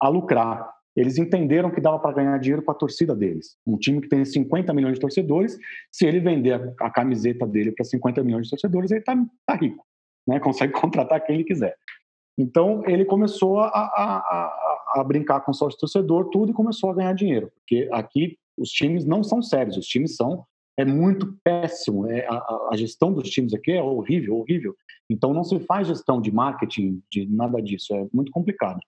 a 0.00 0.08
lucrar. 0.08 0.72
Eles 0.96 1.18
entenderam 1.18 1.70
que 1.70 1.82
dava 1.82 1.98
para 1.98 2.14
ganhar 2.14 2.38
dinheiro 2.38 2.62
para 2.62 2.72
a 2.72 2.78
torcida 2.78 3.14
deles. 3.14 3.58
Um 3.66 3.76
time 3.76 4.00
que 4.00 4.08
tem 4.08 4.24
50 4.24 4.72
milhões 4.72 4.94
de 4.94 5.00
torcedores, 5.00 5.58
se 5.92 6.06
ele 6.06 6.18
vender 6.18 6.74
a, 6.80 6.90
camiseta 6.90 7.46
dele 7.46 7.72
para 7.72 7.84
50 7.84 8.24
milhões 8.24 8.44
de 8.44 8.50
torcedores, 8.50 8.90
ele 8.90 9.00
está 9.00 9.14
tá 9.44 9.54
rico, 9.54 9.84
né? 10.26 10.40
consegue 10.40 10.72
contratar 10.80 11.22
quem 11.26 11.34
ele 11.34 11.44
quiser. 11.44 11.76
Então 12.38 12.82
ele 12.86 13.04
começou 13.04 13.60
a, 13.60 13.68
a, 13.68 14.16
a, 14.96 15.00
a 15.00 15.04
brincar 15.04 15.40
com 15.40 15.50
o 15.50 15.54
sócio 15.54 15.78
torcedor, 15.78 16.30
tudo, 16.30 16.52
e 16.52 16.54
começou 16.54 16.90
a 16.90 16.94
ganhar 16.94 17.12
dinheiro. 17.12 17.52
Porque 17.54 17.86
aqui 17.92 18.38
os 18.56 18.70
times 18.70 19.04
não 19.04 19.22
são 19.22 19.42
sérios, 19.42 19.76
os 19.76 19.86
times 19.86 20.16
são 20.16 20.46
é 20.76 20.84
muito 20.84 21.38
péssimo. 21.44 22.06
É, 22.10 22.26
a, 22.26 22.68
a, 22.70 22.76
gestão 22.76 23.12
dos 23.12 23.28
times 23.30 23.54
aqui 23.54 23.72
é 23.72 23.82
horrível, 23.82 24.36
horrível. 24.38 24.74
Então 25.08 25.32
não 25.32 25.44
se 25.44 25.58
faz 25.60 25.88
gestão 25.88 26.20
de 26.20 26.32
marketing, 26.32 27.02
de 27.10 27.26
nada 27.26 27.60
disso. 27.60 27.94
É 27.94 28.06
muito 28.12 28.32
complicado. 28.32 28.80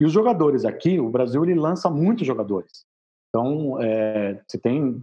E 0.00 0.04
os 0.04 0.12
jogadores 0.12 0.64
aqui, 0.64 0.98
o 0.98 1.10
Brasil 1.10 1.44
ele 1.44 1.54
lança 1.54 1.90
muitos 1.90 2.26
jogadores. 2.26 2.84
Então 3.28 3.80
é, 3.80 4.40
você 4.46 4.58
tem 4.58 5.02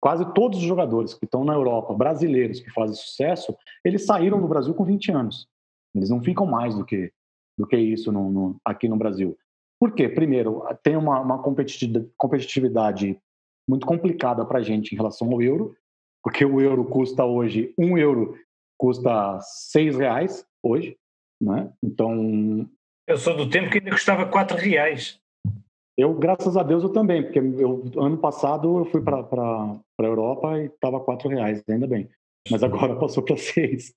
quase 0.00 0.24
todos 0.34 0.58
os 0.58 0.64
jogadores 0.64 1.14
que 1.14 1.24
estão 1.24 1.44
na 1.44 1.54
Europa, 1.54 1.94
brasileiros 1.94 2.60
que 2.60 2.70
fazem 2.70 2.94
sucesso, 2.94 3.56
eles 3.84 4.04
saíram 4.04 4.40
do 4.40 4.46
Brasil 4.46 4.74
com 4.74 4.84
20 4.84 5.12
anos. 5.12 5.48
Eles 5.94 6.10
não 6.10 6.22
ficam 6.22 6.46
mais 6.46 6.74
do 6.74 6.84
que 6.84 7.12
do 7.56 7.66
que 7.66 7.76
isso 7.76 8.10
no, 8.10 8.30
no, 8.30 8.56
aqui 8.64 8.88
no 8.88 8.96
Brasil. 8.96 9.38
Por 9.78 9.92
quê? 9.92 10.08
Primeiro, 10.08 10.64
tem 10.82 10.96
uma, 10.96 11.20
uma 11.20 11.42
competitividade 12.16 13.18
muito 13.68 13.86
complicada 13.86 14.44
para 14.44 14.58
a 14.58 14.62
gente 14.62 14.92
em 14.92 14.96
relação 14.96 15.30
ao 15.30 15.42
euro, 15.42 15.76
porque 16.22 16.44
o 16.44 16.60
euro 16.60 16.84
custa 16.84 17.24
hoje, 17.24 17.72
um 17.78 17.98
euro 17.98 18.38
custa 18.78 19.38
seis 19.40 19.96
reais 19.96 20.46
hoje, 20.62 20.96
né? 21.40 21.72
Então... 21.82 22.68
Eu 23.06 23.18
sou 23.18 23.36
do 23.36 23.48
tempo 23.48 23.70
que 23.70 23.78
ainda 23.78 23.90
custava 23.90 24.26
quatro 24.26 24.56
reais. 24.56 25.20
Eu, 25.96 26.12
graças 26.14 26.56
a 26.56 26.62
Deus, 26.62 26.82
eu 26.82 26.90
também, 26.90 27.22
porque 27.22 27.38
eu, 27.38 27.84
ano 27.96 28.18
passado 28.18 28.78
eu 28.78 28.84
fui 28.86 29.00
para 29.00 29.20
a 29.20 30.02
Europa 30.02 30.58
e 30.58 30.66
estava 30.66 30.98
quatro 30.98 31.28
reais, 31.28 31.62
ainda 31.68 31.86
bem. 31.86 32.10
Mas 32.50 32.62
agora 32.62 32.96
passou 32.98 33.22
para 33.22 33.36
seis. 33.36 33.94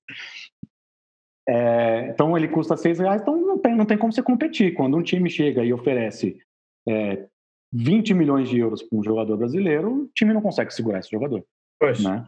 É, 1.48 2.10
então 2.10 2.36
ele 2.36 2.48
custa 2.48 2.76
seis 2.76 2.98
reais, 2.98 3.22
então 3.22 3.36
não 3.36 3.58
tem, 3.58 3.74
não 3.74 3.86
tem 3.86 3.98
como 3.98 4.12
você 4.12 4.22
competir. 4.22 4.74
Quando 4.74 4.96
um 4.96 5.02
time 5.02 5.28
chega 5.28 5.64
e 5.64 5.72
oferece 5.72 6.38
é, 6.86 7.26
20 7.72 8.14
milhões 8.14 8.48
de 8.48 8.58
euros 8.58 8.82
para 8.82 8.98
um 8.98 9.02
jogador 9.02 9.36
brasileiro, 9.36 10.04
o 10.04 10.08
time 10.14 10.32
não 10.32 10.40
consegue 10.40 10.72
segurar 10.72 11.00
esse 11.00 11.10
jogador. 11.10 11.44
Pois. 11.78 12.02
Né? 12.02 12.26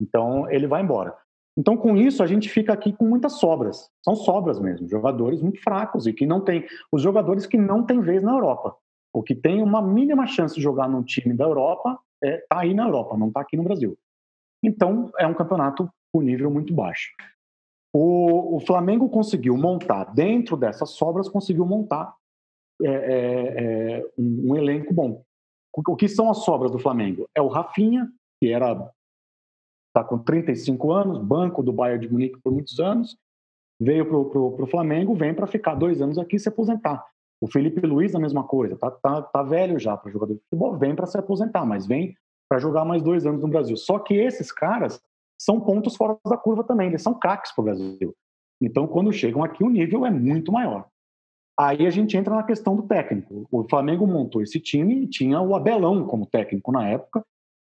Então 0.00 0.50
ele 0.50 0.66
vai 0.66 0.82
embora. 0.82 1.14
Então, 1.58 1.76
com 1.76 1.96
isso, 1.96 2.22
a 2.22 2.26
gente 2.26 2.48
fica 2.48 2.72
aqui 2.72 2.92
com 2.92 3.04
muitas 3.04 3.34
sobras. 3.34 3.90
São 4.02 4.14
sobras 4.14 4.58
mesmo, 4.58 4.88
jogadores 4.88 5.42
muito 5.42 5.60
fracos 5.60 6.06
e 6.06 6.12
que 6.12 6.24
não 6.24 6.40
tem. 6.40 6.64
Os 6.90 7.02
jogadores 7.02 7.44
que 7.44 7.58
não 7.58 7.84
têm 7.84 8.00
vez 8.00 8.22
na 8.22 8.32
Europa. 8.32 8.76
O 9.12 9.22
que 9.22 9.34
tem 9.34 9.62
uma 9.62 9.82
mínima 9.82 10.26
chance 10.26 10.54
de 10.54 10.62
jogar 10.62 10.88
num 10.88 11.02
time 11.02 11.34
da 11.34 11.44
Europa 11.44 11.98
está 12.22 12.34
é, 12.34 12.36
tá 12.48 12.60
aí 12.60 12.72
na 12.72 12.84
Europa, 12.84 13.16
não 13.16 13.28
está 13.28 13.40
aqui 13.40 13.56
no 13.56 13.64
Brasil. 13.64 13.98
Então, 14.62 15.10
é 15.18 15.26
um 15.26 15.34
campeonato 15.34 15.90
com 16.12 16.22
nível 16.22 16.50
muito 16.50 16.72
baixo. 16.72 17.10
O, 17.92 18.56
o 18.56 18.60
Flamengo 18.60 19.08
conseguiu 19.08 19.56
montar, 19.56 20.04
dentro 20.14 20.56
dessas 20.56 20.90
sobras, 20.90 21.28
conseguiu 21.28 21.66
montar 21.66 22.14
é, 22.82 22.90
é, 22.90 23.98
é, 23.98 24.06
um, 24.18 24.52
um, 24.52 24.56
elenco 24.56 24.92
bom. 24.92 25.22
O, 25.74 25.96
que 25.96 26.08
são 26.08 26.30
as 26.30 26.38
sobras 26.38 26.70
do 26.70 26.78
Flamengo? 26.78 27.28
É 27.34 27.40
o 27.40 27.48
Rafinha, 27.48 28.10
que 28.40 28.52
era 28.52 28.90
está 29.88 30.04
com 30.04 30.18
35 30.18 30.92
anos, 30.92 31.18
banco 31.18 31.62
do 31.62 31.72
Bayern 31.72 32.06
de 32.06 32.12
Munique 32.12 32.40
por 32.40 32.52
muitos 32.52 32.78
anos, 32.78 33.16
veio 33.80 34.06
para 34.06 34.38
o 34.38 34.66
Flamengo, 34.66 35.14
vem 35.14 35.34
para 35.34 35.46
ficar 35.46 35.74
dois 35.74 36.00
anos 36.00 36.18
aqui 36.18 36.36
e 36.36 36.40
se 36.40 36.48
aposentar. 36.48 37.04
O 37.40 37.50
Felipe 37.50 37.84
Luiz, 37.86 38.14
a 38.14 38.18
mesma 38.18 38.44
coisa, 38.44 38.76
tá, 38.76 38.90
tá, 38.90 39.22
tá 39.22 39.42
velho 39.42 39.78
já 39.78 39.96
para 39.96 40.12
jogador 40.12 40.34
de 40.34 40.40
futebol, 40.40 40.76
vem 40.76 40.94
para 40.94 41.06
se 41.06 41.18
aposentar, 41.18 41.64
mas 41.64 41.86
vem 41.86 42.14
para 42.48 42.58
jogar 42.58 42.84
mais 42.84 43.02
dois 43.02 43.26
anos 43.26 43.40
no 43.40 43.48
Brasil. 43.48 43.76
Só 43.76 43.98
que 43.98 44.14
esses 44.14 44.52
caras 44.52 45.00
são 45.40 45.60
pontos 45.60 45.96
fora 45.96 46.18
da 46.26 46.36
curva 46.36 46.62
também, 46.62 46.88
eles 46.88 47.02
são 47.02 47.14
craques 47.14 47.52
para 47.52 47.62
o 47.62 47.64
Brasil. 47.64 48.14
Então, 48.60 48.86
quando 48.86 49.10
chegam 49.10 49.42
aqui, 49.42 49.64
o 49.64 49.70
nível 49.70 50.04
é 50.04 50.10
muito 50.10 50.52
maior. 50.52 50.86
Aí 51.60 51.86
a 51.86 51.90
gente 51.90 52.16
entra 52.16 52.34
na 52.34 52.42
questão 52.42 52.74
do 52.74 52.84
técnico. 52.84 53.46
O 53.50 53.68
Flamengo 53.68 54.06
montou 54.06 54.40
esse 54.40 54.58
time 54.58 55.02
e 55.02 55.06
tinha 55.06 55.42
o 55.42 55.54
Abelão 55.54 56.06
como 56.06 56.24
técnico 56.24 56.72
na 56.72 56.88
época. 56.88 57.22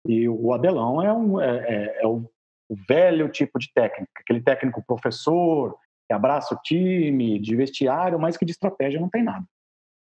E 0.08 0.28
o 0.28 0.52
Abelão 0.52 1.00
é, 1.04 1.14
um, 1.14 1.40
é, 1.40 1.58
é, 1.58 2.02
é 2.02 2.08
o, 2.08 2.28
o, 2.68 2.76
velho 2.90 3.30
tipo 3.30 3.60
de 3.60 3.72
técnico, 3.72 4.12
aquele 4.18 4.42
técnico 4.42 4.84
professor, 4.84 5.78
que 6.08 6.14
abraça 6.16 6.56
o 6.56 6.60
time, 6.64 7.38
de 7.38 7.56
vestiário, 7.56 8.18
mas 8.18 8.36
que 8.36 8.46
de 8.46 8.54
estratégia 8.54 9.00
não 9.00 9.08
tem 9.08 9.24
nada. 9.24 9.46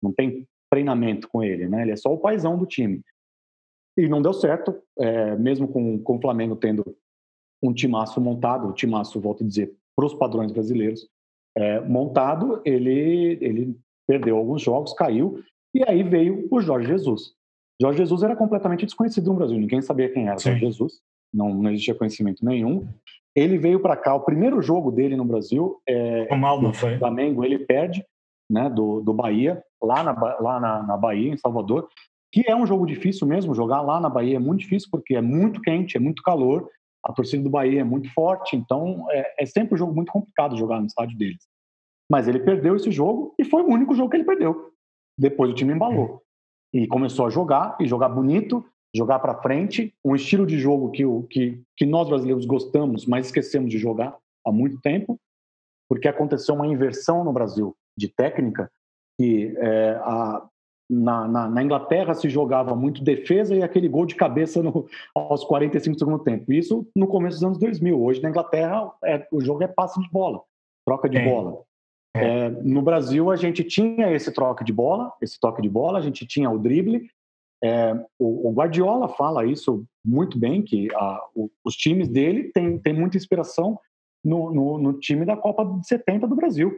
Não 0.03 0.11
tem 0.11 0.45
treinamento 0.69 1.29
com 1.29 1.41
ele, 1.41 1.69
né? 1.69 1.83
Ele 1.83 1.91
é 1.91 1.95
só 1.95 2.13
o 2.13 2.19
paizão 2.19 2.57
do 2.57 2.65
time. 2.65 3.01
E 3.97 4.09
não 4.09 4.21
deu 4.21 4.33
certo, 4.33 4.77
é, 4.97 5.37
mesmo 5.37 5.69
com, 5.69 5.97
com 6.03 6.17
o 6.17 6.21
Flamengo 6.21 6.57
tendo 6.57 6.83
um 7.63 7.73
timaço 7.73 8.19
montado, 8.19 8.67
o 8.67 8.73
timaço, 8.73 9.21
volto 9.21 9.45
a 9.45 9.47
dizer, 9.47 9.73
para 9.95 10.05
os 10.05 10.13
padrões 10.13 10.51
brasileiros, 10.51 11.07
é, 11.57 11.79
montado, 11.81 12.61
ele, 12.65 13.37
ele 13.41 13.77
perdeu 14.07 14.37
alguns 14.37 14.61
jogos, 14.61 14.93
caiu, 14.93 15.41
e 15.73 15.83
aí 15.87 16.03
veio 16.03 16.47
o 16.51 16.61
Jorge 16.61 16.87
Jesus. 16.87 17.33
Jorge 17.81 17.99
Jesus 17.99 18.23
era 18.23 18.35
completamente 18.35 18.85
desconhecido 18.85 19.27
no 19.27 19.35
Brasil, 19.37 19.57
ninguém 19.57 19.81
sabia 19.81 20.09
quem 20.09 20.27
era 20.27 20.37
Sim. 20.37 20.51
Jorge 20.51 20.65
Jesus, 20.65 20.93
não, 21.33 21.53
não 21.53 21.71
existia 21.71 21.95
conhecimento 21.95 22.43
nenhum. 22.43 22.87
Ele 23.35 23.57
veio 23.57 23.79
para 23.79 23.95
cá, 23.95 24.15
o 24.15 24.21
primeiro 24.21 24.61
jogo 24.61 24.91
dele 24.91 25.15
no 25.15 25.23
Brasil, 25.23 25.79
é, 25.87 26.35
mal, 26.35 26.61
não 26.61 26.73
foi? 26.73 26.97
Flamengo, 26.97 27.45
ele 27.45 27.59
perde 27.59 28.03
né, 28.49 28.69
do, 28.69 29.01
do 29.01 29.13
Bahia, 29.13 29.63
lá, 29.81 30.03
na, 30.03 30.11
lá 30.39 30.59
na, 30.59 30.83
na 30.83 30.97
Bahia, 30.97 31.31
em 31.31 31.37
Salvador, 31.37 31.87
que 32.31 32.43
é 32.47 32.55
um 32.55 32.65
jogo 32.65 32.85
difícil 32.85 33.27
mesmo, 33.27 33.55
jogar 33.55 33.81
lá 33.81 33.99
na 33.99 34.09
Bahia 34.09 34.35
é 34.35 34.39
muito 34.39 34.61
difícil, 34.61 34.89
porque 34.91 35.15
é 35.15 35.21
muito 35.21 35.61
quente, 35.61 35.97
é 35.97 35.99
muito 35.99 36.21
calor, 36.21 36.69
a 37.03 37.13
torcida 37.13 37.43
do 37.43 37.49
Bahia 37.49 37.81
é 37.81 37.83
muito 37.83 38.11
forte, 38.13 38.55
então 38.55 39.05
é, 39.09 39.43
é 39.43 39.45
sempre 39.45 39.75
um 39.75 39.77
jogo 39.77 39.93
muito 39.93 40.11
complicado 40.11 40.57
jogar 40.57 40.79
no 40.79 40.87
estádio 40.87 41.17
deles. 41.17 41.47
Mas 42.11 42.27
ele 42.27 42.39
perdeu 42.39 42.75
esse 42.75 42.91
jogo 42.91 43.33
e 43.37 43.45
foi 43.45 43.61
o 43.61 43.67
único 43.67 43.93
jogo 43.95 44.09
que 44.09 44.17
ele 44.17 44.25
perdeu. 44.25 44.73
Depois 45.17 45.51
o 45.51 45.53
time 45.53 45.73
embalou 45.73 46.21
e 46.73 46.87
começou 46.87 47.25
a 47.25 47.29
jogar 47.29 47.77
e 47.79 47.87
jogar 47.87 48.09
bonito, 48.09 48.65
jogar 48.95 49.19
para 49.19 49.41
frente, 49.41 49.93
um 50.03 50.15
estilo 50.15 50.45
de 50.45 50.57
jogo 50.57 50.91
que, 50.91 51.03
que, 51.29 51.61
que 51.77 51.85
nós 51.85 52.07
brasileiros 52.07 52.45
gostamos, 52.45 53.05
mas 53.05 53.27
esquecemos 53.27 53.69
de 53.69 53.77
jogar 53.77 54.17
há 54.45 54.51
muito 54.51 54.79
tempo, 54.81 55.19
porque 55.87 56.07
aconteceu 56.07 56.55
uma 56.55 56.67
inversão 56.67 57.23
no 57.23 57.33
Brasil 57.33 57.75
de 57.97 58.07
técnica 58.07 58.71
que 59.17 59.53
é, 59.57 59.99
a, 60.01 60.47
na, 60.89 61.27
na, 61.27 61.47
na, 61.47 61.63
Inglaterra 61.63 62.15
se 62.15 62.27
jogava 62.27 62.75
muito 62.75 63.03
defesa 63.03 63.55
e 63.55 63.61
aquele 63.61 63.87
gol 63.87 64.05
de 64.05 64.15
cabeça 64.15 64.63
no, 64.63 64.87
aos 65.13 65.43
45 65.43 65.95
do 65.95 65.99
segundo 65.99 66.23
tempo. 66.23 66.51
Isso 66.51 66.87
no 66.95 67.07
começo 67.07 67.37
dos 67.37 67.43
anos 67.43 67.57
2000. 67.59 68.01
Hoje 68.01 68.21
na 68.23 68.29
Inglaterra 68.29 68.91
é, 69.05 69.27
o 69.31 69.39
jogo 69.39 69.63
é 69.63 69.67
passe 69.67 70.01
de 70.01 70.09
bola, 70.09 70.41
troca 70.85 71.07
de 71.07 71.17
é. 71.17 71.25
bola. 71.25 71.61
É, 72.15 72.49
no 72.49 72.81
Brasil, 72.81 73.29
a 73.29 73.35
gente 73.35 73.63
tinha 73.63 74.11
esse 74.11 74.33
troca 74.33 74.65
de 74.65 74.73
bola, 74.73 75.13
esse 75.21 75.39
toque 75.39 75.61
de 75.61 75.69
bola, 75.69 75.99
a 75.99 76.01
gente 76.01 76.25
tinha 76.25 76.49
o 76.49 76.57
drible. 76.57 77.07
É, 77.63 77.93
o, 78.17 78.49
o, 78.49 78.51
Guardiola 78.51 79.07
fala 79.09 79.45
isso 79.45 79.85
muito 80.03 80.39
bem, 80.39 80.63
que 80.63 80.87
a, 80.95 81.21
o, 81.35 81.51
os 81.63 81.75
times 81.75 82.07
dele 82.07 82.51
têm, 82.51 82.79
têm 82.79 82.93
muita 82.93 83.17
inspiração 83.17 83.79
no, 84.23 84.51
no, 84.51 84.77
no, 84.79 84.93
time 84.99 85.23
da 85.23 85.37
Copa 85.37 85.63
de 85.65 85.87
70 85.87 86.27
do 86.27 86.35
Brasil, 86.35 86.73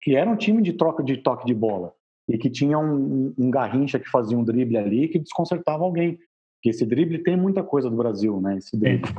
que 0.00 0.14
era 0.14 0.30
um 0.30 0.36
time 0.36 0.62
de 0.62 0.74
troca 0.74 1.02
de 1.02 1.16
toque 1.16 1.44
de 1.44 1.54
bola 1.54 1.92
e 2.28 2.36
que 2.36 2.50
tinha 2.50 2.78
um, 2.78 3.32
um 3.38 3.50
Garrincha 3.50 3.98
que 3.98 4.10
fazia 4.10 4.36
um 4.36 4.44
drible 4.44 4.76
ali 4.76 5.08
que 5.08 5.18
desconcertava 5.18 5.84
alguém. 5.84 6.18
Que 6.62 6.70
esse 6.70 6.84
drible 6.84 7.18
tem 7.18 7.36
muita 7.36 7.62
coisa 7.62 7.88
do 7.88 7.96
Brasil, 7.96 8.40
né? 8.40 8.58
Esse 8.58 8.76
drible. 8.76 9.10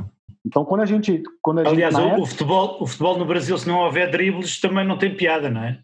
Então, 0.46 0.64
quando 0.64 0.82
a 0.82 0.86
gente. 0.86 1.24
Quando 1.42 1.60
a 1.60 1.68
Aliás, 1.68 1.96
gente, 1.96 2.04
o, 2.04 2.10
época... 2.10 2.28
futebol, 2.28 2.78
o 2.82 2.88
futebol 2.88 3.18
no 3.18 3.26
Brasil, 3.26 3.58
se 3.58 3.68
não 3.68 3.80
houver 3.80 4.12
dribles, 4.12 4.60
também 4.60 4.86
não 4.86 4.98
tem 4.98 5.16
piada, 5.16 5.50
não 5.50 5.64
é? 5.64 5.80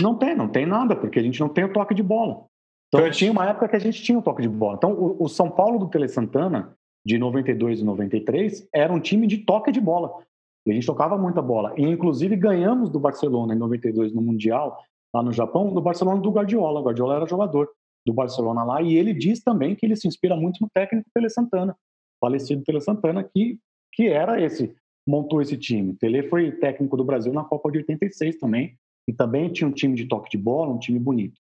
Não 0.00 0.14
tem, 0.16 0.34
não 0.34 0.48
tem 0.48 0.66
nada, 0.66 0.96
porque 0.96 1.18
a 1.18 1.22
gente 1.22 1.40
não 1.40 1.48
tem 1.48 1.64
o 1.64 1.72
toque 1.72 1.94
de 1.94 2.02
bola. 2.02 2.44
Então 2.88 3.00
pois. 3.00 3.16
tinha 3.16 3.32
uma 3.32 3.48
época 3.48 3.68
que 3.68 3.76
a 3.76 3.80
gente 3.80 4.02
tinha 4.02 4.18
um 4.18 4.22
toque 4.22 4.42
de 4.42 4.48
bola. 4.48 4.76
Então 4.76 4.92
o, 4.92 5.24
o 5.24 5.28
São 5.28 5.50
Paulo 5.50 5.78
do 5.78 5.88
Tele 5.88 6.08
Santana, 6.08 6.76
de 7.04 7.18
92 7.18 7.80
e 7.80 7.84
93, 7.84 8.68
era 8.72 8.92
um 8.92 9.00
time 9.00 9.26
de 9.26 9.38
toque 9.38 9.70
de 9.70 9.80
bola. 9.80 10.12
E 10.66 10.70
a 10.70 10.74
gente 10.74 10.86
tocava 10.86 11.16
muita 11.18 11.42
bola. 11.42 11.74
E 11.76 11.82
inclusive 11.82 12.36
ganhamos 12.36 12.90
do 12.90 12.98
Barcelona 12.98 13.54
em 13.54 13.58
92 13.58 14.12
no 14.12 14.22
Mundial, 14.22 14.82
lá 15.14 15.22
no 15.22 15.32
Japão, 15.32 15.72
do 15.72 15.80
Barcelona 15.80 16.20
do 16.20 16.30
Guardiola. 16.30 16.80
O 16.80 16.82
Guardiola 16.82 17.16
era 17.16 17.26
jogador 17.26 17.70
do 18.04 18.12
Barcelona 18.12 18.64
lá, 18.64 18.82
e 18.82 18.96
ele 18.96 19.14
diz 19.14 19.40
também 19.42 19.76
que 19.76 19.86
ele 19.86 19.96
se 19.96 20.08
inspira 20.08 20.36
muito 20.36 20.60
no 20.60 20.68
técnico 20.74 21.08
Tele 21.14 21.30
Santana, 21.30 21.76
falecido 22.20 22.62
Tele 22.64 22.80
Santana, 22.80 23.22
que, 23.22 23.58
que 23.92 24.08
era 24.08 24.42
esse, 24.42 24.74
montou 25.06 25.40
esse 25.40 25.56
time. 25.56 25.94
Tele 25.94 26.24
foi 26.24 26.50
técnico 26.52 26.96
do 26.96 27.04
Brasil 27.04 27.32
na 27.32 27.44
Copa 27.44 27.70
de 27.70 27.78
86 27.78 28.38
também, 28.38 28.76
e 29.08 29.12
também 29.12 29.50
tinha 29.50 29.68
um 29.68 29.72
time 29.72 29.94
de 29.94 30.06
toque 30.06 30.30
de 30.30 30.36
bola, 30.36 30.72
um 30.72 30.78
time 30.78 30.98
bonito. 30.98 31.40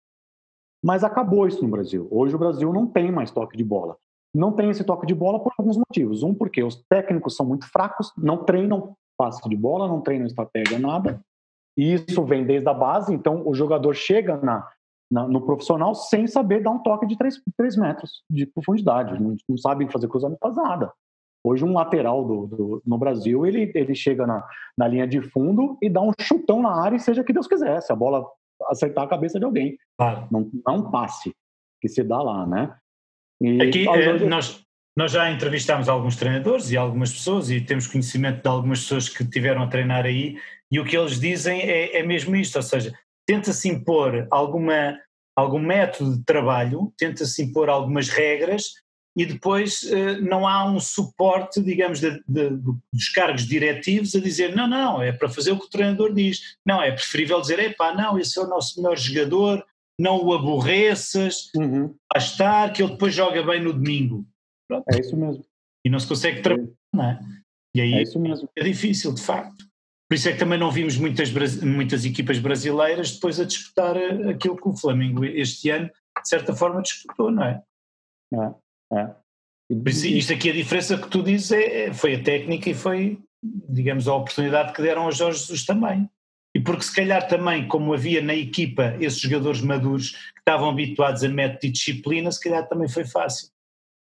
Mas 0.83 1.03
acabou 1.03 1.47
isso 1.47 1.61
no 1.63 1.69
Brasil. 1.69 2.07
Hoje 2.11 2.35
o 2.35 2.39
Brasil 2.39 2.71
não 2.71 2.85
tem 2.85 3.11
mais 3.11 3.31
toque 3.31 3.57
de 3.57 3.63
bola. 3.63 3.97
Não 4.35 4.51
tem 4.51 4.69
esse 4.69 4.83
toque 4.83 5.05
de 5.05 5.15
bola 5.15 5.39
por 5.39 5.53
alguns 5.57 5.77
motivos. 5.77 6.23
Um, 6.23 6.33
porque 6.33 6.61
os 6.61 6.83
técnicos 6.89 7.35
são 7.35 7.45
muito 7.45 7.65
fracos, 7.69 8.11
não 8.17 8.43
treinam 8.43 8.95
passe 9.17 9.47
de 9.47 9.55
bola, 9.55 9.87
não 9.87 10.01
treinam 10.01 10.27
estratégia, 10.27 10.77
nada. 10.77 11.23
E 11.77 11.93
isso 11.93 12.23
vem 12.23 12.45
desde 12.45 12.69
a 12.69 12.73
base, 12.73 13.13
então 13.13 13.47
o 13.47 13.53
jogador 13.53 13.93
chega 13.93 14.37
na, 14.37 14.67
na, 15.11 15.27
no 15.27 15.41
profissional 15.41 15.95
sem 15.95 16.27
saber 16.27 16.61
dar 16.61 16.71
um 16.71 16.79
toque 16.79 17.05
de 17.05 17.17
3, 17.17 17.41
3 17.57 17.77
metros 17.77 18.23
de 18.29 18.45
profundidade, 18.45 19.21
não, 19.21 19.35
não 19.47 19.57
sabe 19.57 19.91
fazer 19.91 20.07
cruzamento, 20.07 20.39
faz 20.41 20.55
nada. 20.55 20.91
Hoje 21.45 21.65
um 21.65 21.73
lateral 21.73 22.23
do, 22.23 22.47
do, 22.47 22.81
no 22.85 22.97
Brasil, 22.97 23.45
ele, 23.45 23.69
ele 23.75 23.93
chega 23.93 24.25
na, 24.25 24.47
na 24.77 24.87
linha 24.87 25.05
de 25.05 25.21
fundo 25.21 25.77
e 25.81 25.89
dá 25.89 26.01
um 26.01 26.11
chutão 26.19 26.61
na 26.61 26.81
área, 26.81 26.97
seja 26.97 27.23
que 27.23 27.33
Deus 27.33 27.47
quiser, 27.47 27.81
se 27.81 27.91
a 27.91 27.95
bola 27.95 28.25
acertar 28.69 29.03
a 29.03 29.09
cabeça 29.09 29.37
de 29.37 29.45
alguém. 29.45 29.77
Claro. 29.97 30.27
Não, 30.31 30.49
não 30.65 30.89
passe 30.89 31.33
que 31.81 31.89
se 31.89 32.01
dá 32.01 32.21
lá, 32.21 32.47
né? 32.47 32.73
E, 33.41 33.61
Aqui, 33.61 33.89
é, 33.89 34.19
nós, 34.19 34.63
nós 34.95 35.11
já 35.11 35.29
entrevistámos 35.29 35.89
alguns 35.89 36.15
treinadores 36.15 36.71
e 36.71 36.77
algumas 36.77 37.11
pessoas 37.11 37.49
e 37.49 37.59
temos 37.59 37.87
conhecimento 37.87 38.41
de 38.41 38.47
algumas 38.47 38.79
pessoas 38.79 39.09
que 39.09 39.25
tiveram 39.25 39.63
a 39.63 39.67
treinar 39.67 40.05
aí 40.05 40.37
e 40.73 40.79
o 40.79 40.83
que 40.83 40.97
eles 40.97 41.19
dizem 41.19 41.61
é, 41.61 41.99
é 41.99 42.03
mesmo 42.03 42.35
isto, 42.35 42.55
ou 42.55 42.63
seja, 42.63 42.91
tenta-se 43.27 43.69
impor 43.69 44.27
alguma, 44.31 44.99
algum 45.37 45.59
método 45.59 46.17
de 46.17 46.25
trabalho, 46.25 46.91
tenta-se 46.97 47.43
impor 47.43 47.69
algumas 47.69 48.09
regras 48.09 48.73
e 49.15 49.23
depois 49.23 49.83
eh, 49.83 50.19
não 50.19 50.47
há 50.47 50.65
um 50.65 50.79
suporte, 50.79 51.61
digamos, 51.61 51.99
de, 51.99 52.19
de, 52.27 52.49
dos 52.91 53.09
cargos 53.13 53.45
diretivos 53.45 54.15
a 54.15 54.19
dizer 54.19 54.55
não, 54.55 54.67
não, 54.67 54.99
é 54.99 55.11
para 55.11 55.29
fazer 55.29 55.51
o 55.51 55.59
que 55.59 55.65
o 55.67 55.69
treinador 55.69 56.11
diz. 56.11 56.57
Não, 56.65 56.81
é 56.81 56.91
preferível 56.91 57.39
dizer, 57.39 57.59
epá, 57.59 57.93
não, 57.93 58.17
esse 58.17 58.39
é 58.39 58.41
o 58.41 58.47
nosso 58.47 58.81
melhor 58.81 58.97
jogador, 58.97 59.63
não 59.99 60.25
o 60.25 60.33
aborreças, 60.33 61.51
uhum. 61.55 61.93
a 62.11 62.17
estar, 62.17 62.73
que 62.73 62.81
ele 62.81 62.93
depois 62.93 63.13
joga 63.13 63.43
bem 63.43 63.61
no 63.61 63.73
domingo. 63.73 64.25
Pronto. 64.67 64.85
É 64.91 64.99
isso 64.99 65.15
mesmo. 65.15 65.45
E 65.85 65.89
não 65.91 65.99
se 65.99 66.07
consegue 66.07 66.41
trabalhar, 66.41 66.71
não 66.91 67.03
é? 67.03 67.19
E 67.75 67.81
aí 67.81 67.93
é, 67.93 68.01
isso 68.01 68.19
mesmo. 68.19 68.49
é 68.57 68.63
difícil, 68.63 69.13
de 69.13 69.21
facto. 69.21 69.71
Por 70.13 70.17
isso 70.17 70.29
é 70.29 70.33
que 70.33 70.37
também 70.37 70.59
não 70.59 70.69
vimos 70.69 70.95
muitas, 70.95 71.31
muitas 71.63 72.05
equipas 72.05 72.37
brasileiras 72.37 73.13
depois 73.13 73.39
a 73.39 73.45
disputar 73.45 73.97
eh, 73.97 74.29
aquilo 74.29 74.55
que 74.55 74.67
o 74.69 74.77
Flamengo 74.77 75.25
este 75.25 75.71
ano, 75.71 75.87
de 75.87 76.29
certa 76.29 76.53
forma, 76.53 76.83
disputou, 76.83 77.31
não 77.31 77.43
é? 77.43 77.63
É, 78.31 78.99
é. 78.99 79.05
Por 79.75 79.89
isso, 79.89 80.05
isto 80.05 80.31
aqui 80.31 80.51
a 80.51 80.53
diferença 80.53 80.99
que 80.99 81.09
tu 81.09 81.23
dizes 81.23 81.51
é, 81.51 81.85
é, 81.85 81.93
foi 81.93 82.13
a 82.13 82.23
técnica 82.23 82.69
e 82.69 82.75
foi, 82.75 83.17
digamos, 83.41 84.07
a 84.07 84.13
oportunidade 84.13 84.73
que 84.73 84.83
deram 84.83 85.05
ao 85.05 85.11
Jorge 85.11 85.39
Jesus 85.39 85.65
também. 85.65 86.07
E 86.55 86.59
porque 86.59 86.83
se 86.83 86.95
calhar 86.95 87.27
também, 87.27 87.67
como 87.67 87.91
havia 87.91 88.21
na 88.21 88.35
equipa 88.35 88.95
esses 88.99 89.19
jogadores 89.19 89.61
maduros 89.61 90.11
que 90.11 90.41
estavam 90.41 90.69
habituados 90.69 91.23
a 91.23 91.27
método 91.27 91.65
e 91.65 91.71
disciplina, 91.71 92.31
se 92.31 92.39
calhar 92.39 92.69
também 92.69 92.87
foi 92.87 93.03
fácil. 93.03 93.49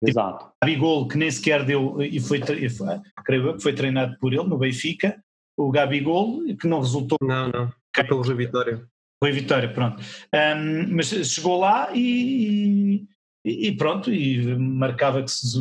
Exato. 0.05 0.43
Tipo, 0.43 0.65
Bigol, 0.65 1.07
que 1.07 1.17
nem 1.17 1.31
sequer 1.31 1.63
deu, 1.63 2.01
e 2.01 2.19
foi, 2.19 2.41
creio 2.41 3.47
eu 3.47 3.55
que 3.55 3.63
foi 3.63 3.71
treinado 3.71 4.17
por 4.19 4.33
ele 4.33 4.43
no 4.43 4.57
Benfica, 4.57 5.17
o 5.57 5.71
Gabigol, 5.71 6.41
que 6.59 6.67
não 6.67 6.79
resultou. 6.79 7.17
Não, 7.21 7.49
não. 7.49 7.73
Foi 7.95 8.03
pelo 8.05 8.21
Rui 8.21 8.35
Vitória. 8.35 8.87
Rui 9.23 9.31
Vitória, 9.31 9.71
pronto. 9.71 10.01
Um, 10.33 10.95
mas 10.95 11.07
chegou 11.07 11.59
lá 11.59 11.89
e, 11.93 13.05
e, 13.45 13.67
e, 13.67 13.77
pronto, 13.77 14.11
e 14.11 14.55
marcava 14.57 15.21
que 15.21 15.31
se 15.31 15.57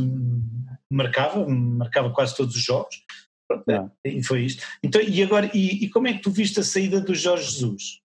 marcava, 0.91 1.47
marcava 1.49 2.11
quase 2.11 2.36
todos 2.36 2.57
os 2.57 2.62
jogos. 2.62 3.03
Pronto, 3.47 3.68
é. 3.68 3.91
E 4.05 4.22
foi 4.22 4.43
isto. 4.43 4.64
Então, 4.82 5.01
e 5.01 5.22
agora, 5.22 5.51
e, 5.53 5.84
e, 5.84 5.91
como 5.91 6.09
é 6.09 6.12
que 6.14 6.22
tu 6.22 6.30
viste 6.30 6.61
a 6.61 6.64
saída 6.64 7.01
do 7.01 7.14
Jorge 7.14 7.51
Jesus? 7.51 8.01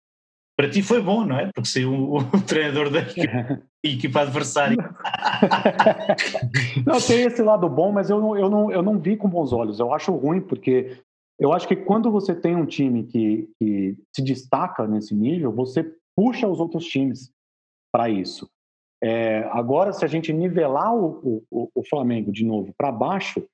Para 0.57 0.69
ti 0.69 0.81
foi 0.81 1.01
bom, 1.01 1.25
não 1.25 1.37
é? 1.37 1.51
Porque 1.53 1.69
saiu 1.69 1.93
o, 1.93 2.17
o 2.17 2.41
treinador 2.41 2.89
da 2.89 2.99
equipa, 2.99 3.61
equipa 3.83 4.21
adversária. 4.21 4.77
não, 6.85 6.99
tem 6.99 7.23
esse 7.23 7.41
lado 7.41 7.69
bom, 7.69 7.91
mas 7.91 8.09
eu 8.09 8.19
não, 8.19 8.37
eu, 8.37 8.49
não, 8.49 8.71
eu 8.71 8.81
não 8.81 8.99
vi 8.99 9.15
com 9.17 9.29
bons 9.29 9.53
olhos. 9.53 9.79
Eu 9.79 9.93
acho 9.93 10.11
ruim, 10.13 10.41
porque 10.41 10.97
eu 11.39 11.51
acho 11.51 11.67
que 11.67 11.75
quando 11.75 12.11
você 12.11 12.33
tem 12.33 12.55
um 12.55 12.65
time 12.65 13.03
que, 13.03 13.49
que 13.59 13.97
se 14.15 14.21
destaca 14.21 14.87
nesse 14.87 15.13
nível, 15.13 15.51
você 15.51 15.83
puxa 16.15 16.47
os 16.47 16.59
outros 16.59 16.85
times 16.85 17.31
para 17.91 18.09
isso. 18.09 18.49
É, 19.03 19.39
agora, 19.51 19.91
se 19.91 20.03
a 20.05 20.07
gente 20.07 20.31
nivelar 20.31 20.95
o, 20.95 21.43
o, 21.51 21.69
o 21.75 21.83
Flamengo 21.87 22.31
de 22.31 22.45
novo 22.45 22.73
para 22.77 22.91
baixo, 22.91 23.45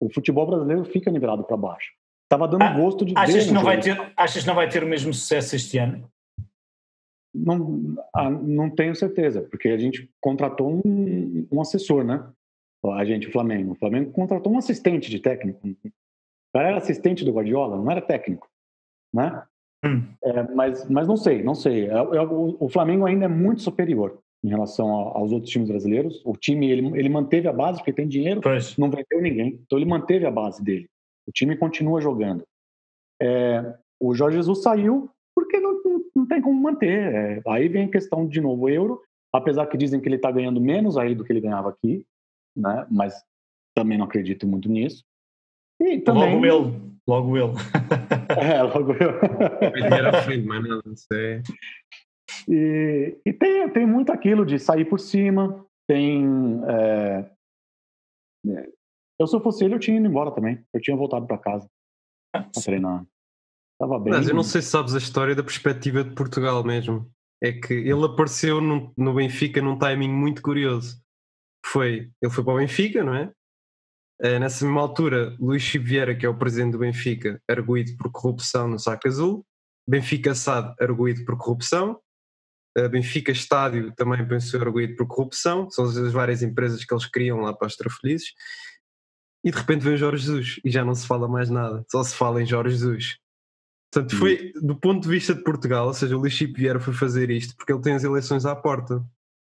o 0.00 0.12
futebol 0.12 0.46
brasileiro 0.46 0.84
fica 0.84 1.10
nivelado 1.10 1.44
para 1.44 1.56
baixo. 1.56 1.92
Tava 2.28 2.48
dando 2.48 2.62
ah, 2.62 2.76
gosto 2.76 3.04
de 3.04 3.12
achas 3.16 3.34
ver. 3.34 3.46
Que 3.46 3.52
não 3.52 3.62
vai 3.62 3.80
ter, 3.80 4.12
achas 4.16 4.42
que 4.42 4.48
não 4.48 4.54
vai 4.54 4.68
ter 4.68 4.82
o 4.82 4.86
mesmo 4.86 5.12
sucesso 5.12 5.54
este 5.54 5.78
ano? 5.78 6.10
Não, 7.34 7.94
ah, 8.14 8.30
não 8.30 8.70
tenho 8.70 8.96
certeza, 8.96 9.42
porque 9.42 9.68
a 9.68 9.78
gente 9.78 10.10
contratou 10.20 10.80
um, 10.84 11.46
um 11.52 11.60
assessor, 11.60 12.02
né? 12.02 12.26
A 12.84 13.04
gente, 13.04 13.28
o 13.28 13.32
Flamengo. 13.32 13.72
O 13.72 13.76
Flamengo 13.76 14.10
contratou 14.12 14.52
um 14.52 14.58
assistente 14.58 15.10
de 15.10 15.18
técnico, 15.18 15.60
cara 16.56 16.68
era 16.68 16.78
assistente 16.78 17.24
do 17.24 17.32
Guardiola, 17.32 17.76
não 17.76 17.90
era 17.90 18.00
técnico, 18.00 18.48
né? 19.12 19.42
Hum. 19.84 20.02
É, 20.24 20.42
mas, 20.54 20.88
mas 20.88 21.06
não 21.06 21.16
sei, 21.16 21.42
não 21.42 21.54
sei. 21.54 21.86
É, 21.86 21.92
é, 21.92 22.22
o, 22.22 22.68
Flamengo 22.70 23.04
ainda 23.04 23.26
é 23.26 23.28
muito 23.28 23.60
superior 23.60 24.18
em 24.42 24.48
relação 24.48 24.88
aos 24.88 25.32
outros 25.32 25.50
times 25.52 25.68
brasileiros. 25.68 26.22
O 26.24 26.32
time 26.32 26.70
ele, 26.70 26.98
ele 26.98 27.08
manteve 27.10 27.46
a 27.46 27.52
base 27.52 27.78
porque 27.78 27.92
tem 27.92 28.08
dinheiro, 28.08 28.40
pois. 28.40 28.76
não 28.78 28.90
vendeu 28.90 29.20
ninguém, 29.20 29.60
então 29.66 29.78
ele 29.78 29.84
manteve 29.84 30.24
a 30.26 30.30
base 30.30 30.64
dele. 30.64 30.88
O 31.26 31.32
time 31.32 31.56
continua 31.56 32.00
jogando. 32.00 32.42
É, 33.20 33.74
o 34.00 34.14
Jorge 34.14 34.38
Jesus 34.38 34.62
saiu 34.62 35.10
porque 35.34 35.60
não, 35.60 35.82
não, 35.82 36.04
não 36.14 36.26
tem 36.26 36.40
como 36.40 36.58
manter. 36.58 37.14
É, 37.14 37.42
aí 37.48 37.68
vem 37.68 37.84
a 37.84 37.90
questão 37.90 38.26
de 38.26 38.40
novo 38.40 38.68
euro, 38.68 39.02
apesar 39.30 39.66
que 39.66 39.76
dizem 39.76 40.00
que 40.00 40.08
ele 40.08 40.16
está 40.16 40.30
ganhando 40.30 40.60
menos 40.60 40.96
aí 40.96 41.14
do 41.14 41.22
que 41.22 41.32
ele 41.32 41.40
ganhava 41.40 41.68
aqui, 41.68 42.02
né? 42.56 42.86
Mas 42.90 43.22
também 43.74 43.98
não 43.98 44.06
acredito 44.06 44.46
muito 44.46 44.70
nisso. 44.70 45.04
E 45.80 46.00
também... 46.00 46.34
Logo 46.34 46.46
ele, 46.46 46.96
logo 47.06 47.36
ele. 47.36 47.52
é, 48.40 48.62
logo 48.62 48.92
eu. 48.92 49.10
Era 49.92 50.22
filho, 50.22 50.46
mas 50.46 50.68
não, 50.68 50.82
sei. 50.96 51.42
E, 52.48 53.16
e 53.24 53.32
tem, 53.32 53.68
tem 53.70 53.86
muito 53.86 54.10
aquilo 54.10 54.44
de 54.44 54.58
sair 54.58 54.84
por 54.84 54.98
cima, 54.98 55.64
tem. 55.88 56.24
É... 56.68 57.30
é 58.48 58.68
eu, 59.18 59.26
se 59.26 59.34
eu 59.34 59.40
fosse 59.40 59.64
ele, 59.64 59.74
eu 59.74 59.78
tinha 59.78 59.96
ido 59.96 60.06
embora 60.06 60.30
também. 60.30 60.62
Eu 60.74 60.80
tinha 60.80 60.96
voltado 60.96 61.26
para 61.26 61.38
casa 61.38 61.68
para 62.32 62.62
treinar. 62.62 63.06
Tava 63.78 63.98
bem. 63.98 64.12
Mas 64.12 64.28
eu 64.28 64.34
não 64.34 64.42
sei 64.42 64.62
se 64.62 64.68
sabes 64.68 64.94
a 64.94 64.98
história 64.98 65.34
da 65.34 65.42
perspectiva 65.42 66.04
de 66.04 66.14
Portugal 66.14 66.62
mesmo. 66.64 67.10
É 67.42 67.52
que 67.52 67.74
ele 67.74 68.04
apareceu 68.04 68.60
no, 68.60 68.92
no 68.96 69.14
Benfica 69.14 69.60
num 69.60 69.78
timing 69.78 70.08
muito 70.08 70.40
curioso. 70.40 71.00
Foi, 71.64 72.10
ele 72.22 72.32
foi 72.32 72.44
para 72.44 72.54
o 72.54 72.56
Benfica, 72.56 73.04
não 73.04 73.14
é? 73.14 73.30
Uh, 74.22 74.38
nessa 74.40 74.64
mesma 74.64 74.80
altura, 74.80 75.36
Luís 75.38 75.62
Chico 75.62 75.84
Vieira, 75.84 76.14
que 76.14 76.24
é 76.24 76.28
o 76.28 76.36
presidente 76.36 76.72
do 76.72 76.78
Benfica, 76.78 77.40
arguído 77.48 77.96
por 77.96 78.10
corrupção 78.10 78.68
no 78.68 78.78
saco 78.78 79.06
azul. 79.06 79.46
Benfica 79.88 80.34
SAD, 80.34 80.74
arguído 80.80 81.24
por 81.24 81.36
corrupção. 81.36 82.00
Uh, 82.76 82.88
Benfica 82.88 83.30
Estádio, 83.30 83.92
também 83.94 84.26
pensou 84.26 84.60
arguído 84.60 84.96
por 84.96 85.06
corrupção. 85.06 85.70
São 85.70 85.84
as 85.84 86.12
várias 86.12 86.42
empresas 86.42 86.84
que 86.84 86.92
eles 86.92 87.06
criam 87.06 87.40
lá 87.40 87.54
para 87.54 87.66
as 87.66 87.76
Trafelizes. 87.76 88.32
E 89.44 89.50
de 89.50 89.56
repente 89.56 89.82
vem 89.82 89.94
o 89.94 89.96
Jorge 89.96 90.24
Jesus 90.24 90.60
e 90.64 90.70
já 90.70 90.84
não 90.84 90.94
se 90.94 91.06
fala 91.06 91.28
mais 91.28 91.48
nada, 91.48 91.84
só 91.88 92.02
se 92.02 92.16
fala 92.16 92.42
em 92.42 92.46
Jorge 92.46 92.74
Jesus. 92.74 93.18
Portanto, 93.92 94.16
foi 94.16 94.52
do 94.60 94.74
ponto 94.74 95.04
de 95.04 95.08
vista 95.08 95.32
de 95.34 95.44
Portugal, 95.44 95.86
ou 95.86 95.94
seja, 95.94 96.16
o 96.16 96.20
Luís 96.20 96.32
Chico 96.32 96.58
Vieira 96.58 96.80
foi 96.80 96.92
fazer 96.92 97.30
isto 97.30 97.54
porque 97.56 97.72
ele 97.72 97.80
tem 97.80 97.94
as 97.94 98.02
eleições 98.02 98.44
à 98.44 98.56
porta. 98.56 99.04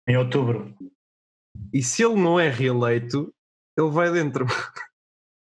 Em 0.06 0.16
outubro. 0.16 0.72
E 1.72 1.82
se 1.82 2.04
ele 2.04 2.14
não 2.14 2.38
é 2.38 2.48
reeleito, 2.48 3.34
ele 3.78 3.90
vai 3.90 4.12
dentro. 4.12 4.46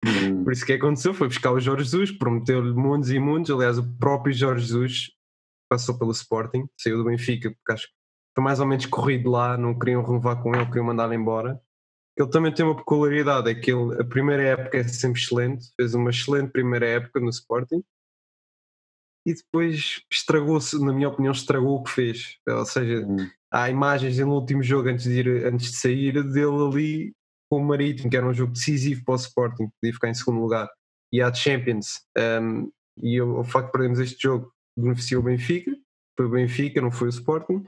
Uhum. 0.06 0.44
Por 0.44 0.54
isso 0.54 0.66
que 0.66 0.74
aconteceu, 0.74 1.14
foi 1.14 1.28
buscar 1.28 1.52
o 1.52 1.60
Jorge 1.60 1.86
Jesus, 1.86 2.12
prometeu-lhe 2.12 2.72
mundos 2.72 3.10
e 3.10 3.20
mundos. 3.20 3.50
Aliás, 3.50 3.78
o 3.78 3.98
próprio 3.98 4.34
Jorge 4.34 4.68
Jesus 4.68 5.12
passou 5.70 5.98
pelo 5.98 6.12
Sporting, 6.12 6.68
saiu 6.80 6.98
do 6.98 7.06
Benfica, 7.06 7.50
porque 7.50 7.72
acho 7.74 7.88
que 7.88 7.94
foi 8.36 8.44
mais 8.44 8.60
ou 8.60 8.68
menos 8.68 8.86
corrido 8.86 9.30
lá, 9.30 9.58
não 9.58 9.78
queriam 9.78 10.04
renovar 10.04 10.42
com 10.42 10.56
ele, 10.56 10.66
queriam 10.68 10.86
mandá-lo 10.86 11.14
embora. 11.14 11.60
Ele 12.16 12.30
também 12.30 12.54
tem 12.54 12.66
uma 12.66 12.76
peculiaridade, 12.76 13.50
é 13.50 13.56
que 13.56 13.72
ele, 13.72 14.00
a 14.02 14.06
primeira 14.06 14.44
época 14.44 14.78
é 14.78 14.84
sempre 14.84 15.20
excelente, 15.20 15.68
fez 15.76 15.94
uma 15.94 16.10
excelente 16.10 16.52
primeira 16.52 16.88
época 16.88 17.20
no 17.20 17.30
Sporting. 17.30 17.84
e 19.26 19.34
depois 19.34 20.02
estragou-se, 20.10 20.80
na 20.84 20.94
minha 20.94 21.10
opinião, 21.10 21.34
estragou 21.34 21.76
o 21.76 21.84
que 21.84 21.92
fez. 21.92 22.38
Ou 22.48 22.66
seja, 22.66 23.06
hum. 23.06 23.30
há 23.52 23.70
imagens 23.70 24.18
no 24.20 24.34
último 24.34 24.64
jogo 24.64 24.90
antes 24.90 25.04
de, 25.04 25.20
ir, 25.20 25.46
antes 25.46 25.72
de 25.72 25.78
sair 25.78 26.24
dele 26.24 26.66
ali 26.66 27.17
com 27.50 27.62
o 27.62 27.66
Marítimo, 27.66 28.10
que 28.10 28.18
era 28.18 28.28
um 28.28 28.34
jogo 28.34 28.54
decisivo 28.54 29.04
para 29.06 29.14
o 29.14 29.18
Sporting, 29.18 29.70
podia 29.80 29.94
ficar 29.94 30.10
em 30.10 30.14
segundo 30.14 30.42
lugar, 30.42 30.70
e 31.12 31.22
há 31.22 31.34
Champions. 31.34 32.02
Um, 32.18 32.70
e 33.02 33.22
o, 33.22 33.40
o 33.40 33.44
facto 33.44 33.68
de 33.68 33.72
perdermos 33.72 34.00
este 34.00 34.22
jogo 34.22 34.52
beneficiou 34.78 35.22
o 35.22 35.26
Benfica, 35.26 35.72
foi 36.18 36.26
o 36.26 36.30
Benfica, 36.30 36.82
não 36.82 36.92
foi 36.92 37.08
o 37.08 37.10
Sporting. 37.10 37.64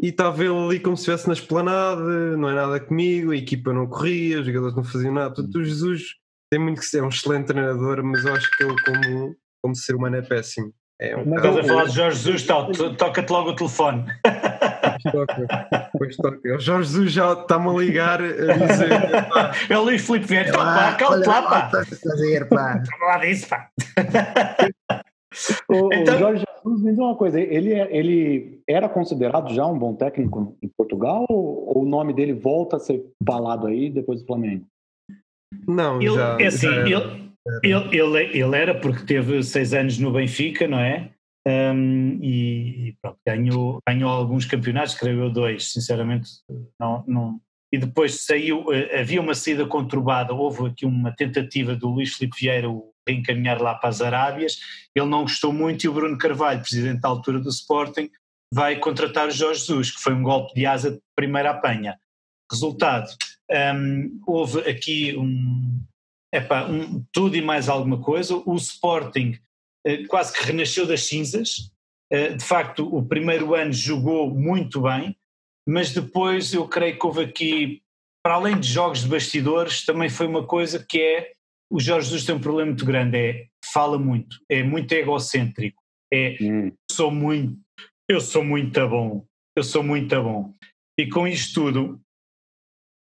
E 0.00 0.08
estava 0.08 0.44
ele 0.44 0.54
ali 0.54 0.80
como 0.80 0.96
se 0.96 1.02
estivesse 1.02 1.26
na 1.26 1.32
esplanada, 1.32 2.36
não 2.36 2.50
é 2.50 2.54
nada 2.54 2.80
comigo, 2.80 3.32
a 3.32 3.36
equipa 3.36 3.72
não 3.72 3.86
corria, 3.86 4.40
os 4.40 4.46
jogadores 4.46 4.76
não 4.76 4.84
faziam 4.84 5.14
nada. 5.14 5.34
Portanto, 5.34 5.56
o 5.56 5.64
Jesus 5.64 6.02
tem 6.50 6.60
muito 6.60 6.80
que 6.80 6.86
ser 6.86 6.98
é 6.98 7.02
um 7.02 7.08
excelente 7.08 7.46
treinador, 7.46 8.04
mas 8.04 8.24
eu 8.24 8.34
acho 8.34 8.50
que 8.56 8.64
ele, 8.64 8.76
como, 8.84 9.36
como 9.62 9.74
ser 9.74 9.96
humano, 9.96 10.16
é 10.16 10.22
péssimo. 10.22 10.72
É 11.00 11.16
um 11.16 11.34
Estás 11.34 11.56
a 11.56 11.64
falar 11.64 11.84
de 11.84 11.92
Jorge 11.92 12.18
Jesus, 12.18 12.46
toca-te 12.98 13.30
logo 13.30 13.50
o 13.50 13.56
telefone. 13.56 14.04
O 15.94 16.58
Jorge 16.58 16.88
Jesus 16.88 17.12
já 17.12 17.32
está-me 17.32 17.68
a 17.68 17.72
ligar 17.72 18.20
a 18.20 18.26
dizer. 18.26 18.90
É 19.68 19.78
o 19.78 19.82
Luís 19.82 20.04
Filipe 20.04 20.26
Vieira, 20.26 20.52
pá, 20.52 20.94
calma 20.94 21.16
lá, 21.26 21.42
pá. 21.42 21.70
Fazer, 21.70 22.48
pá. 22.48 22.82
lá 23.00 23.18
disso, 23.18 23.48
pá. 23.48 23.68
O, 25.68 25.92
então... 25.94 26.14
o 26.14 26.18
Jorge 26.18 26.44
Jesus, 26.64 26.82
me 26.82 26.90
diz 26.90 26.98
uma 26.98 27.14
coisa, 27.14 27.40
ele, 27.40 27.72
é, 27.72 27.96
ele 27.96 28.60
era 28.68 28.88
considerado 28.88 29.52
já 29.54 29.66
um 29.66 29.78
bom 29.78 29.94
técnico 29.94 30.56
em 30.62 30.68
Portugal 30.76 31.24
ou, 31.28 31.76
ou 31.76 31.82
o 31.82 31.88
nome 31.88 32.12
dele 32.12 32.32
volta 32.32 32.76
a 32.76 32.80
ser 32.80 33.04
falado 33.26 33.66
aí 33.66 33.90
depois 33.90 34.20
do 34.20 34.26
Flamengo? 34.26 34.64
Não, 35.66 36.00
ele, 36.00 36.14
já, 36.14 36.38
é 36.40 36.46
assim, 36.46 36.66
já 36.66 36.80
ele, 36.82 37.30
ele, 37.62 37.98
ele, 37.98 38.38
ele, 38.38 38.56
era 38.56 38.74
porque 38.74 39.04
teve 39.04 39.42
seis 39.42 39.72
anos 39.72 39.98
no 39.98 40.12
Benfica, 40.12 40.66
não 40.66 40.78
é? 40.78 41.10
Um, 41.46 42.18
e 42.20 42.96
pronto, 43.00 43.18
ganhou, 43.24 43.78
ganhou 43.86 44.10
alguns 44.10 44.44
campeonatos, 44.44 44.94
creio 44.94 45.22
eu 45.22 45.30
dois, 45.30 45.72
sinceramente 45.72 46.28
não, 46.78 47.04
não. 47.06 47.40
E 47.72 47.78
depois 47.78 48.24
saiu, 48.24 48.72
eh, 48.72 49.00
havia 49.00 49.20
uma 49.20 49.34
saída 49.34 49.64
conturbada, 49.64 50.34
houve 50.34 50.66
aqui 50.66 50.84
uma 50.84 51.14
tentativa 51.14 51.76
do 51.76 51.88
Luís 51.88 52.14
Filipe 52.14 52.36
Vieira 52.40 52.68
o 52.68 52.92
reencaminhar 53.08 53.62
lá 53.62 53.76
para 53.76 53.88
as 53.88 54.00
Arábias, 54.00 54.58
ele 54.92 55.06
não 55.06 55.22
gostou 55.22 55.52
muito 55.52 55.84
e 55.84 55.88
o 55.88 55.92
Bruno 55.92 56.18
Carvalho, 56.18 56.60
presidente 56.60 57.00
da 57.00 57.08
altura 57.08 57.38
do 57.38 57.48
Sporting, 57.48 58.10
vai 58.52 58.76
contratar 58.76 59.28
o 59.28 59.30
Jorge 59.30 59.60
Jesus, 59.60 59.92
que 59.92 60.00
foi 60.00 60.14
um 60.14 60.22
golpe 60.22 60.52
de 60.54 60.66
asa 60.66 60.92
de 60.92 61.00
primeira 61.14 61.50
apanha. 61.50 61.96
Resultado, 62.50 63.08
um, 63.76 64.20
houve 64.26 64.68
aqui 64.68 65.16
um, 65.16 65.80
um, 66.70 67.04
tudo 67.12 67.36
e 67.36 67.42
mais 67.42 67.68
alguma 67.68 68.00
coisa. 68.00 68.36
O 68.44 68.56
Sporting 68.56 69.38
quase 70.08 70.32
que 70.32 70.44
renasceu 70.44 70.86
das 70.86 71.02
cinzas. 71.06 71.70
Uh, 72.12 72.36
de 72.36 72.44
facto, 72.44 72.86
o 72.94 73.04
primeiro 73.04 73.54
ano 73.54 73.72
jogou 73.72 74.30
muito 74.30 74.82
bem, 74.82 75.16
mas 75.68 75.92
depois 75.92 76.54
eu 76.54 76.66
creio 76.68 76.98
que 76.98 77.06
houve 77.06 77.24
aqui, 77.24 77.82
para 78.24 78.34
além 78.34 78.58
de 78.58 78.68
jogos 78.68 79.02
de 79.02 79.08
bastidores, 79.08 79.84
também 79.84 80.08
foi 80.08 80.26
uma 80.26 80.46
coisa 80.46 80.84
que 80.84 81.00
é 81.00 81.32
o 81.70 81.80
Jorge 81.80 82.06
Jesus 82.06 82.24
tem 82.24 82.34
um 82.34 82.40
problema 82.40 82.70
muito 82.70 82.84
grande, 82.84 83.18
é 83.18 83.46
fala 83.72 83.98
muito, 83.98 84.36
é 84.48 84.62
muito 84.62 84.92
egocêntrico, 84.92 85.82
é 86.12 86.36
hum. 86.40 86.72
sou 86.90 87.10
muito, 87.10 87.58
eu 88.08 88.20
sou 88.20 88.44
muito 88.44 88.88
bom, 88.88 89.26
eu 89.56 89.64
sou 89.64 89.82
muito 89.82 90.22
bom. 90.22 90.54
E 90.98 91.08
com 91.08 91.26
isto 91.26 91.54
tudo, 91.54 92.00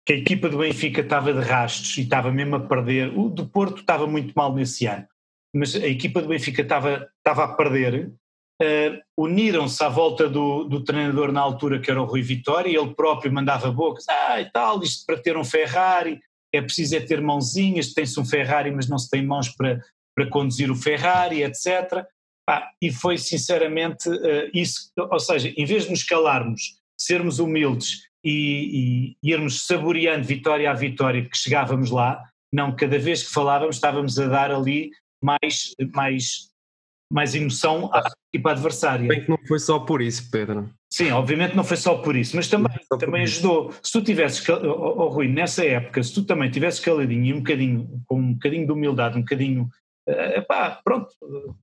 que 0.06 0.14
a 0.14 0.16
equipa 0.16 0.48
do 0.48 0.58
Benfica 0.58 1.02
estava 1.02 1.34
de 1.34 1.40
rastros 1.40 1.98
e 1.98 2.02
estava 2.02 2.32
mesmo 2.32 2.56
a 2.56 2.60
perder. 2.60 3.16
O 3.16 3.28
do 3.28 3.46
Porto 3.46 3.80
estava 3.80 4.06
muito 4.06 4.32
mal 4.34 4.54
nesse 4.54 4.86
ano, 4.86 5.06
mas 5.54 5.74
a 5.74 5.86
equipa 5.86 6.20
do 6.20 6.28
Benfica 6.28 6.62
estava, 6.62 7.08
estava 7.18 7.44
a 7.44 7.54
perder. 7.54 8.12
Uh, 8.60 8.98
Uniram-se 9.16 9.82
à 9.84 9.88
volta 9.88 10.28
do, 10.28 10.64
do, 10.64 10.82
treinador 10.82 11.30
na 11.30 11.40
altura, 11.40 11.78
que 11.78 11.90
era 11.90 12.02
o 12.02 12.04
Rui 12.04 12.22
Vitória, 12.22 12.70
e 12.70 12.76
ele 12.76 12.94
próprio 12.94 13.32
mandava 13.32 13.70
bocas: 13.70 14.04
ah, 14.08 14.40
e 14.40 14.50
tal, 14.50 14.82
isto 14.82 15.06
para 15.06 15.16
ter 15.16 15.36
um 15.36 15.44
Ferrari 15.44 16.20
é 16.52 16.60
preciso 16.60 16.96
é 16.96 17.00
ter 17.00 17.20
mãozinhas, 17.20 17.92
tem-se 17.92 18.18
um 18.18 18.24
Ferrari, 18.24 18.70
mas 18.70 18.88
não 18.88 18.98
se 18.98 19.10
tem 19.10 19.24
mãos 19.24 19.48
para, 19.50 19.80
para 20.14 20.28
conduzir 20.28 20.70
o 20.70 20.76
Ferrari, 20.76 21.42
etc. 21.42 22.04
E 22.80 22.90
foi 22.90 23.18
sinceramente 23.18 24.08
uh, 24.08 24.50
isso, 24.54 24.90
ou 24.96 25.20
seja, 25.20 25.52
em 25.54 25.64
vez 25.66 25.84
de 25.84 25.90
nos 25.90 26.02
calarmos, 26.02 26.78
sermos 26.98 27.38
humildes 27.38 28.08
e, 28.24 29.16
e, 29.22 29.30
irmos 29.30 29.66
saboreando 29.66 30.24
vitória 30.24 30.70
a 30.70 30.74
vitória 30.74 31.22
que 31.22 31.36
chegávamos 31.36 31.90
lá, 31.90 32.22
não, 32.52 32.74
cada 32.74 32.98
vez 32.98 33.22
que 33.22 33.32
falávamos 33.32 33.76
estávamos 33.76 34.18
a 34.18 34.26
dar 34.26 34.50
ali 34.50 34.90
mais, 35.22 35.74
mais, 35.94 36.48
mais 37.12 37.34
emoção 37.34 37.90
à 37.92 38.02
equipa 38.32 38.52
adversária. 38.52 39.08
Bem 39.08 39.24
que 39.24 39.30
não 39.30 39.38
foi 39.46 39.58
só 39.58 39.78
por 39.80 40.02
isso, 40.02 40.30
Pedro. 40.30 40.70
Sim, 40.90 41.10
obviamente 41.10 41.54
não 41.54 41.64
foi 41.64 41.76
só 41.76 41.98
por 41.98 42.16
isso, 42.16 42.34
mas 42.34 42.48
também, 42.48 42.76
também 42.98 43.22
ajudou. 43.22 43.72
Se 43.82 43.92
tu 43.92 44.02
tivesses, 44.02 44.46
oh, 44.48 44.54
oh, 44.64 45.08
Rui, 45.08 45.28
nessa 45.28 45.64
época, 45.64 46.02
se 46.02 46.14
tu 46.14 46.24
também 46.24 46.50
tivesses 46.50 46.80
caladinho 46.80 47.24
e 47.24 47.34
um 47.34 47.38
bocadinho, 47.38 48.02
com 48.06 48.18
um 48.18 48.32
bocadinho 48.32 48.66
de 48.66 48.72
humildade, 48.72 49.18
um 49.18 49.20
bocadinho, 49.20 49.68
uh, 50.08 50.38
epá, 50.38 50.80
pronto, 50.82 51.08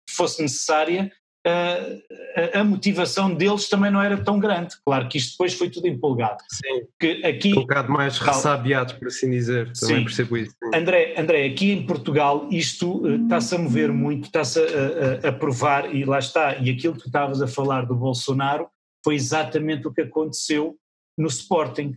fosse 0.09 0.41
necessária, 0.41 1.11
a, 1.45 2.59
a, 2.59 2.63
motivação 2.63 3.33
deles 3.33 3.69
também 3.69 3.91
não 3.91 4.01
era 4.01 4.17
tão 4.17 4.39
grande. 4.39 4.75
Claro 4.83 5.07
que 5.07 5.17
isto 5.17 5.31
depois 5.31 5.53
foi 5.53 5.69
tudo 5.69 5.87
empolgado. 5.87 6.43
Sim. 6.49 6.87
Que 6.99 7.25
aqui, 7.25 7.51
um 7.51 7.61
bocado 7.61 7.91
mais 7.91 8.17
ressabiados, 8.17 8.93
por 8.93 9.07
assim 9.07 9.29
dizer, 9.29 9.71
também 9.73 9.97
sim. 9.97 10.03
percebo 10.03 10.37
isso. 10.37 10.51
Sim. 10.51 10.77
André, 10.79 11.13
André, 11.17 11.45
aqui 11.45 11.71
em 11.71 11.85
Portugal 11.85 12.47
isto 12.49 13.03
uh, 13.03 13.23
está-se 13.23 13.53
a 13.53 13.57
mover 13.59 13.91
muito, 13.91 14.25
está-se 14.25 14.59
a, 14.59 15.27
a, 15.27 15.29
a, 15.29 15.31
provar, 15.31 15.93
e 15.93 16.03
lá 16.03 16.17
está, 16.17 16.57
e 16.57 16.69
aquilo 16.69 16.95
que 16.95 17.01
tu 17.01 17.07
estavas 17.07 17.41
a 17.41 17.47
falar 17.47 17.85
do 17.85 17.95
Bolsonaro 17.95 18.67
foi 19.03 19.13
exatamente 19.13 19.87
o 19.87 19.93
que 19.93 20.01
aconteceu 20.01 20.75
no 21.17 21.27
Sporting. 21.27 21.95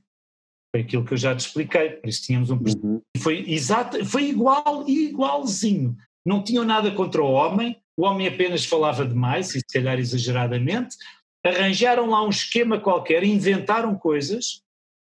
Foi 0.70 0.82
aquilo 0.82 1.04
que 1.04 1.14
eu 1.14 1.18
já 1.18 1.34
te 1.34 1.40
expliquei, 1.40 1.90
por 1.90 2.08
isso 2.08 2.22
tínhamos 2.22 2.50
um 2.50 2.56
uhum. 2.56 3.00
foi 3.16 3.44
exato, 3.48 4.04
foi 4.04 4.24
igual 4.24 4.86
igualzinho. 4.86 5.96
Não 6.26 6.44
tinham 6.44 6.64
nada 6.64 6.90
contra 6.90 7.22
o 7.22 7.32
homem, 7.32 7.80
o 7.98 8.04
homem 8.04 8.28
apenas 8.28 8.64
falava 8.64 9.04
demais, 9.04 9.56
e 9.56 9.58
se 9.58 9.66
calhar 9.74 9.98
exageradamente, 9.98 10.96
arranjaram 11.44 12.08
lá 12.08 12.24
um 12.24 12.30
esquema 12.30 12.78
qualquer, 12.78 13.24
inventaram 13.24 13.92
coisas, 13.96 14.62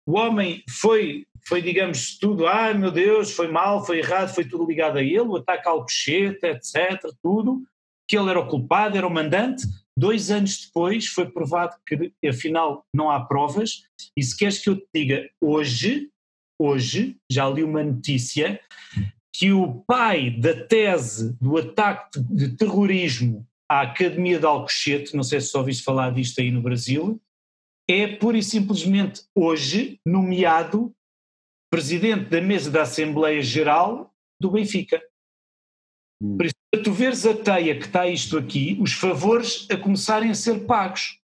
o 0.07 0.17
homem 0.17 0.63
foi, 0.81 1.27
foi 1.45 1.61
digamos, 1.61 2.17
tudo, 2.19 2.47
ai 2.47 2.75
meu 2.75 2.93
Deus, 2.93 3.33
foi 3.33 3.49
mal, 3.49 3.85
foi 3.85 3.99
errado, 3.99 4.33
foi 4.33 4.45
tudo 4.45 4.65
ligado 4.65 4.99
a 4.99 5.03
ele, 5.03 5.19
o 5.19 5.37
ataque 5.37 5.69
ao 5.69 5.83
cochete, 5.83 6.47
etc., 6.47 7.11
tudo, 7.21 7.65
que 8.09 8.17
ele 8.17 8.31
era 8.31 8.39
o 8.39 8.47
culpado, 8.47 8.97
era 8.97 9.07
o 9.07 9.13
mandante. 9.13 9.67
Dois 9.99 10.31
anos 10.31 10.67
depois 10.67 11.09
foi 11.09 11.29
provado 11.29 11.75
que 11.85 12.13
afinal 12.29 12.87
não 12.95 13.11
há 13.11 13.27
provas, 13.27 13.83
e 14.17 14.23
se 14.23 14.39
queres 14.39 14.61
que 14.61 14.71
eu 14.71 14.77
te 14.77 14.87
diga, 14.95 15.29
hoje, 15.41 16.09
hoje, 16.57 17.17
já 17.29 17.49
li 17.49 17.65
uma 17.65 17.83
notícia 17.83 18.61
que 19.39 19.53
o 19.53 19.85
pai 19.85 20.31
da 20.31 20.53
tese 20.67 21.33
do 21.41 21.57
ataque 21.57 22.19
de 22.23 22.57
terrorismo 22.57 23.47
à 23.71 23.83
Academia 23.83 24.37
de 24.37 24.45
Alcochete, 24.45 25.15
não 25.15 25.23
sei 25.23 25.41
se 25.41 25.47
só 25.47 25.61
ouviste 25.61 25.85
falar 25.85 26.11
disto 26.11 26.41
aí 26.41 26.51
no 26.51 26.61
Brasil, 26.61 27.23
é 27.89 28.17
pura 28.17 28.37
e 28.37 28.43
simplesmente 28.43 29.23
hoje 29.33 30.01
nomeado 30.05 30.93
presidente 31.71 32.29
da 32.31 32.41
mesa 32.41 32.69
da 32.69 32.83
Assembleia 32.83 33.41
Geral 33.41 34.13
do 34.41 34.51
Benfica. 34.51 35.01
Hum. 36.21 36.37
Por 36.37 36.47
isso, 36.47 36.55
para 36.73 36.83
tu 36.83 36.93
veres 36.93 37.25
a 37.25 37.33
teia 37.33 37.79
que 37.79 37.87
está 37.87 38.09
isto 38.09 38.37
aqui, 38.37 38.77
os 38.81 38.93
favores 38.93 39.69
a 39.71 39.77
começarem 39.77 40.31
a 40.31 40.35
ser 40.35 40.67
pagos. 40.67 41.21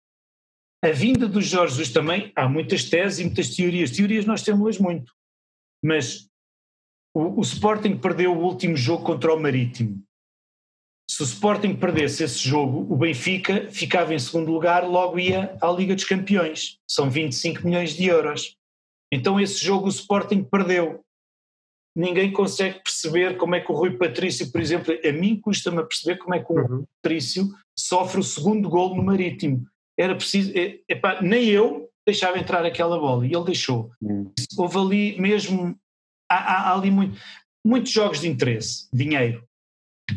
A 0.84 0.92
vinda 0.92 1.28
dos 1.28 1.48
Jorge 1.48 1.78
Jesus 1.78 1.92
também, 1.92 2.32
há 2.36 2.48
muitas 2.48 2.88
teses 2.88 3.18
e 3.18 3.24
muitas 3.24 3.56
teorias. 3.56 3.90
Teorias 3.90 4.26
nós 4.26 4.44
temos 4.44 4.78
muito. 4.78 5.12
Mas 5.84 6.30
o, 7.14 7.40
o 7.40 7.42
Sporting 7.42 7.98
perdeu 7.98 8.34
o 8.34 8.44
último 8.44 8.76
jogo 8.76 9.04
contra 9.04 9.34
o 9.34 9.40
Marítimo. 9.40 10.04
Se 11.10 11.22
o 11.22 11.26
Sporting 11.26 11.76
perdesse 11.76 12.24
esse 12.24 12.40
jogo, 12.40 12.92
o 12.92 12.98
Benfica 12.98 13.70
ficava 13.70 14.14
em 14.14 14.20
segundo 14.20 14.52
lugar, 14.52 14.88
logo 14.88 15.20
ia 15.20 15.56
à 15.62 15.70
Liga 15.70 15.94
dos 15.94 16.06
Campeões. 16.06 16.80
São 16.90 17.10
25 17.10 17.66
milhões 17.66 17.94
de 17.94 18.06
euros. 18.06 18.56
Então 19.12 19.40
esse 19.40 19.64
jogo 19.64 19.86
o 19.86 19.90
Sporting 19.90 20.44
perdeu. 20.44 21.02
Ninguém 21.96 22.32
consegue 22.32 22.80
perceber 22.80 23.38
como 23.38 23.54
é 23.54 23.62
que 23.62 23.72
o 23.72 23.76
Rui 23.76 23.96
Patrício, 23.98 24.52
por 24.52 24.60
exemplo, 24.60 24.98
a 25.06 25.12
mim 25.12 25.40
custa-me 25.40 25.80
a 25.80 25.84
perceber 25.84 26.18
como 26.18 26.34
é 26.34 26.44
que 26.44 26.52
o 26.52 26.56
uhum. 26.56 26.86
Patrício 27.02 27.48
sofre 27.78 28.20
o 28.20 28.24
segundo 28.24 28.68
gol 28.68 28.96
no 28.96 29.04
Marítimo. 29.04 29.68
Era 29.96 30.16
preciso, 30.16 30.52
é, 30.58 30.80
epá, 30.90 31.22
nem 31.22 31.50
eu 31.50 31.88
deixava 32.08 32.40
entrar 32.40 32.66
aquela 32.66 32.98
bola 32.98 33.28
e 33.28 33.34
ele 33.34 33.46
deixou. 33.46 33.92
Uhum. 34.02 34.32
Houve 34.58 34.78
ali 34.80 35.22
mesmo 35.22 35.78
há, 36.36 36.70
há 36.70 36.76
ali 36.76 36.92
muito, 36.92 37.20
muitos 37.66 37.92
jogos 37.92 38.22
de 38.22 38.28
interesse, 38.28 38.88
dinheiro, 38.94 39.48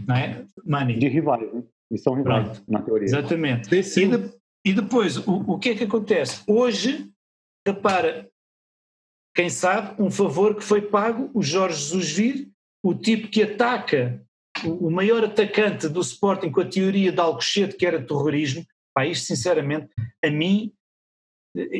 não 0.06 0.16
é? 0.16 0.44
Money. 0.64 0.98
De 0.98 1.08
rivais, 1.08 1.52
né? 1.52 1.62
E 1.90 1.98
são 1.98 2.14
rivais, 2.14 2.48
Pronto. 2.48 2.64
na 2.68 2.82
teoria. 2.82 3.06
Exatamente. 3.06 3.68
Sim, 3.68 3.82
sim. 3.82 4.04
E, 4.04 4.16
de, 4.16 4.34
e, 4.66 4.72
depois, 4.72 5.16
o, 5.18 5.52
o 5.52 5.58
que 5.58 5.70
é 5.70 5.74
que 5.74 5.84
acontece? 5.84 6.42
Hoje, 6.46 7.10
repara, 7.66 8.28
quem 9.34 9.48
sabe, 9.48 10.02
um 10.02 10.10
favor 10.10 10.56
que 10.56 10.64
foi 10.64 10.82
pago, 10.82 11.30
o 11.34 11.42
Jorge 11.42 11.78
Jesus 11.78 12.10
vir, 12.10 12.50
o 12.82 12.94
tipo 12.94 13.28
que 13.28 13.42
ataca 13.42 14.20
o 14.64 14.90
maior 14.90 15.24
atacante 15.24 15.88
do 15.88 16.00
Sporting 16.00 16.50
com 16.50 16.60
a 16.60 16.64
teoria 16.64 17.12
de 17.12 17.20
Alcochete 17.20 17.76
que 17.76 17.84
era 17.84 18.02
terrorismo, 18.02 18.64
pá, 18.94 19.06
isto 19.06 19.26
sinceramente, 19.26 19.88
a 20.24 20.30
mim, 20.30 20.72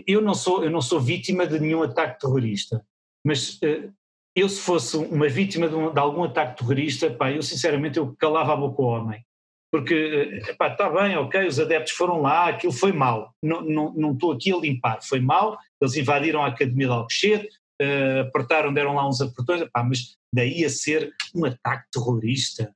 eu 0.07 0.20
não 0.20 0.34
sou, 0.34 0.62
eu 0.62 0.70
não 0.70 0.82
sou 0.82 1.01
vítima 1.01 1.47
de 1.47 1.59
nenhum 1.59 1.82
ataque 1.82 2.20
terrorista, 2.20 2.84
mas 3.24 3.55
uh, 3.62 3.93
eu 4.37 4.49
se 4.51 4.61
fosse 4.61 4.99
uma 4.99 5.28
vítima 5.28 5.66
de, 5.66 5.74
um, 5.74 5.91
de, 5.91 5.99
algum 5.99 6.22
ataque 6.22 6.59
terrorista, 6.59 7.11
pá, 7.11 7.32
eu 7.32 7.43
sinceramente 7.43 7.99
eu 7.99 8.14
calava 8.18 8.53
a 8.53 8.57
boca 8.57 8.82
ao 8.82 8.89
homem. 8.89 9.24
Porque, 9.72 10.41
está 10.61 10.91
bem, 10.91 11.16
ok, 11.16 11.47
os 11.47 11.59
adeptos 11.59 11.93
foram 11.93 12.20
lá, 12.20 12.49
aquilo 12.49 12.72
foi 12.72 12.93
mal, 12.93 13.34
não, 13.43 13.62
não, 13.62 13.93
não 13.95 14.12
estou 14.12 14.32
aqui 14.32 14.53
a 14.53 14.57
limpar, 14.57 15.03
foi 15.03 15.20
mal, 15.20 15.59
eles 15.80 15.97
invadiram 15.97 16.43
a 16.43 16.49
Academia 16.49 16.87
de 16.87 16.93
Alcochete, 16.93 17.49
uh, 17.82 18.20
apertaram, 18.28 18.72
deram 18.72 18.95
lá 18.95 19.09
uns 19.09 19.20
apertões, 19.20 19.62
epá, 19.62 19.82
mas 19.82 20.16
daí 20.32 20.64
a 20.64 20.70
ser 20.70 21.12
um 21.34 21.45
ataque 21.47 21.87
terrorista. 21.91 22.72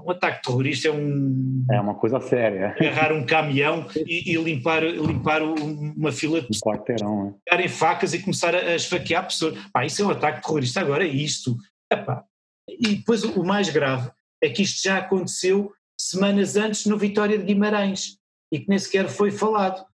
Um 0.00 0.10
ataque 0.10 0.42
terrorista 0.42 0.88
é 0.88 0.92
um. 0.92 1.64
É 1.70 1.80
uma 1.80 1.94
coisa 1.94 2.20
séria. 2.20 2.74
Agarrar 2.78 3.12
um 3.12 3.26
caminhão 3.26 3.86
e, 3.96 4.32
e 4.32 4.36
limpar, 4.36 4.82
limpar 4.84 5.42
uma 5.42 6.12
fila 6.12 6.40
de. 6.40 6.46
Um 6.46 6.60
quarteirão, 6.60 7.24
né? 7.24 7.34
Pegarem 7.44 7.68
facas 7.68 8.14
e 8.14 8.20
começar 8.20 8.54
a, 8.54 8.74
esfaquear 8.74 9.24
pessoas. 9.24 9.58
Pá, 9.72 9.84
isso 9.84 10.00
é 10.02 10.04
um 10.04 10.10
ataque 10.10 10.42
terrorista. 10.42 10.80
Agora 10.80 11.04
é 11.04 11.08
isto. 11.08 11.56
Epá. 11.92 12.24
E 12.68 12.96
depois 12.96 13.24
o 13.24 13.42
mais 13.42 13.70
grave 13.70 14.10
é 14.42 14.48
que 14.48 14.62
isto 14.62 14.82
já 14.82 14.98
aconteceu 14.98 15.72
semanas 15.98 16.56
antes 16.56 16.86
no 16.86 16.96
Vitória 16.96 17.36
de 17.36 17.44
Guimarães 17.44 18.18
e 18.52 18.60
que 18.60 18.68
nem 18.68 18.78
sequer 18.78 19.08
foi 19.08 19.30
falado. 19.30 19.84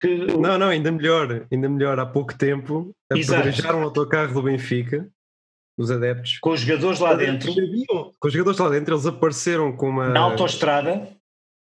Que... 0.00 0.26
Não, 0.36 0.58
não, 0.58 0.68
ainda 0.68 0.90
melhor, 0.92 1.46
ainda 1.50 1.68
melhor. 1.68 1.98
Há 1.98 2.06
pouco 2.06 2.36
tempo 2.36 2.94
apedrejaram 3.10 3.80
o 3.80 3.84
autocarro 3.84 4.34
do 4.34 4.42
Benfica, 4.42 5.08
os 5.78 5.90
adeptos. 5.90 6.38
Com 6.40 6.50
os 6.50 6.60
jogadores 6.60 7.00
lá 7.00 7.14
dentro. 7.14 7.52
Sabiam, 7.52 8.14
com 8.18 8.28
os 8.28 8.32
jogadores 8.32 8.58
lá 8.58 8.68
dentro, 8.68 8.94
eles 8.94 9.06
apareceram 9.06 9.74
com 9.76 9.88
uma. 9.88 10.08
Na 10.08 10.20
autoestrada. 10.20 11.08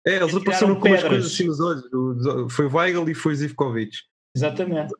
É, 0.05 0.18
eles 0.18 0.36
apareceram 0.36 0.80
com 0.80 0.88
umas 0.88 1.03
coisas 1.03 1.32
assim 1.32 1.45
nos 1.45 1.59
olhos. 1.59 2.53
Foi 2.53 2.66
Weigl 2.66 3.09
e 3.09 3.14
foi 3.14 3.36
Zivkovic. 3.36 3.97
Exatamente. 4.36 4.93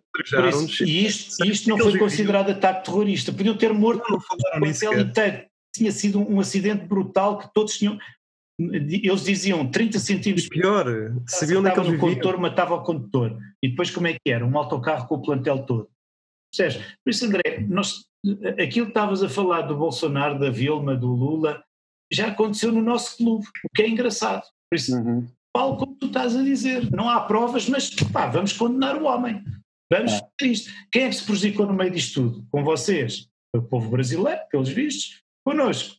Isso, 0.50 0.84
e 0.84 1.06
isto, 1.06 1.46
isto 1.46 1.70
não 1.70 1.78
foi 1.78 1.98
considerado 1.98 2.52
ataque 2.52 2.86
terrorista. 2.86 3.32
Podiam 3.32 3.56
ter 3.56 3.74
morto 3.74 4.04
não, 4.10 4.20
não 4.60 4.68
o 4.68 4.72
hotel 4.72 5.00
inteiro. 5.00 5.46
Tinha 5.74 5.92
sido 5.92 6.20
um 6.20 6.40
acidente 6.40 6.86
brutal 6.86 7.38
que 7.38 7.54
todos 7.54 7.78
tinham 7.78 7.98
eles 8.70 9.24
diziam 9.24 9.70
30 9.70 10.00
centímetros. 10.00 10.46
E 10.46 10.50
pior, 10.50 10.86
sabiam 11.28 11.62
onde 11.62 11.70
é 11.70 11.74
que 11.74 11.80
eles 11.80 11.94
o 11.94 11.98
condutor 11.98 12.38
matava 12.38 12.76
o 12.76 12.84
condutor. 12.84 13.38
E 13.64 13.70
depois 13.70 13.90
como 13.90 14.08
é 14.08 14.14
que 14.14 14.32
era? 14.32 14.46
Um 14.46 14.58
autocarro 14.58 15.08
com 15.08 15.16
o 15.16 15.22
plantel 15.22 15.66
todo. 15.66 15.90
Percebes? 16.56 16.86
Por 17.04 17.10
isso, 17.10 17.26
André, 17.26 17.66
nós, 17.68 18.06
aquilo 18.60 18.86
que 18.86 18.92
estavas 18.92 19.24
a 19.24 19.30
falar 19.30 19.62
do 19.64 19.76
Bolsonaro, 19.76 20.40
da 20.40 20.50
Vilma, 20.50 20.96
do 20.96 21.08
Lula, 21.08 21.64
já 22.12 22.28
aconteceu 22.28 22.72
no 22.72 22.82
nosso 22.82 23.18
clube, 23.18 23.46
o 23.64 23.70
que 23.74 23.84
é 23.84 23.90
engraçado. 23.90 24.44
Por 24.70 24.76
isso, 24.76 24.96
uhum. 24.96 25.28
falo 25.56 25.78
como 25.78 25.96
tu 25.96 26.08
estás 26.08 26.36
a 26.36 26.44
dizer. 26.44 26.92
Não 26.92 27.10
há 27.10 27.22
provas, 27.22 27.68
mas 27.68 27.90
pá, 28.12 28.28
vamos 28.28 28.54
condenar 28.54 29.02
o 29.02 29.06
homem. 29.06 29.44
Vamos 29.92 30.14
é. 30.14 30.46
isto. 30.46 30.72
Quem 30.92 31.04
é 31.04 31.10
que 31.10 31.16
se 31.16 31.26
prejudicou 31.26 31.66
no 31.66 31.74
meio 31.74 31.92
disto 31.92 32.22
tudo? 32.22 32.48
Com 32.50 32.64
vocês? 32.64 33.28
O 33.56 33.62
povo 33.62 33.90
brasileiro, 33.90 34.42
pelos 34.50 34.70
vistos. 34.70 35.22
Connosco. 35.46 35.96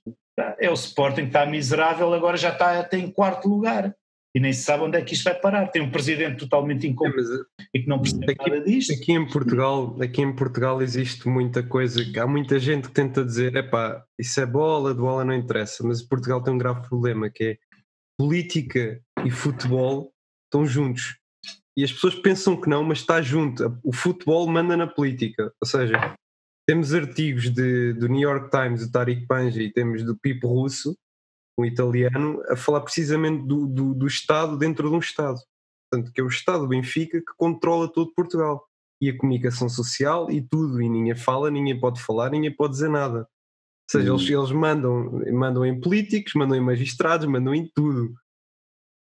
É 0.59 0.71
o 0.71 0.75
Sporting 0.75 1.23
que 1.23 1.27
está 1.27 1.45
miserável, 1.45 2.13
agora 2.15 2.39
já 2.39 2.51
está 2.51 2.81
até 2.81 2.99
em 2.99 3.11
quarto 3.11 3.49
lugar. 3.49 3.95
E 4.35 4.41
nem 4.41 4.53
se 4.53 4.63
sabe 4.63 4.85
onde 4.85 4.97
é 4.97 5.03
que 5.03 5.13
isto 5.13 5.25
vai 5.25 5.35
parar. 5.35 5.69
Tem 5.69 5.83
um 5.83 5.91
presidente 5.91 6.39
totalmente 6.39 6.87
incompetente 6.87 7.45
é, 7.61 7.65
e 7.75 7.83
que 7.83 7.89
não 7.89 8.01
percebe 8.01 8.33
aqui, 8.33 8.51
nada 8.51 8.65
disto. 8.65 8.93
Aqui 8.95 9.13
em, 9.13 9.27
Portugal, 9.27 9.97
aqui 10.01 10.23
em 10.23 10.35
Portugal 10.35 10.81
existe 10.81 11.29
muita 11.29 11.63
coisa. 11.63 12.03
Há 12.19 12.27
muita 12.27 12.59
gente 12.59 12.89
que 12.89 12.95
tenta 12.95 13.25
dizer: 13.25 13.55
é 13.55 13.63
pá, 13.63 14.03
isso 14.19 14.41
é 14.41 14.47
bola, 14.47 14.95
de 14.95 15.01
bola 15.01 15.25
não 15.25 15.35
interessa. 15.35 15.87
Mas 15.87 16.03
Portugal 16.03 16.43
tem 16.43 16.55
um 16.55 16.59
grave 16.59 16.89
problema 16.89 17.29
que 17.29 17.45
é 17.45 17.59
política 18.19 19.01
e 19.25 19.31
futebol 19.31 20.13
estão 20.47 20.67
juntos. 20.67 21.19
E 21.77 21.85
as 21.85 21.93
pessoas 21.93 22.15
pensam 22.15 22.59
que 22.59 22.69
não, 22.69 22.85
mas 22.85 22.99
está 22.99 23.21
junto. 23.23 23.79
O 23.83 23.93
futebol 23.93 24.47
manda 24.47 24.77
na 24.77 24.87
política. 24.87 25.53
Ou 25.61 25.67
seja, 25.67 26.15
temos 26.67 26.95
artigos 26.95 27.51
de, 27.51 27.95
do 27.95 28.09
New 28.09 28.21
York 28.21 28.51
Times, 28.51 28.87
do 28.87 28.93
Tariq 28.93 29.27
Panja, 29.27 29.63
e 29.63 29.73
temos 29.73 30.05
do 30.05 30.17
Pipo 30.17 30.49
Russo, 30.49 30.97
um 31.63 31.65
italiano, 31.65 32.43
a 32.49 32.57
falar 32.57 32.81
precisamente 32.81 33.47
do, 33.47 33.67
do, 33.67 33.95
do, 33.95 34.07
Estado 34.07 34.57
dentro 34.57 34.89
de 34.89 34.95
um 34.95 34.99
Estado. 34.99 35.39
Portanto, 35.91 36.13
que 36.13 36.21
é 36.21 36.25
o 36.25 36.29
Estado 36.29 36.67
Benfica 36.67 37.19
que 37.19 37.37
controla 37.37 37.91
todo 37.91 38.13
Portugal. 38.15 38.65
E 39.01 39.09
a 39.09 39.17
comunicação 39.17 39.69
social 39.69 40.31
e 40.31 40.41
tudo. 40.41 40.81
E 40.81 40.89
ninguém 40.89 41.15
fala, 41.15 41.51
ninguém 41.51 41.79
pode 41.79 42.01
falar, 42.01 42.31
ninguém 42.31 42.55
pode 42.55 42.75
dizer 42.75 42.89
nada. 42.89 43.21
Ou 43.21 43.91
seja, 43.91 44.11
eles, 44.11 44.31
eles 44.31 44.53
mandam, 44.53 45.21
mandam 45.33 45.67
em 45.67 45.81
políticos, 45.81 46.35
mandam 46.35 46.57
em 46.57 46.61
magistrados, 46.61 47.27
mandam 47.27 47.55
em 47.55 47.69
tudo. 47.75 48.15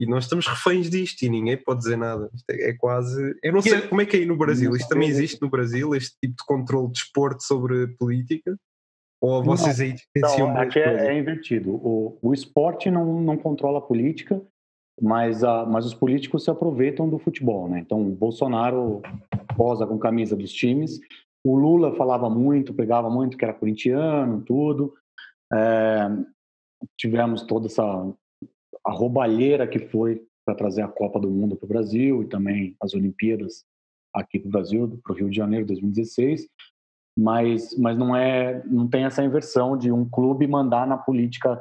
E 0.00 0.07
nós 0.07 0.24
estamos 0.24 0.46
reféns 0.46 0.90
disto 0.90 1.22
e 1.22 1.28
ninguém 1.28 1.57
pode 1.57 1.80
dizer 1.80 1.96
nada. 1.96 2.28
É, 2.50 2.70
é 2.70 2.72
quase. 2.74 3.36
Eu 3.42 3.52
não 3.52 3.62
sei 3.62 3.82
como 3.82 4.00
é 4.00 4.07
que 4.07 4.16
é 4.16 4.20
aí 4.20 4.26
no 4.26 4.36
Brasil. 4.36 4.74
Isto 4.74 4.88
também 4.88 5.09
existe 5.09 5.40
no 5.40 5.48
Brasil, 5.48 5.94
este 5.94 6.16
tipo 6.20 6.34
de 6.36 6.44
controle 6.44 6.90
de 6.90 6.98
esporte 6.98 7.44
sobre 7.44 7.86
política? 7.96 8.59
Ou 9.24 9.42
vocês 9.42 9.78
não, 10.38 10.54
aqui 10.58 10.78
é, 10.78 11.06
é, 11.06 11.18
invertido. 11.18 11.70
O, 11.76 12.18
o 12.20 12.34
esporte 12.34 12.90
não, 12.90 13.22
não 13.22 13.38
controla 13.38 13.78
a 13.78 13.82
política, 13.82 14.38
mas, 15.00 15.42
a, 15.42 15.64
mas 15.64 15.86
os 15.86 15.94
políticos 15.94 16.44
se 16.44 16.50
aproveitam 16.50 17.08
do 17.08 17.18
futebol. 17.18 17.66
Né? 17.66 17.78
Então, 17.78 18.02
o 18.02 18.10
Bolsonaro 18.10 19.00
posa 19.56 19.86
com 19.86 19.98
camisa 19.98 20.36
dos 20.36 20.52
times. 20.52 21.00
O 21.42 21.56
Lula 21.56 21.96
falava 21.96 22.28
muito, 22.28 22.74
pegava 22.74 23.08
muito 23.08 23.38
que 23.38 23.44
era 23.46 23.54
corintiano, 23.54 24.42
tudo. 24.42 24.92
É, 25.50 26.06
tivemos 26.98 27.42
toda 27.44 27.66
essa 27.66 27.82
a 28.86 28.92
roubalheira 28.92 29.66
que 29.66 29.78
foi 29.78 30.22
para 30.44 30.54
trazer 30.54 30.82
a 30.82 30.88
Copa 30.88 31.18
do 31.18 31.30
Mundo 31.30 31.56
para 31.56 31.64
o 31.64 31.68
Brasil 31.68 32.22
e 32.22 32.26
também 32.26 32.76
as 32.78 32.92
Olimpíadas 32.92 33.64
aqui 34.14 34.38
para 34.38 34.48
o 34.48 34.52
Brasil, 34.52 35.00
para 35.02 35.12
o 35.14 35.16
Rio 35.16 35.30
de 35.30 35.36
Janeiro 35.36 35.64
2016, 35.64 36.46
mas, 37.16 37.76
mas 37.78 37.96
não 37.96 38.14
é, 38.14 38.62
não 38.66 38.88
tem 38.88 39.04
essa 39.04 39.24
inversão 39.24 39.76
de 39.76 39.92
um 39.92 40.08
clube 40.08 40.46
mandar 40.46 40.86
na 40.86 40.96
política. 40.96 41.60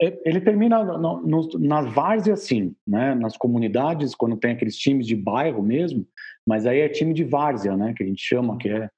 É, 0.00 0.18
ele 0.24 0.40
termina 0.40 0.82
no, 0.84 1.20
no, 1.20 1.48
nas 1.58 1.92
várzeas, 1.92 2.40
sim, 2.42 2.74
né? 2.86 3.14
nas 3.14 3.36
comunidades, 3.36 4.14
quando 4.14 4.36
tem 4.36 4.52
aqueles 4.52 4.76
times 4.76 5.06
de 5.06 5.16
bairro 5.16 5.62
mesmo, 5.62 6.06
mas 6.46 6.66
aí 6.66 6.80
é 6.80 6.88
time 6.88 7.14
de 7.14 7.24
várzea, 7.24 7.76
né? 7.76 7.94
que 7.94 8.02
a 8.02 8.06
gente 8.06 8.22
chama, 8.22 8.56
que 8.58 8.68
é 8.68 8.88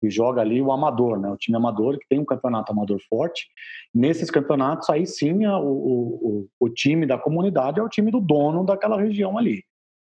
que 0.00 0.10
joga 0.10 0.40
ali 0.40 0.60
o 0.60 0.70
amador, 0.70 1.18
né? 1.18 1.30
O 1.30 1.36
time 1.36 1.56
amador 1.56 1.98
que 1.98 2.06
tem 2.08 2.20
um 2.20 2.24
campeonato 2.24 2.72
amador 2.72 3.00
forte. 3.08 3.46
Nesses 3.94 4.30
campeonatos, 4.30 4.90
aí 4.90 5.06
sim, 5.06 5.46
o, 5.46 5.60
o, 5.60 6.48
o 6.60 6.68
time 6.68 7.06
da 7.06 7.18
comunidade 7.18 7.80
é 7.80 7.82
o 7.82 7.88
time 7.88 8.10
do 8.10 8.20
dono 8.20 8.64
daquela 8.64 9.00
região 9.00 9.38
ali. 9.38 9.64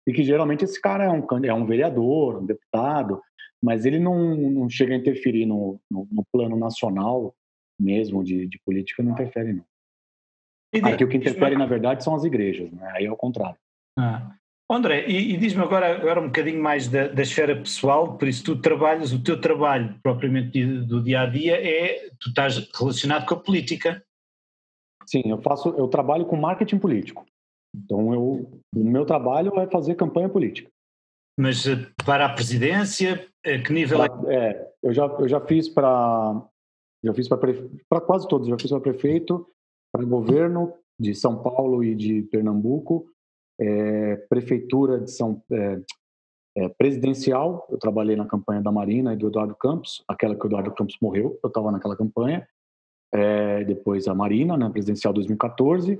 E 0.05 0.13
que 0.13 0.23
geralmente 0.23 0.63
esse 0.63 0.79
cara 0.81 1.05
é 1.05 1.09
um, 1.09 1.25
é 1.45 1.53
um 1.53 1.65
vereador, 1.65 2.41
um 2.41 2.45
deputado, 2.45 3.21
mas 3.63 3.85
ele 3.85 3.99
não, 3.99 4.35
não 4.35 4.69
chega 4.69 4.93
a 4.93 4.97
interferir 4.97 5.45
no, 5.45 5.79
no, 5.89 6.07
no 6.11 6.23
plano 6.31 6.55
nacional 6.55 7.35
mesmo 7.79 8.23
de, 8.23 8.47
de, 8.47 8.59
política, 8.65 9.03
não 9.03 9.11
interfere, 9.11 9.53
não. 9.53 9.65
Aqui 10.83 11.03
o 11.03 11.07
que 11.07 11.17
interfere, 11.17 11.55
na 11.55 11.65
verdade, 11.65 12.03
são 12.03 12.15
as 12.15 12.23
igrejas, 12.23 12.71
né? 12.71 12.91
Aí 12.95 13.05
é 13.05 13.11
o 13.11 13.15
contrário. 13.15 13.57
Ah. 13.97 14.35
André, 14.69 15.07
e, 15.07 15.33
e 15.33 15.37
diz-me 15.37 15.61
agora, 15.61 15.95
agora 15.95 16.19
um 16.19 16.25
bocadinho 16.25 16.61
mais 16.61 16.89
da, 16.89 17.07
da, 17.07 17.21
esfera 17.21 17.55
pessoal, 17.55 18.17
por 18.17 18.27
isso 18.27 18.43
tu 18.43 18.59
trabalhas, 18.59 19.13
o 19.13 19.23
teu 19.23 19.39
trabalho 19.39 19.97
propriamente 20.03 20.65
do 20.65 21.01
dia 21.01 21.21
a 21.21 21.25
dia 21.25 21.55
é, 21.55 22.09
tu 22.19 22.29
estás 22.29 22.69
relacionado 22.77 23.25
com 23.25 23.35
a 23.35 23.39
política. 23.39 24.03
Sim, 25.05 25.21
eu 25.25 25.41
faço, 25.41 25.69
eu 25.69 25.87
trabalho 25.87 26.25
com 26.25 26.35
marketing 26.35 26.79
político. 26.79 27.25
Então 27.73 28.13
eu, 28.13 28.61
o 28.75 28.83
meu 28.83 29.05
trabalho 29.05 29.57
é 29.57 29.67
fazer 29.67 29.95
campanha 29.95 30.27
política. 30.27 30.69
Mas 31.39 31.65
eh, 31.65 31.87
para 32.05 32.25
a 32.25 32.33
presidência, 32.33 33.25
a 33.55 33.63
que 33.63 33.73
nível 33.73 34.03
é? 34.03 34.07
É, 34.27 34.71
eu 34.83 34.93
já, 34.93 35.05
eu 35.05 35.27
já 35.27 35.39
fiz 35.41 35.69
para, 35.69 36.47
já 37.03 37.13
fiz 37.13 37.27
para 37.27 38.01
quase 38.01 38.27
todos, 38.27 38.47
já 38.47 38.57
fiz 38.57 38.69
para 38.69 38.79
prefeito, 38.79 39.47
para 39.91 40.05
governo 40.05 40.73
de 40.99 41.13
São 41.13 41.41
Paulo 41.41 41.83
e 41.83 41.95
de 41.95 42.23
Pernambuco, 42.23 43.07
é, 43.59 44.15
prefeitura 44.29 44.99
de 44.99 45.11
São 45.11 45.41
é, 45.51 45.79
é, 46.57 46.69
presidencial. 46.69 47.67
Eu 47.69 47.77
trabalhei 47.77 48.15
na 48.15 48.25
campanha 48.25 48.61
da 48.61 48.71
Marina 48.71 49.13
e 49.13 49.17
do 49.17 49.27
Eduardo 49.27 49.55
Campos, 49.55 50.03
aquela 50.07 50.35
que 50.35 50.45
o 50.45 50.47
Eduardo 50.47 50.73
Campos 50.73 50.97
morreu. 51.01 51.39
Eu 51.43 51.47
estava 51.47 51.71
naquela 51.71 51.95
campanha. 51.95 52.47
É, 53.13 53.63
depois 53.63 54.07
a 54.07 54.13
Marina, 54.13 54.57
né, 54.57 54.69
presidencial 54.69 55.13
2014 55.13 55.97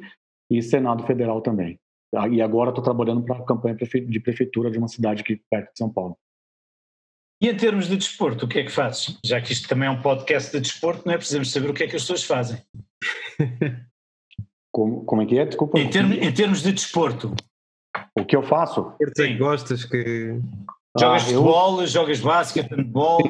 e 0.51 0.61
Senado 0.61 1.03
Federal 1.05 1.41
também. 1.41 1.79
Ah, 2.15 2.27
e 2.27 2.41
agora 2.41 2.69
estou 2.69 2.83
trabalhando 2.83 3.23
para 3.23 3.37
a 3.37 3.45
campanha 3.45 3.75
de 3.75 4.19
prefeitura 4.19 4.71
de 4.71 4.77
uma 4.77 4.87
cidade 4.87 5.21
aqui 5.21 5.41
perto 5.49 5.71
de 5.71 5.77
São 5.77 5.91
Paulo. 5.91 6.17
E 7.39 7.49
em 7.49 7.55
termos 7.55 7.88
de 7.88 7.97
desporto, 7.97 8.45
o 8.45 8.47
que 8.47 8.59
é 8.59 8.63
que 8.63 8.71
fazes? 8.71 9.17
Já 9.23 9.39
que 9.39 9.53
isto 9.53 9.67
também 9.67 9.88
é 9.88 9.91
um 9.91 10.01
podcast 10.01 10.51
de 10.51 10.59
desporto, 10.59 11.03
não 11.05 11.13
é? 11.13 11.17
Precisamos 11.17 11.51
saber 11.51 11.69
o 11.69 11.73
que 11.73 11.83
é 11.83 11.88
que 11.88 11.95
as 11.95 12.01
pessoas 12.01 12.23
fazem. 12.23 12.61
Como, 14.77 15.03
como 15.05 15.23
é 15.23 15.25
que 15.25 15.39
é? 15.39 15.45
Desculpa. 15.45 15.79
Em, 15.79 15.89
termo, 15.89 16.13
em 16.13 16.31
termos 16.31 16.61
de 16.61 16.71
desporto. 16.71 17.33
O 18.15 18.23
que 18.23 18.35
eu 18.35 18.43
faço? 18.43 18.93
Sim. 19.15 19.35
Gostas 19.35 19.83
que. 19.83 20.39
Jogas 20.99 21.23
ah, 21.23 21.25
futebol, 21.25 21.81
eu... 21.81 21.88
jogas 21.88 22.19
basquete, 22.19 22.69
handball. 22.69 23.21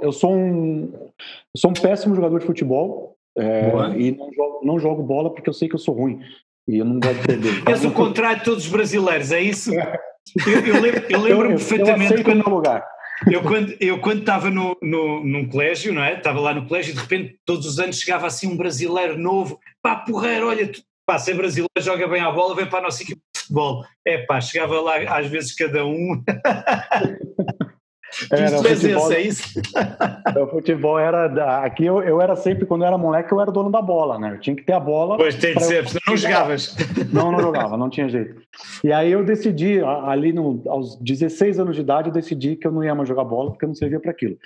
Eu 0.00 0.12
sou 0.12 0.34
um, 0.34 0.90
eu 0.94 1.58
sou 1.58 1.70
um 1.70 1.74
péssimo 1.74 2.14
jogador 2.14 2.38
de 2.38 2.46
futebol, 2.46 3.16
É, 3.36 3.70
e 3.98 4.12
não 4.12 4.32
jogo, 4.32 4.60
não 4.62 4.78
jogo 4.78 5.02
bola 5.02 5.30
porque 5.30 5.50
eu 5.50 5.54
sei 5.54 5.68
que 5.68 5.74
eu 5.74 5.78
sou 5.78 5.94
ruim. 5.94 6.20
E 6.66 6.78
eu 6.78 6.86
não 6.86 6.98
gosto 7.00 7.20
de 7.20 7.26
perder. 7.26 7.62
És 7.68 7.84
o 7.84 7.90
contrário 7.90 8.38
de 8.38 8.44
todos 8.44 8.64
os 8.64 8.70
brasileiros, 8.70 9.30
é 9.30 9.42
isso? 9.42 9.74
É. 9.74 9.98
Eu, 10.46 10.74
eu 10.74 10.80
lembro-me 10.80 11.16
lembro 11.18 11.48
perfeitamente. 11.48 12.14
Eu 12.14 12.24
quando, 12.24 12.48
lugar. 12.48 12.86
Eu 13.30 13.42
quando, 13.42 13.76
eu 13.80 14.00
quando 14.00 14.20
estava 14.20 14.50
no, 14.50 14.76
no, 14.82 15.24
num 15.24 15.48
colégio, 15.48 15.92
não 15.92 16.02
é? 16.02 16.14
Estava 16.14 16.40
lá 16.40 16.54
no 16.54 16.66
colégio 16.66 16.92
e 16.92 16.94
de 16.94 17.00
repente 17.00 17.38
todos 17.44 17.66
os 17.66 17.78
anos 17.78 17.98
chegava 17.98 18.26
assim 18.26 18.46
um 18.46 18.56
brasileiro 18.56 19.18
novo, 19.18 19.60
pá, 19.80 19.96
porreiro, 19.96 20.48
olha, 20.48 20.66
tu, 20.66 20.82
pá, 21.06 21.18
ser 21.18 21.34
brasileiro, 21.34 21.68
joga 21.78 22.08
bem 22.08 22.22
a 22.22 22.30
bola, 22.30 22.54
vem 22.54 22.66
para 22.66 22.80
a 22.80 22.82
nossa 22.82 23.02
equipe 23.02 23.20
de 23.34 23.40
futebol. 23.40 23.84
É 24.04 24.18
pá, 24.18 24.40
chegava 24.40 24.80
lá 24.80 24.96
às 25.18 25.26
vezes 25.26 25.54
cada 25.54 25.84
um. 25.84 26.22
Era, 28.30 28.60
o 28.60 28.64
futebol, 28.64 29.12
é 29.12 29.20
isso? 29.20 29.60
o 30.42 30.46
futebol 30.48 30.98
era. 30.98 31.64
Aqui 31.64 31.84
eu, 31.84 32.02
eu 32.02 32.20
era 32.20 32.36
sempre, 32.36 32.66
quando 32.66 32.82
eu 32.82 32.88
era 32.88 32.98
moleque, 32.98 33.32
eu 33.32 33.40
era 33.40 33.50
dono 33.50 33.70
da 33.70 33.80
bola, 33.80 34.18
né? 34.18 34.34
Eu 34.34 34.40
tinha 34.40 34.54
que 34.54 34.62
ter 34.62 34.72
a 34.72 34.80
bola. 34.80 35.16
Pois 35.16 35.34
tem 35.34 35.54
de 35.54 35.64
ser, 35.64 35.88
senão 35.88 36.00
não 36.08 36.16
jogavas. 36.16 36.76
Não, 37.12 37.32
não 37.32 37.40
jogava, 37.40 37.76
não 37.76 37.90
tinha 37.90 38.08
jeito. 38.08 38.42
E 38.84 38.92
aí 38.92 39.10
eu 39.10 39.24
decidi, 39.24 39.80
ali 39.80 40.32
no, 40.32 40.62
aos 40.66 40.96
16 40.96 41.58
anos 41.58 41.74
de 41.74 41.82
idade, 41.82 42.08
eu 42.08 42.12
decidi 42.12 42.56
que 42.56 42.66
eu 42.66 42.72
não 42.72 42.84
ia 42.84 42.94
mais 42.94 43.08
jogar 43.08 43.24
bola, 43.24 43.50
porque 43.50 43.64
eu 43.64 43.68
não 43.68 43.74
servia 43.74 44.00
para 44.00 44.10
aquilo. 44.10 44.36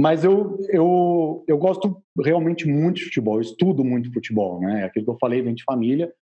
Mas 0.00 0.24
eu, 0.24 0.58
eu, 0.70 1.44
eu 1.46 1.58
gosto 1.58 2.02
realmente 2.18 2.66
muito 2.66 2.96
de 2.96 3.04
futebol, 3.04 3.36
eu 3.36 3.42
estudo 3.42 3.84
muito 3.84 4.12
futebol, 4.12 4.60
né? 4.60 4.84
Aquilo 4.84 5.04
que 5.04 5.10
eu 5.10 5.18
falei, 5.20 5.42
vem 5.42 5.54
de 5.54 5.64
família, 5.64 6.12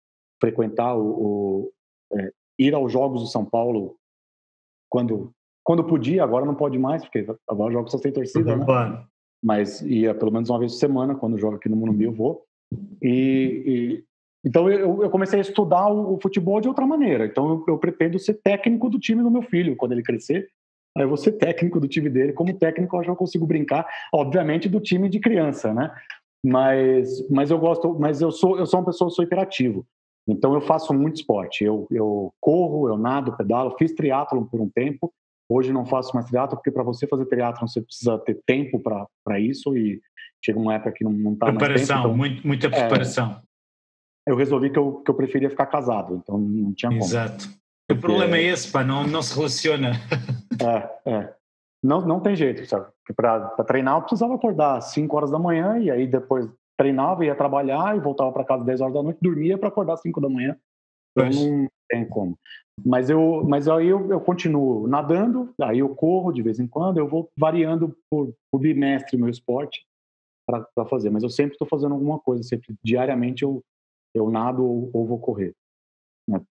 frequentar 0.41 0.97
o. 0.97 1.03
o 1.03 1.73
é, 2.13 2.33
ir 2.59 2.75
aos 2.75 2.93
Jogos 2.93 3.23
do 3.23 3.29
São 3.29 3.45
Paulo 3.45 3.97
quando 4.91 5.33
quando 5.71 5.85
podia, 5.85 6.25
agora 6.25 6.45
não 6.45 6.57
pode 6.57 6.77
mais, 6.77 7.05
porque 7.05 7.25
agora 7.49 7.73
jogo 7.73 7.89
só 7.89 7.97
sem 7.97 8.11
torcida, 8.11 8.57
né? 8.57 8.65
Mas 9.41 9.81
ia 9.83 10.13
pelo 10.13 10.33
menos 10.33 10.51
uma 10.51 10.59
vez 10.59 10.73
por 10.73 10.79
semana, 10.79 11.15
quando 11.15 11.39
jogo 11.39 11.55
aqui 11.55 11.69
no 11.69 11.77
Morumbi 11.77 12.07
eu 12.07 12.13
vou. 12.13 12.43
E, 13.01 13.63
e 13.65 14.05
então 14.45 14.69
eu, 14.69 15.05
eu, 15.05 15.09
comecei 15.09 15.39
a 15.39 15.43
estudar 15.43 15.87
o, 15.87 16.15
o, 16.15 16.21
futebol 16.21 16.61
de 16.61 16.67
outra 16.67 16.85
maneira. 16.85 17.25
Então 17.25 17.49
eu, 17.49 17.65
eu, 17.69 17.79
pretendo 17.79 18.19
ser 18.19 18.35
técnico 18.43 18.91
do 18.91 18.99
time 18.99 19.23
do 19.23 19.31
meu 19.31 19.43
filho 19.43 19.77
quando 19.77 19.93
ele 19.93 20.03
crescer. 20.03 20.49
Aí 20.99 21.05
eu 21.05 21.09
vou 21.09 21.17
ser 21.17 21.33
técnico 21.35 21.79
do 21.79 21.87
time 21.87 22.11
dele. 22.11 22.33
Como 22.33 22.53
técnico 22.53 22.97
eu 22.97 23.05
já 23.05 23.15
consigo 23.15 23.47
brincar, 23.47 23.87
obviamente, 24.13 24.69
do 24.69 24.81
time 24.81 25.09
de 25.09 25.21
criança, 25.21 25.73
né? 25.73 25.95
Mas, 26.45 27.29
mas 27.31 27.53
eu 27.53 27.61
gosto, 27.61 27.97
mas 27.97 28.21
eu 28.21 28.33
sou 28.33 28.59
eu 28.59 28.67
sou 28.67 28.81
uma 28.81 28.87
pessoa, 28.87 29.07
eu 29.07 29.13
sou 29.13 29.25
hiperativo. 29.25 29.87
Então 30.27 30.53
eu 30.53 30.61
faço 30.61 30.93
muito 30.93 31.15
esporte. 31.15 31.63
Eu, 31.63 31.87
eu 31.93 32.35
corro, 32.41 32.89
eu 32.89 32.99
nado, 32.99 33.37
pedalo, 33.37 33.77
fiz 33.79 33.95
triatlo 33.95 34.45
por 34.47 34.61
um 34.61 34.69
tempo 34.69 35.15
Hoje 35.51 35.73
não 35.73 35.85
faço 35.85 36.15
mais 36.15 36.27
triatlo 36.27 36.57
porque 36.57 36.71
para 36.71 36.85
você 36.85 37.09
fazer 37.09 37.27
triatlo 37.27 37.67
você 37.67 37.83
precisa 37.83 38.17
ter 38.21 38.41
tempo 38.47 38.81
para 38.81 39.41
isso 39.41 39.77
e 39.77 40.01
chega 40.45 40.61
uma 40.61 40.75
época 40.75 40.93
que 40.93 41.03
não 41.03 41.33
está 41.33 41.51
mais 41.51 41.87
tempo. 41.89 42.01
Então, 42.01 42.17
muito, 42.17 42.47
muita 42.47 42.69
é, 42.69 42.71
preparação. 42.71 43.43
É, 44.27 44.31
eu 44.31 44.37
resolvi 44.37 44.71
que 44.71 44.79
eu, 44.79 45.03
que 45.03 45.11
eu 45.11 45.15
preferia 45.15 45.51
ficar 45.51 45.67
casado, 45.67 46.15
então 46.23 46.39
não 46.39 46.73
tinha 46.73 46.91
como. 46.91 47.03
Exato. 47.03 47.49
Porque... 47.89 47.99
O 47.99 48.01
problema 48.01 48.37
é 48.37 48.45
esse, 48.45 48.71
pá, 48.71 48.85
não, 48.85 49.05
não 49.05 49.23
se 49.23 49.35
relaciona. 49.35 49.93
É, 50.63 51.11
é. 51.11 51.35
Não, 51.83 52.03
não 52.03 52.21
tem 52.21 52.37
jeito, 52.37 52.67
sabe? 52.67 52.87
Para 53.17 53.49
treinar 53.65 53.97
eu 53.97 54.03
precisava 54.03 54.35
acordar 54.35 54.77
às 54.77 54.93
5 54.93 55.17
horas 55.17 55.31
da 55.31 55.39
manhã 55.39 55.79
e 55.79 55.91
aí 55.91 56.07
depois 56.07 56.47
treinava, 56.77 57.25
ia 57.25 57.35
trabalhar 57.35 57.97
e 57.97 58.01
voltava 58.01 58.31
para 58.31 58.45
casa 58.45 58.61
às 58.61 58.67
10 58.67 58.81
horas 58.83 58.95
da 58.95 59.03
noite, 59.03 59.19
dormia 59.23 59.57
para 59.57 59.69
acordar 59.69 59.95
às 59.95 60.03
5 60.03 60.21
da 60.21 60.29
manhã. 60.29 60.55
Então 61.17 61.31
não 61.31 61.67
tem 61.89 62.07
como. 62.07 62.39
Mas 62.85 63.11
eu, 63.11 63.45
mas 63.45 63.69
aí 63.69 63.89
eu, 63.89 64.11
eu, 64.11 64.21
continuo 64.21 64.87
nadando, 64.87 65.53
aí 65.61 65.79
eu 65.79 65.89
corro 65.95 66.33
de 66.33 66.43
vez 66.43 66.59
em 66.59 66.67
quando, 66.67 66.99
eu 66.99 67.09
vou 67.09 67.31
variando 67.37 67.97
por, 68.09 68.35
por 68.51 68.59
bimestre 68.61 69.17
meu 69.17 69.29
esporte 69.29 69.85
para 70.47 70.87
fazer. 70.87 71.11
Mas 71.11 71.23
eu 71.23 71.29
sempre 71.29 71.55
estou 71.55 71.67
fazendo 71.69 71.95
alguma 71.95 72.19
coisa, 72.19 72.43
sempre 72.43 72.75
diariamente 72.83 73.43
eu, 73.43 73.63
eu 74.15 74.31
nado 74.31 74.65
ou, 74.65 74.91
ou, 74.93 75.07
vou 75.07 75.19
correr. 75.19 75.55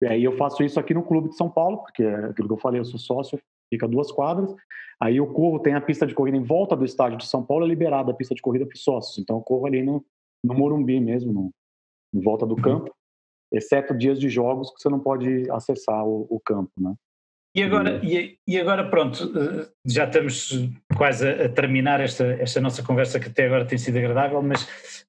E 0.00 0.06
aí 0.06 0.24
eu 0.24 0.36
faço 0.36 0.62
isso 0.62 0.78
aqui 0.78 0.92
no 0.92 1.02
clube 1.02 1.30
de 1.30 1.36
São 1.36 1.50
Paulo, 1.50 1.78
porque 1.78 2.02
é 2.02 2.26
aquilo 2.26 2.48
que 2.48 2.54
eu 2.54 2.58
falei, 2.58 2.80
eu 2.80 2.84
sou 2.84 2.98
sócio, 2.98 3.40
fica 3.72 3.88
duas 3.88 4.12
quadras. 4.12 4.54
Aí 5.00 5.16
eu 5.16 5.26
corro, 5.26 5.58
tem 5.58 5.74
a 5.74 5.80
pista 5.80 6.06
de 6.06 6.14
corrida 6.14 6.36
em 6.36 6.42
volta 6.42 6.76
do 6.76 6.84
estádio 6.84 7.18
de 7.18 7.26
São 7.26 7.44
Paulo, 7.44 7.64
é 7.64 7.68
liberada 7.68 8.10
a 8.10 8.14
pista 8.14 8.34
de 8.34 8.42
corrida 8.42 8.66
para 8.66 8.74
os 8.74 8.82
sócios. 8.82 9.18
Então 9.18 9.36
eu 9.36 9.42
corro 9.42 9.66
ali 9.66 9.82
no, 9.82 10.04
no 10.44 10.54
Morumbi 10.54 11.00
mesmo, 11.00 11.32
no, 11.32 11.50
em 12.12 12.20
volta 12.20 12.46
do 12.46 12.56
campo 12.56 12.94
exceto 13.52 13.96
dias 13.96 14.18
de 14.18 14.28
jogos 14.28 14.70
que 14.70 14.80
você 14.80 14.88
não 14.88 15.00
pode 15.00 15.50
acessar 15.50 16.04
o, 16.04 16.26
o 16.30 16.40
campo, 16.40 16.72
né? 16.78 16.94
E 17.54 17.64
agora, 17.64 18.00
e, 18.04 18.38
e, 18.46 18.60
agora 18.60 18.88
pronto, 18.88 19.24
eh, 19.36 19.68
já 19.84 20.04
estamos 20.04 20.52
quase 20.96 21.28
a, 21.28 21.48
terminar 21.48 22.00
esta, 22.00 22.24
esta 22.34 22.60
nossa 22.60 22.80
conversa 22.80 23.18
que 23.18 23.26
até 23.26 23.46
agora 23.46 23.66
tem 23.66 23.76
sido 23.76 23.98
agradável, 23.98 24.40
mas 24.40 24.62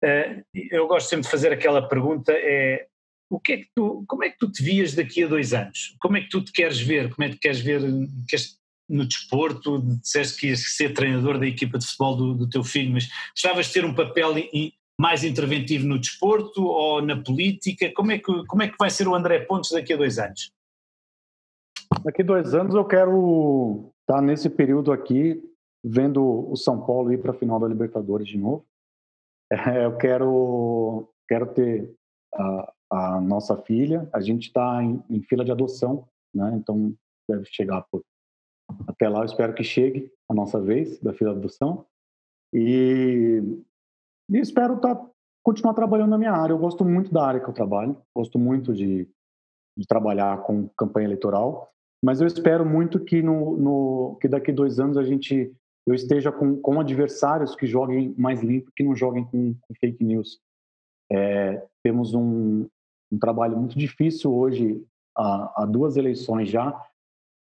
uh, 0.03 0.43
eu 0.71 0.87
gosto 0.87 1.07
sempre 1.07 1.25
de 1.25 1.29
fazer 1.29 1.53
aquela 1.53 1.87
pergunta, 1.87 2.33
é 2.33 2.87
o 3.31 3.39
que 3.39 3.53
é 3.53 3.57
que 3.57 3.67
tu, 3.75 4.03
como 4.07 4.23
é 4.23 4.29
que 4.29 4.37
tu 4.37 4.51
te 4.51 4.61
vias 4.61 4.93
daqui 4.93 5.23
a 5.23 5.27
dois 5.27 5.53
anos? 5.53 5.95
Como 5.99 6.17
é 6.17 6.21
que 6.21 6.29
tu 6.29 6.43
te 6.43 6.51
queres 6.51 6.81
ver? 6.81 7.13
Como 7.13 7.25
é 7.25 7.31
que 7.31 7.37
queres 7.37 7.61
ver 7.61 7.81
queres, 8.27 8.57
no 8.89 9.05
desporto? 9.05 9.79
Disseste 10.01 10.41
que 10.41 10.47
ias 10.47 10.75
ser 10.75 10.93
treinador 10.93 11.39
da 11.39 11.47
equipa 11.47 11.77
de 11.77 11.85
futebol 11.85 12.17
do, 12.17 12.33
do 12.33 12.49
teu 12.49 12.63
filho, 12.63 12.91
mas 12.91 13.07
gostavas 13.33 13.67
de 13.67 13.73
ter 13.73 13.85
um 13.85 13.93
papel 13.93 14.37
mais 15.01 15.23
interventivo 15.23 15.87
no 15.87 15.97
desporto 15.97 16.63
ou 16.63 17.01
na 17.01 17.19
política? 17.19 17.91
Como 17.95 18.11
é 18.11 18.19
que, 18.19 18.45
como 18.45 18.61
é 18.61 18.67
que 18.67 18.77
vai 18.77 18.91
ser 18.91 19.07
o 19.07 19.15
André 19.15 19.39
Pontes 19.45 19.71
daqui 19.71 19.93
a 19.93 19.97
dois 19.97 20.19
anos? 20.19 20.53
Daqui 22.03 22.21
a 22.21 22.25
dois 22.25 22.53
anos 22.53 22.75
eu 22.75 22.85
quero 22.85 23.91
estar 24.01 24.21
nesse 24.21 24.47
período 24.47 24.91
aqui 24.91 25.43
vendo 25.83 26.47
o 26.47 26.55
São 26.55 26.85
Paulo 26.85 27.11
ir 27.11 27.19
para 27.19 27.31
a 27.31 27.33
final 27.33 27.59
da 27.59 27.67
Libertadores 27.67 28.27
de 28.27 28.37
novo. 28.37 28.63
É, 29.53 29.83
eu 29.83 29.97
quero, 29.97 31.09
quero 31.27 31.53
ter 31.53 31.93
a, 32.33 32.73
a 32.89 33.19
nossa 33.19 33.57
filha. 33.57 34.07
A 34.13 34.21
gente 34.21 34.47
está 34.47 34.81
em, 34.81 35.03
em, 35.09 35.21
fila 35.21 35.43
de 35.43 35.51
adoção, 35.51 36.07
né? 36.33 36.53
então 36.55 36.93
deve 37.29 37.43
chegar 37.43 37.85
por, 37.91 38.01
até 38.87 39.09
lá. 39.09 39.19
Eu 39.19 39.25
espero 39.25 39.53
que 39.53 39.61
chegue 39.61 40.09
a 40.29 40.33
nossa 40.33 40.57
vez 40.61 41.01
da 41.01 41.11
fila 41.11 41.33
de 41.33 41.39
adoção. 41.39 41.85
E 42.53 43.43
e 44.31 44.39
espero 44.39 44.79
tá, 44.79 44.99
continuar 45.43 45.73
trabalhando 45.73 46.11
na 46.11 46.17
minha 46.17 46.31
área. 46.31 46.53
Eu 46.53 46.59
gosto 46.59 46.85
muito 46.85 47.11
da 47.11 47.25
área 47.25 47.39
que 47.39 47.49
eu 47.49 47.53
trabalho, 47.53 47.97
gosto 48.15 48.39
muito 48.39 48.73
de, 48.73 49.07
de 49.77 49.87
trabalhar 49.87 50.41
com 50.43 50.69
campanha 50.69 51.07
eleitoral, 51.07 51.69
mas 52.03 52.21
eu 52.21 52.27
espero 52.27 52.65
muito 52.65 52.99
que, 52.99 53.21
no, 53.21 53.57
no 53.57 54.17
que 54.19 54.27
daqui 54.27 54.51
dois 54.51 54.79
anos 54.79 54.97
a 54.97 55.03
gente 55.03 55.53
eu 55.85 55.95
esteja 55.95 56.31
com, 56.31 56.57
com 56.57 56.79
adversários 56.79 57.55
que 57.55 57.65
joguem 57.65 58.13
mais 58.17 58.41
limpo, 58.41 58.71
que 58.75 58.83
não 58.83 58.95
joguem 58.95 59.23
com, 59.25 59.55
com 59.55 59.73
fake 59.79 60.03
news. 60.03 60.39
É, 61.11 61.65
temos 61.83 62.13
um, 62.13 62.67
um, 63.11 63.19
trabalho 63.19 63.57
muito 63.57 63.77
difícil 63.77 64.33
hoje, 64.33 64.83
há, 65.17 65.63
há, 65.63 65.65
duas 65.65 65.97
eleições 65.97 66.49
já, 66.49 66.79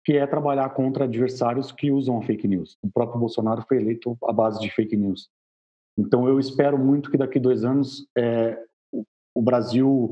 que 0.04 0.14
é 0.14 0.28
trabalhar 0.28 0.70
contra 0.72 1.06
adversários 1.06 1.72
que 1.72 1.92
usam 1.92 2.18
a 2.18 2.22
fake 2.22 2.48
news. 2.48 2.78
O 2.84 2.92
próprio 2.92 3.20
Bolsonaro 3.20 3.64
foi 3.68 3.78
eleito 3.78 4.18
à 4.26 4.32
base 4.32 4.60
de 4.60 4.70
fake 4.70 4.96
news. 4.96 5.30
Então, 5.98 6.28
eu 6.28 6.40
espero 6.40 6.78
muito 6.78 7.10
que 7.10 7.18
daqui 7.18 7.40
dois 7.40 7.64
anos 7.64 8.08
é, 8.18 8.58
o 9.34 9.42
Brasil 9.42 10.12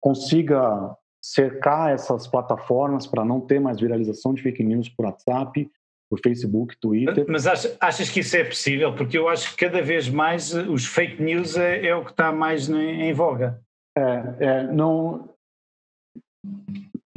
consiga 0.00 0.94
cercar 1.22 1.92
essas 1.92 2.26
plataformas 2.26 3.06
para 3.06 3.24
não 3.24 3.40
ter 3.40 3.60
mais 3.60 3.80
viralização 3.80 4.32
de 4.32 4.42
fake 4.42 4.62
news 4.62 4.88
por 4.88 5.06
WhatsApp, 5.06 5.68
por 6.08 6.20
Facebook, 6.20 6.76
Twitter. 6.78 7.26
Mas 7.28 7.46
achas 7.80 8.08
que 8.08 8.20
isso 8.20 8.36
é 8.36 8.44
possível? 8.44 8.94
Porque 8.94 9.18
eu 9.18 9.28
acho 9.28 9.50
que 9.50 9.66
cada 9.66 9.82
vez 9.82 10.08
mais 10.08 10.54
eh, 10.54 10.62
os 10.62 10.86
fake 10.86 11.20
news 11.20 11.56
é, 11.56 11.86
é 11.86 11.96
o 11.96 12.04
que 12.04 12.12
está 12.12 12.30
mais 12.30 12.68
em 12.68 13.12
voga. 13.12 13.60
É, 13.96 14.34
é, 14.38 14.62
não. 14.64 15.28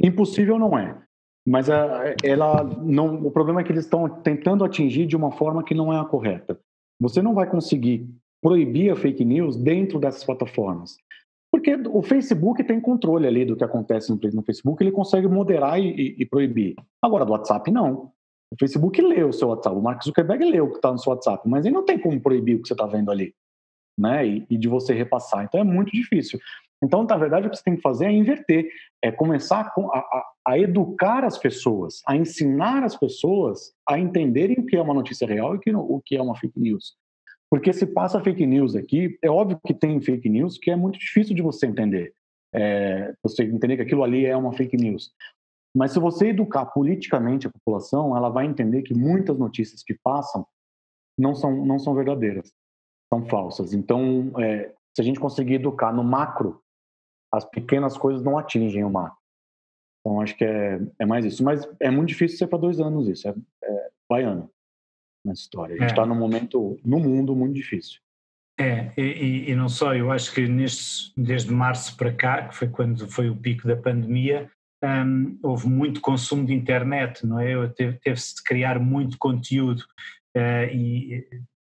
Impossível 0.02 0.58
não 0.58 0.76
é. 0.76 0.96
Mas 1.46 1.70
a, 1.70 2.08
é, 2.08 2.16
ela 2.24 2.64
não, 2.64 3.26
o 3.26 3.30
problema 3.30 3.60
é 3.60 3.64
que 3.64 3.70
eles 3.70 3.84
estão 3.84 4.08
tentando 4.08 4.64
atingir 4.64 5.06
de 5.06 5.16
uma 5.16 5.30
forma 5.30 5.62
que 5.62 5.74
não 5.74 5.92
é 5.92 6.00
a 6.00 6.04
correta. 6.04 6.58
Você 7.00 7.22
não 7.22 7.34
vai 7.34 7.48
conseguir 7.48 8.08
proibir 8.42 8.90
a 8.90 8.96
fake 8.96 9.24
news 9.24 9.56
dentro 9.56 9.98
dessas 9.98 10.24
plataformas. 10.24 10.96
Porque 11.50 11.74
o 11.74 12.00
Facebook 12.02 12.62
tem 12.62 12.80
controle 12.80 13.26
ali 13.26 13.44
do 13.44 13.56
que 13.56 13.64
acontece 13.64 14.10
no 14.10 14.42
Facebook, 14.42 14.82
ele 14.82 14.92
consegue 14.92 15.26
moderar 15.26 15.80
e, 15.80 16.14
e, 16.16 16.24
proibir. 16.24 16.76
Agora, 17.02 17.24
do 17.24 17.32
WhatsApp, 17.32 17.70
não. 17.72 18.12
O 18.52 18.56
Facebook 18.58 19.00
lê 19.02 19.24
o 19.24 19.32
seu 19.32 19.48
WhatsApp, 19.48 19.76
o 19.76 19.82
Mark 19.82 20.02
Zuckerberg 20.02 20.44
lê 20.44 20.60
o 20.60 20.70
que 20.70 20.76
está 20.76 20.92
no 20.92 20.98
seu 20.98 21.12
WhatsApp, 21.12 21.48
mas 21.48 21.66
ele 21.66 21.74
não 21.74 21.84
tem 21.84 21.98
como 21.98 22.20
proibir 22.20 22.56
o 22.56 22.62
que 22.62 22.68
você 22.68 22.74
está 22.74 22.86
vendo 22.86 23.10
ali, 23.10 23.34
né? 23.98 24.26
E, 24.26 24.46
e, 24.48 24.56
de 24.56 24.68
você 24.68 24.94
repassar. 24.94 25.44
Então 25.44 25.60
é 25.60 25.64
muito 25.64 25.90
difícil. 25.90 26.38
Então, 26.82 27.04
na 27.04 27.16
verdade, 27.16 27.46
o 27.46 27.50
que 27.50 27.56
você 27.56 27.62
tem 27.62 27.76
que 27.76 27.82
fazer 27.82 28.06
é 28.06 28.12
inverter, 28.12 28.68
é 29.02 29.12
começar 29.12 29.70
a, 29.76 29.98
a, 29.98 30.32
a 30.48 30.58
educar 30.58 31.24
as 31.24 31.36
pessoas, 31.36 32.00
a 32.06 32.16
ensinar 32.16 32.82
as 32.82 32.96
pessoas 32.96 33.74
a 33.86 33.98
entenderem 33.98 34.58
o 34.58 34.64
que 34.64 34.76
é 34.76 34.82
uma 34.82 34.94
notícia 34.94 35.26
real 35.26 35.54
e 35.54 35.58
o 35.74 36.00
que 36.04 36.16
é 36.16 36.22
uma 36.22 36.36
fake 36.36 36.58
news. 36.58 36.96
Porque 37.50 37.72
se 37.72 37.84
passa 37.84 38.22
fake 38.22 38.46
news 38.46 38.76
aqui, 38.76 39.18
é 39.22 39.28
óbvio 39.28 39.60
que 39.66 39.74
tem 39.74 40.00
fake 40.00 40.28
news 40.28 40.56
que 40.56 40.70
é 40.70 40.76
muito 40.76 40.98
difícil 40.98 41.34
de 41.34 41.42
você 41.42 41.66
entender. 41.66 42.14
É, 42.54 43.12
você 43.22 43.44
entender 43.44 43.76
que 43.76 43.82
aquilo 43.82 44.02
ali 44.02 44.24
é 44.24 44.36
uma 44.36 44.52
fake 44.52 44.76
news. 44.76 45.12
Mas 45.74 45.92
se 45.92 46.00
você 46.00 46.28
educar 46.28 46.66
politicamente 46.66 47.46
a 47.46 47.50
população, 47.50 48.16
ela 48.16 48.28
vai 48.28 48.46
entender 48.46 48.82
que 48.82 48.94
muitas 48.94 49.38
notícias 49.38 49.82
que 49.82 49.94
passam 50.02 50.46
não 51.18 51.34
são, 51.34 51.64
não 51.64 51.78
são 51.78 51.94
verdadeiras, 51.94 52.52
são 53.12 53.24
falsas. 53.26 53.72
Então, 53.72 54.32
é, 54.38 54.72
se 54.94 55.00
a 55.00 55.04
gente 55.04 55.20
conseguir 55.20 55.54
educar 55.54 55.92
no 55.92 56.02
macro, 56.02 56.60
as 57.32 57.44
pequenas 57.44 57.96
coisas 57.96 58.22
não 58.22 58.38
atingem 58.38 58.84
o 58.84 58.90
macro. 58.90 59.18
Então, 60.00 60.20
acho 60.20 60.36
que 60.36 60.44
é, 60.44 60.80
é 60.98 61.06
mais 61.06 61.24
isso. 61.24 61.44
Mas 61.44 61.68
é 61.78 61.90
muito 61.90 62.08
difícil 62.08 62.38
ser 62.38 62.46
para 62.46 62.58
dois 62.58 62.80
anos 62.80 63.08
isso. 63.08 63.28
É, 63.28 63.34
é 63.64 63.90
baiano 64.08 64.50
nessa 65.24 65.42
história. 65.42 65.76
A 65.76 65.78
gente 65.78 65.90
está 65.90 66.02
é. 66.02 66.06
num 66.06 66.14
momento, 66.14 66.78
no 66.84 66.98
mundo, 66.98 67.36
muito 67.36 67.54
difícil. 67.54 68.00
É, 68.58 68.92
e, 68.96 69.50
e, 69.50 69.54
não 69.54 69.70
só, 69.70 69.94
eu 69.94 70.12
acho 70.12 70.34
que 70.34 70.46
neste, 70.46 71.12
desde 71.16 71.50
março 71.50 71.96
para 71.96 72.12
cá, 72.12 72.48
que 72.48 72.56
foi 72.56 72.68
quando 72.68 73.08
foi 73.08 73.30
o 73.30 73.36
pico 73.36 73.66
da 73.66 73.76
pandemia, 73.76 74.50
um, 74.84 75.38
houve 75.42 75.66
muito 75.66 76.00
consumo 76.00 76.44
de 76.44 76.52
internet, 76.52 77.26
não 77.26 77.38
é? 77.38 77.54
Teve-se 77.68 78.36
de 78.36 78.42
criar 78.42 78.78
muito 78.78 79.16
conteúdo 79.18 79.80
uh, 80.36 80.70
e 80.72 81.26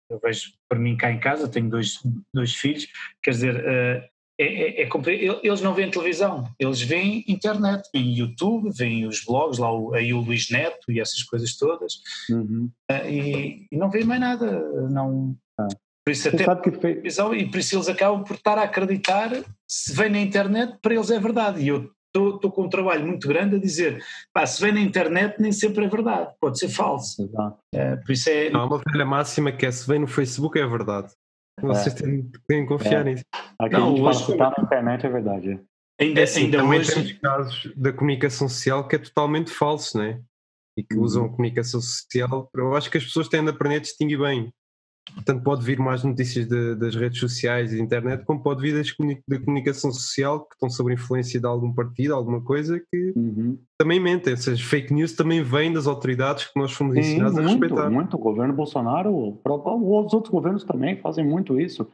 eu 0.09 0.19
vejo 0.19 0.51
para 0.67 0.79
mim 0.79 0.97
cá 0.97 1.11
em 1.11 1.19
casa, 1.19 1.47
tenho 1.47 1.69
dois, 1.69 2.01
dois 2.33 2.53
filhos, 2.55 2.87
quer 3.23 3.31
dizer, 3.31 3.55
uh, 3.55 4.09
é, 4.43 4.81
é, 4.81 4.83
é, 4.83 5.39
eles 5.43 5.61
não 5.61 5.73
veem 5.73 5.91
televisão, 5.91 6.47
eles 6.59 6.81
veem 6.81 7.23
internet, 7.27 7.87
veem 7.93 8.17
YouTube, 8.17 8.71
veem 8.75 9.05
os 9.05 9.23
blogs, 9.23 9.59
lá 9.59 9.71
o, 9.71 9.93
aí 9.93 10.13
o 10.13 10.21
Luís 10.21 10.49
Neto 10.49 10.91
e 10.91 10.99
essas 10.99 11.21
coisas 11.23 11.55
todas, 11.55 11.93
uhum. 12.29 12.69
uh, 12.91 13.07
e, 13.07 13.67
e, 13.71 13.77
não 13.77 13.89
veem 13.91 14.05
mais 14.05 14.19
nada, 14.19 14.49
não... 14.89 15.35
Ah. 15.59 15.67
Por 16.03 16.11
isso 16.11 16.27
até 16.29 16.43
sabe 16.43 16.63
que 16.63 16.71
televisão, 16.71 17.35
e 17.35 17.47
por 17.47 17.59
isso 17.59 17.75
eles 17.75 17.87
acabam 17.87 18.23
por 18.23 18.35
estar 18.35 18.57
a 18.57 18.63
acreditar, 18.63 19.29
se 19.67 19.93
vem 19.93 20.09
na 20.09 20.19
internet, 20.19 20.75
para 20.81 20.95
eles 20.95 21.11
é 21.11 21.19
verdade, 21.19 21.61
e 21.61 21.67
eu 21.67 21.91
estou 22.07 22.51
com 22.51 22.63
um 22.63 22.69
trabalho 22.69 23.05
muito 23.05 23.27
grande 23.27 23.57
a 23.57 23.59
dizer, 23.59 24.03
pá, 24.33 24.45
se 24.45 24.59
vem 24.59 24.73
na 24.73 24.81
internet 24.81 25.39
nem 25.39 25.51
sempre 25.51 25.85
é 25.85 25.87
verdade, 25.87 26.31
pode 26.41 26.57
ser 26.57 26.69
falso. 26.69 27.21
Exato. 27.21 27.57
É, 27.73 27.95
por 27.97 28.11
isso 28.11 28.29
é... 28.29 28.51
Há 28.51 28.65
uma 28.65 28.81
velha 28.91 29.05
máxima 29.05 29.51
que 29.51 29.65
é, 29.65 29.71
se 29.71 29.87
vem 29.87 29.99
no 29.99 30.07
Facebook 30.07 30.59
é 30.59 30.65
verdade. 30.65 31.13
Vocês 31.61 31.95
é. 31.95 32.03
têm, 32.03 32.31
têm 32.47 32.61
que 32.61 32.67
confiar 32.67 33.01
é. 33.01 33.11
nisso. 33.11 33.23
Aqui 33.59 33.73
não, 33.73 33.87
a 33.87 33.89
gente 33.89 34.01
hoje, 34.01 34.37
fala 34.37 34.55
na 34.57 34.63
internet 34.63 35.05
é 35.05 35.09
verdade. 35.09 35.51
É. 35.51 36.03
Ainda, 36.03 36.19
é 36.19 36.23
assim, 36.23 36.45
ainda 36.45 36.57
também 36.57 36.79
hoje... 36.79 36.93
temos 36.93 37.11
casos 37.13 37.73
da 37.75 37.93
comunicação 37.93 38.49
social 38.49 38.87
que 38.87 38.95
é 38.95 38.99
totalmente 38.99 39.51
falso, 39.51 39.97
né? 39.97 40.21
E 40.77 40.83
que 40.83 40.95
uhum. 40.95 41.03
usam 41.03 41.25
a 41.25 41.29
comunicação 41.29 41.79
social. 41.79 42.49
Eu 42.55 42.75
acho 42.75 42.89
que 42.89 42.97
as 42.97 43.03
pessoas 43.03 43.27
têm 43.27 43.43
de 43.43 43.49
aprender 43.49 43.75
a 43.75 43.79
distinguir 43.79 44.19
bem. 44.19 44.51
Tanto 45.25 45.43
pode 45.43 45.63
vir 45.63 45.77
mais 45.79 46.03
notícias 46.03 46.47
de, 46.47 46.75
das 46.75 46.95
redes 46.95 47.19
sociais 47.19 47.73
e 47.73 47.77
da 47.77 47.83
internet, 47.83 48.23
como 48.23 48.41
pode 48.41 48.61
vir 48.61 48.73
das, 48.73 48.87
da 49.27 49.39
comunicação 49.39 49.91
social 49.91 50.45
que 50.45 50.55
estão 50.55 50.69
sob 50.69 50.93
influência 50.93 51.39
de 51.39 51.45
algum 51.45 51.73
partido, 51.73 52.15
alguma 52.15 52.41
coisa 52.41 52.79
que 52.79 53.13
uhum. 53.15 53.57
também 53.77 53.99
mentem. 53.99 54.33
Essas 54.33 54.61
fake 54.61 54.93
news 54.93 55.13
também 55.13 55.43
vêm 55.43 55.73
das 55.73 55.85
autoridades 55.85 56.45
que 56.45 56.59
nós 56.59 56.71
fomos 56.71 56.95
ensinados 56.95 57.35
Sim, 57.35 57.43
a 57.43 57.47
respeitar. 57.47 57.89
Muito, 57.89 58.15
o 58.15 58.19
governo 58.19 58.53
Bolsonaro, 58.53 59.39
os 59.43 60.13
outros 60.13 60.31
governos 60.31 60.63
também 60.63 60.97
fazem 60.97 61.25
muito 61.25 61.59
isso. 61.59 61.87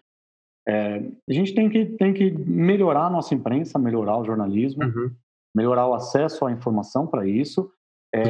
É, 0.68 0.98
a 1.30 1.34
gente 1.34 1.56
tem 1.56 1.70
que, 1.70 1.86
tem 1.86 2.14
que 2.14 2.30
melhorar 2.30 3.08
a 3.08 3.10
nossa 3.10 3.34
imprensa, 3.34 3.80
melhorar 3.80 4.18
o 4.18 4.26
jornalismo, 4.26 4.84
uhum. 4.84 5.12
melhorar 5.56 5.88
o 5.88 5.94
acesso 5.94 6.46
à 6.46 6.52
informação 6.52 7.08
para 7.08 7.26
isso. 7.28 7.72
É, 8.14 8.24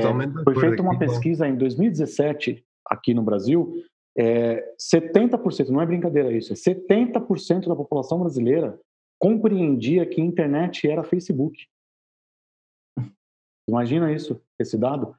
foi 0.43 0.55
feita 0.59 0.81
uma 0.81 0.97
pesquisa 0.97 1.47
em 1.47 1.55
2017 1.55 2.63
aqui 2.89 3.13
no 3.13 3.21
Brasil 3.21 3.83
é, 4.17 4.73
70%, 4.79 5.69
não 5.69 5.81
é 5.81 5.85
brincadeira 5.85 6.31
isso, 6.31 6.51
é 6.51 6.55
70% 6.55 7.67
da 7.67 7.75
população 7.75 8.19
brasileira 8.19 8.79
compreendia 9.19 10.05
que 10.05 10.21
internet 10.21 10.87
era 10.89 11.03
Facebook. 11.03 11.67
Imagina 13.69 14.11
isso, 14.11 14.41
esse 14.57 14.77
dado. 14.77 15.15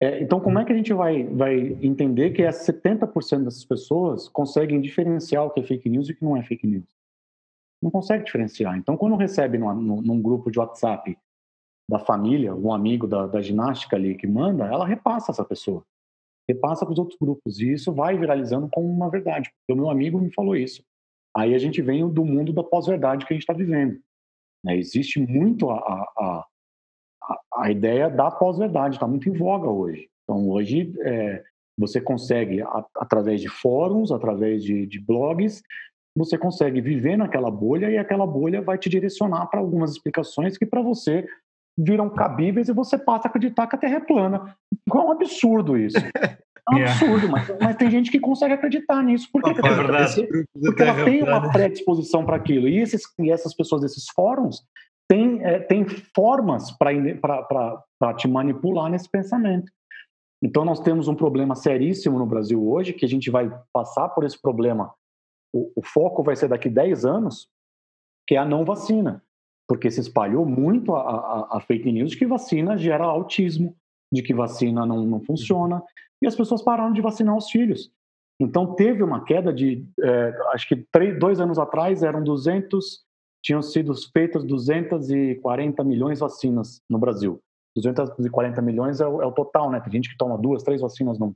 É, 0.00 0.20
então, 0.20 0.40
como 0.40 0.58
é 0.58 0.64
que 0.64 0.72
a 0.72 0.76
gente 0.76 0.92
vai, 0.92 1.24
vai 1.24 1.56
entender 1.82 2.30
que 2.30 2.42
é 2.42 2.50
70% 2.50 3.44
dessas 3.44 3.64
pessoas 3.64 4.28
conseguem 4.28 4.80
diferenciar 4.80 5.44
o 5.44 5.50
que 5.50 5.60
é 5.60 5.62
fake 5.62 5.88
news 5.88 6.08
e 6.08 6.12
o 6.12 6.16
que 6.16 6.24
não 6.24 6.36
é 6.36 6.42
fake 6.42 6.66
news? 6.66 6.84
Não 7.82 7.90
consegue 7.90 8.24
diferenciar. 8.24 8.76
Então, 8.76 8.96
quando 8.96 9.16
recebe 9.16 9.56
numa, 9.56 9.74
num, 9.74 10.20
grupo 10.20 10.50
de 10.50 10.58
WhatsApp 10.58 11.16
da 11.88 11.98
família, 11.98 12.54
um 12.54 12.72
amigo 12.72 13.06
da, 13.06 13.26
da 13.26 13.40
ginástica 13.40 13.96
ali 13.96 14.16
que 14.16 14.26
manda, 14.26 14.64
ela 14.64 14.86
repassa 14.86 15.30
essa 15.30 15.44
pessoa 15.44 15.84
repassa 16.48 16.84
para 16.84 16.92
os 16.92 16.98
outros 16.98 17.18
grupos. 17.18 17.60
E 17.60 17.72
isso 17.72 17.92
vai 17.92 18.18
viralizando 18.18 18.68
como 18.70 18.88
uma 18.88 19.10
verdade. 19.10 19.50
O 19.68 19.74
meu 19.74 19.90
amigo 19.90 20.20
me 20.20 20.32
falou 20.32 20.56
isso. 20.56 20.82
Aí 21.36 21.54
a 21.54 21.58
gente 21.58 21.82
vem 21.82 22.08
do 22.08 22.24
mundo 22.24 22.52
da 22.52 22.62
pós-verdade 22.62 23.26
que 23.26 23.32
a 23.32 23.36
gente 23.36 23.42
está 23.42 23.52
vivendo. 23.52 23.98
Né? 24.64 24.76
Existe 24.76 25.18
muito 25.20 25.70
a, 25.70 25.76
a, 25.76 26.46
a, 27.22 27.40
a 27.56 27.70
ideia 27.70 28.08
da 28.08 28.30
pós-verdade, 28.30 28.96
está 28.96 29.06
muito 29.06 29.28
em 29.28 29.32
voga 29.32 29.68
hoje. 29.68 30.08
Então, 30.22 30.48
hoje, 30.48 30.94
é, 31.00 31.42
você 31.76 32.00
consegue, 32.00 32.62
através 32.96 33.40
de 33.40 33.48
fóruns, 33.48 34.12
através 34.12 34.62
de, 34.62 34.86
de 34.86 35.00
blogs, 35.00 35.62
você 36.16 36.38
consegue 36.38 36.80
viver 36.80 37.16
naquela 37.16 37.50
bolha 37.50 37.90
e 37.90 37.98
aquela 37.98 38.26
bolha 38.26 38.62
vai 38.62 38.78
te 38.78 38.88
direcionar 38.88 39.46
para 39.46 39.58
algumas 39.58 39.90
explicações 39.90 40.56
que 40.56 40.64
para 40.64 40.80
você 40.80 41.26
viram 41.76 42.08
cabíveis 42.08 42.68
e 42.68 42.72
você 42.72 42.96
passa 42.96 43.28
a 43.28 43.30
acreditar 43.30 43.66
que 43.66 43.76
a 43.76 43.78
Terra 43.78 43.96
é 43.96 44.00
plana. 44.00 44.56
É 44.92 44.96
um 44.96 45.10
absurdo 45.10 45.76
isso. 45.76 45.96
É 46.66 46.74
um 46.74 46.82
absurdo, 46.82 47.28
mas, 47.28 47.46
mas, 47.60 47.76
tem 47.76 47.90
gente 47.90 48.10
que 48.10 48.18
consegue 48.18 48.54
acreditar 48.54 49.02
nisso. 49.02 49.28
Por 49.30 49.42
que, 49.42 49.50
é 49.50 49.52
verdade. 49.52 50.26
Porque 50.54 50.82
ela 50.82 51.04
tem 51.04 51.22
uma 51.22 51.52
predisposição 51.52 52.24
para 52.24 52.36
aquilo. 52.36 52.66
E, 52.66 52.78
esses, 52.78 53.02
e 53.18 53.30
essas 53.30 53.54
pessoas 53.54 53.82
desses 53.82 54.06
fóruns 54.16 54.64
têm, 55.06 55.44
é, 55.44 55.58
têm 55.58 55.84
formas 55.86 56.70
para 56.72 58.14
te 58.16 58.26
manipular 58.26 58.90
nesse 58.90 59.10
pensamento. 59.10 59.70
Então, 60.42 60.64
nós 60.64 60.80
temos 60.80 61.06
um 61.06 61.14
problema 61.14 61.54
seríssimo 61.54 62.18
no 62.18 62.24
Brasil 62.24 62.66
hoje, 62.66 62.94
que 62.94 63.04
a 63.04 63.08
gente 63.08 63.30
vai 63.30 63.52
passar 63.70 64.08
por 64.08 64.24
esse 64.24 64.40
problema. 64.40 64.90
O, 65.54 65.70
o 65.76 65.82
foco 65.82 66.22
vai 66.22 66.34
ser 66.34 66.48
daqui 66.48 66.70
10 66.70 67.04
anos, 67.04 67.46
que 68.26 68.36
é 68.36 68.38
a 68.38 68.44
não 68.46 68.64
vacina 68.64 69.22
porque 69.66 69.90
se 69.90 70.00
espalhou 70.00 70.44
muito 70.44 70.94
a, 70.94 71.00
a, 71.00 71.56
a, 71.56 71.60
fake 71.60 71.90
news 71.90 72.10
de 72.10 72.18
que 72.18 72.26
vacina 72.26 72.76
gera 72.76 73.04
autismo, 73.04 73.74
de 74.12 74.22
que 74.22 74.34
vacina 74.34 74.84
não, 74.84 75.04
não 75.04 75.20
funciona, 75.20 75.82
e 76.22 76.26
as 76.26 76.36
pessoas 76.36 76.62
pararam 76.62 76.92
de 76.92 77.00
vacinar 77.00 77.36
os 77.36 77.50
filhos. 77.50 77.90
Então 78.38 78.74
teve 78.74 79.02
uma 79.02 79.24
queda 79.24 79.52
de, 79.52 79.86
é, 80.00 80.34
acho 80.52 80.68
que 80.68 80.76
três, 80.90 81.18
dois 81.18 81.40
anos 81.40 81.58
atrás 81.58 82.02
eram 82.02 82.22
200, 82.22 83.02
tinham 83.42 83.62
sido 83.62 83.92
feitas 84.12 84.44
240 84.44 85.84
milhões 85.84 86.18
de 86.18 86.20
vacinas 86.20 86.82
no 86.88 86.98
Brasil. 86.98 87.40
240 87.76 88.62
milhões 88.62 89.00
é 89.00 89.06
o, 89.06 89.22
é 89.22 89.26
o, 89.26 89.32
total, 89.32 89.70
né? 89.70 89.80
Tem 89.80 89.92
gente 89.92 90.10
que 90.10 90.16
toma 90.16 90.38
duas, 90.38 90.62
três 90.62 90.80
vacinas 90.80 91.18
num, 91.18 91.34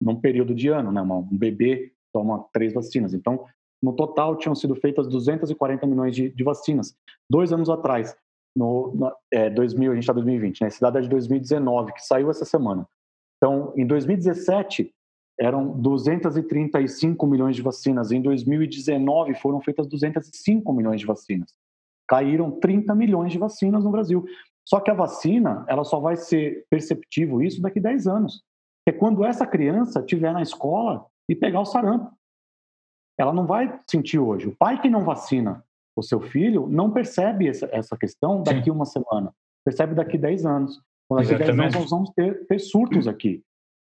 num 0.00 0.16
período 0.16 0.54
de 0.54 0.68
ano, 0.68 0.92
né? 0.92 1.00
um 1.02 1.22
bebê 1.30 1.92
toma 2.12 2.44
três 2.52 2.72
vacinas. 2.72 3.14
Então 3.14 3.44
no 3.82 3.94
total, 3.94 4.36
tinham 4.36 4.54
sido 4.54 4.74
feitas 4.74 5.08
240 5.08 5.86
milhões 5.86 6.14
de, 6.14 6.30
de 6.30 6.44
vacinas. 6.44 6.94
Dois 7.30 7.52
anos 7.52 7.70
atrás, 7.70 8.14
no, 8.54 9.12
é, 9.32 9.48
2000, 9.48 9.92
a 9.92 9.94
gente 9.94 10.02
está 10.02 10.12
em 10.12 10.16
2020, 10.16 10.60
né? 10.60 10.68
Esse 10.68 10.80
dado 10.80 10.98
é 10.98 11.00
de 11.00 11.08
2019, 11.08 11.92
que 11.94 12.04
saiu 12.04 12.30
essa 12.30 12.44
semana. 12.44 12.86
Então, 13.36 13.72
em 13.76 13.86
2017, 13.86 14.92
eram 15.40 15.68
235 15.80 17.26
milhões 17.26 17.56
de 17.56 17.62
vacinas. 17.62 18.12
Em 18.12 18.20
2019, 18.20 19.34
foram 19.34 19.60
feitas 19.60 19.86
205 19.86 20.72
milhões 20.72 21.00
de 21.00 21.06
vacinas. 21.06 21.54
Caíram 22.06 22.50
30 22.50 22.94
milhões 22.94 23.32
de 23.32 23.38
vacinas 23.38 23.82
no 23.82 23.90
Brasil. 23.90 24.26
Só 24.68 24.78
que 24.78 24.90
a 24.90 24.94
vacina, 24.94 25.64
ela 25.66 25.84
só 25.84 25.98
vai 25.98 26.16
ser 26.16 26.66
perceptível 26.68 27.40
isso 27.40 27.62
daqui 27.62 27.78
a 27.78 27.82
10 27.82 28.06
anos. 28.06 28.42
É 28.86 28.92
quando 28.92 29.24
essa 29.24 29.46
criança 29.46 30.00
estiver 30.00 30.32
na 30.32 30.42
escola 30.42 31.06
e 31.28 31.34
pegar 31.34 31.60
o 31.60 31.64
sarampo 31.64 32.12
ela 33.20 33.32
não 33.32 33.46
vai 33.46 33.78
sentir 33.88 34.18
hoje. 34.18 34.48
O 34.48 34.56
pai 34.56 34.80
que 34.80 34.88
não 34.88 35.04
vacina 35.04 35.62
o 35.94 36.02
seu 36.02 36.20
filho 36.20 36.66
não 36.66 36.90
percebe 36.90 37.48
essa, 37.48 37.68
essa 37.70 37.96
questão 37.96 38.42
daqui 38.42 38.64
Sim. 38.64 38.70
uma 38.70 38.86
semana, 38.86 39.34
percebe 39.64 39.94
daqui 39.94 40.16
10 40.16 40.46
anos. 40.46 40.80
Daqui 41.10 41.34
Exatamente. 41.34 41.56
10 41.56 41.60
anos 41.60 41.74
nós 41.74 41.90
vamos 41.90 42.10
ter, 42.10 42.46
ter 42.46 42.58
surtos 42.58 43.06
aqui. 43.08 43.42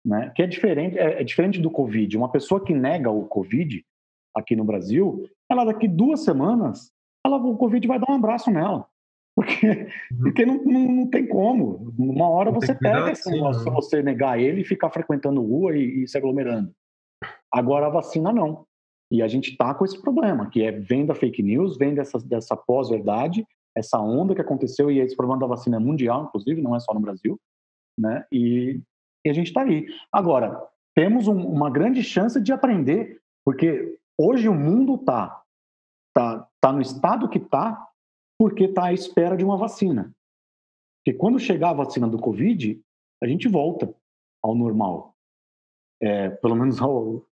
Né? 0.04 0.30
Que 0.34 0.42
é 0.42 0.46
diferente, 0.46 0.98
é, 0.98 1.22
é, 1.22 1.24
diferente 1.24 1.58
do 1.60 1.70
Covid. 1.70 2.16
Uma 2.16 2.30
pessoa 2.30 2.62
que 2.62 2.74
nega 2.74 3.10
o 3.10 3.24
Covid 3.26 3.82
aqui 4.36 4.54
no 4.54 4.64
Brasil, 4.64 5.26
ela 5.50 5.64
daqui 5.64 5.88
duas 5.88 6.20
semanas, 6.20 6.92
ela, 7.24 7.36
o 7.36 7.56
Covid 7.56 7.86
vai 7.88 7.98
dar 7.98 8.10
um 8.10 8.16
abraço 8.16 8.50
nela. 8.50 8.86
Porque, 9.34 9.66
uhum. 9.66 10.18
porque 10.22 10.46
não, 10.46 10.62
não, 10.62 10.92
não, 10.92 11.06
tem 11.08 11.26
como. 11.26 11.92
Uma 11.98 12.28
hora 12.28 12.52
não 12.52 12.60
você 12.60 12.74
pega 12.74 13.14
se 13.14 13.30
né? 13.30 13.70
você 13.72 14.02
negar 14.02 14.38
ele 14.38 14.60
e 14.60 14.64
ficar 14.64 14.90
frequentando 14.90 15.42
rua 15.42 15.76
e, 15.76 16.02
e 16.02 16.08
se 16.08 16.18
aglomerando. 16.18 16.70
Agora 17.50 17.86
a 17.86 17.90
vacina 17.90 18.32
não. 18.32 18.66
E 19.14 19.22
a 19.22 19.28
gente 19.28 19.52
está 19.52 19.72
com 19.72 19.84
esse 19.84 20.00
problema, 20.02 20.50
que 20.50 20.60
é 20.60 20.72
vem 20.72 21.06
da 21.06 21.14
fake 21.14 21.40
news, 21.40 21.76
vem 21.76 21.94
dessa, 21.94 22.18
dessa 22.18 22.56
pós-verdade, 22.56 23.46
essa 23.72 23.96
onda 24.00 24.34
que 24.34 24.40
aconteceu, 24.40 24.90
e 24.90 24.98
esse 24.98 25.14
problema 25.14 25.38
da 25.38 25.46
vacina 25.46 25.76
é 25.76 25.78
mundial, 25.78 26.24
inclusive, 26.24 26.60
não 26.60 26.74
é 26.74 26.80
só 26.80 26.92
no 26.92 26.98
Brasil, 26.98 27.38
né? 27.96 28.26
E, 28.32 28.80
e 29.24 29.30
a 29.30 29.32
gente 29.32 29.46
está 29.46 29.62
aí. 29.62 29.86
Agora, 30.10 30.60
temos 30.96 31.28
um, 31.28 31.46
uma 31.46 31.70
grande 31.70 32.02
chance 32.02 32.40
de 32.40 32.52
aprender, 32.52 33.20
porque 33.44 33.96
hoje 34.18 34.48
o 34.48 34.54
mundo 34.54 34.96
está 34.96 35.40
tá, 36.12 36.48
tá 36.60 36.72
no 36.72 36.80
estado 36.80 37.28
que 37.28 37.38
está 37.38 37.88
porque 38.36 38.64
está 38.64 38.86
à 38.86 38.92
espera 38.92 39.36
de 39.36 39.44
uma 39.44 39.56
vacina. 39.56 40.12
Porque 40.98 41.16
quando 41.16 41.38
chegar 41.38 41.70
a 41.70 41.74
vacina 41.84 42.08
do 42.08 42.18
Covid, 42.18 42.82
a 43.22 43.28
gente 43.28 43.46
volta 43.46 43.94
ao 44.42 44.56
normal. 44.56 45.14
É, 46.02 46.30
pelo 46.30 46.56
menos 46.56 46.80
ao, 46.80 47.24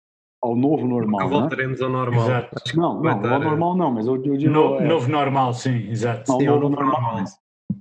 ao 0.43 0.57
novo 0.57 0.86
normal. 0.86 1.20
Nunca 1.20 1.34
né? 1.34 1.40
voltaremos 1.40 1.80
ao 1.82 1.88
normal. 1.90 2.24
Exato. 2.24 2.76
Não, 2.76 3.01
vai 3.01 3.14
não, 3.20 3.34
ao 3.34 3.40
normal 3.40 3.76
não, 3.76 3.90
mas 3.93 4.07
eu, 4.07 4.16
eu 4.24 4.36
digo. 4.36 4.53
No- 4.53 4.76
é, 4.80 4.86
Novo 4.88 5.09
normal, 5.11 5.55
sim, 5.55 5.88
exato. 5.88 6.30
ao 6.32 6.40
Sim, 6.40 6.47
novo 6.47 6.61
novo 6.61 6.74
normal. 6.76 7.01
normal. 7.03 7.14
Mas, 7.20 7.38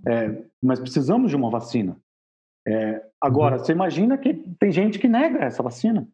é, 0.07 0.43
mas 0.61 0.79
precisamos 0.79 1.29
de 1.31 1.35
uma 1.35 1.49
vacina. 1.49 1.97
É, 2.67 3.03
agora, 3.19 3.57
Uhum. 3.57 3.63
você 3.65 3.71
imagina 3.71 4.17
que 4.17 4.33
tem 4.59 4.71
gente 4.71 4.99
que 4.99 5.07
nega 5.07 5.39
essa 5.39 5.63
vacina. 5.63 6.07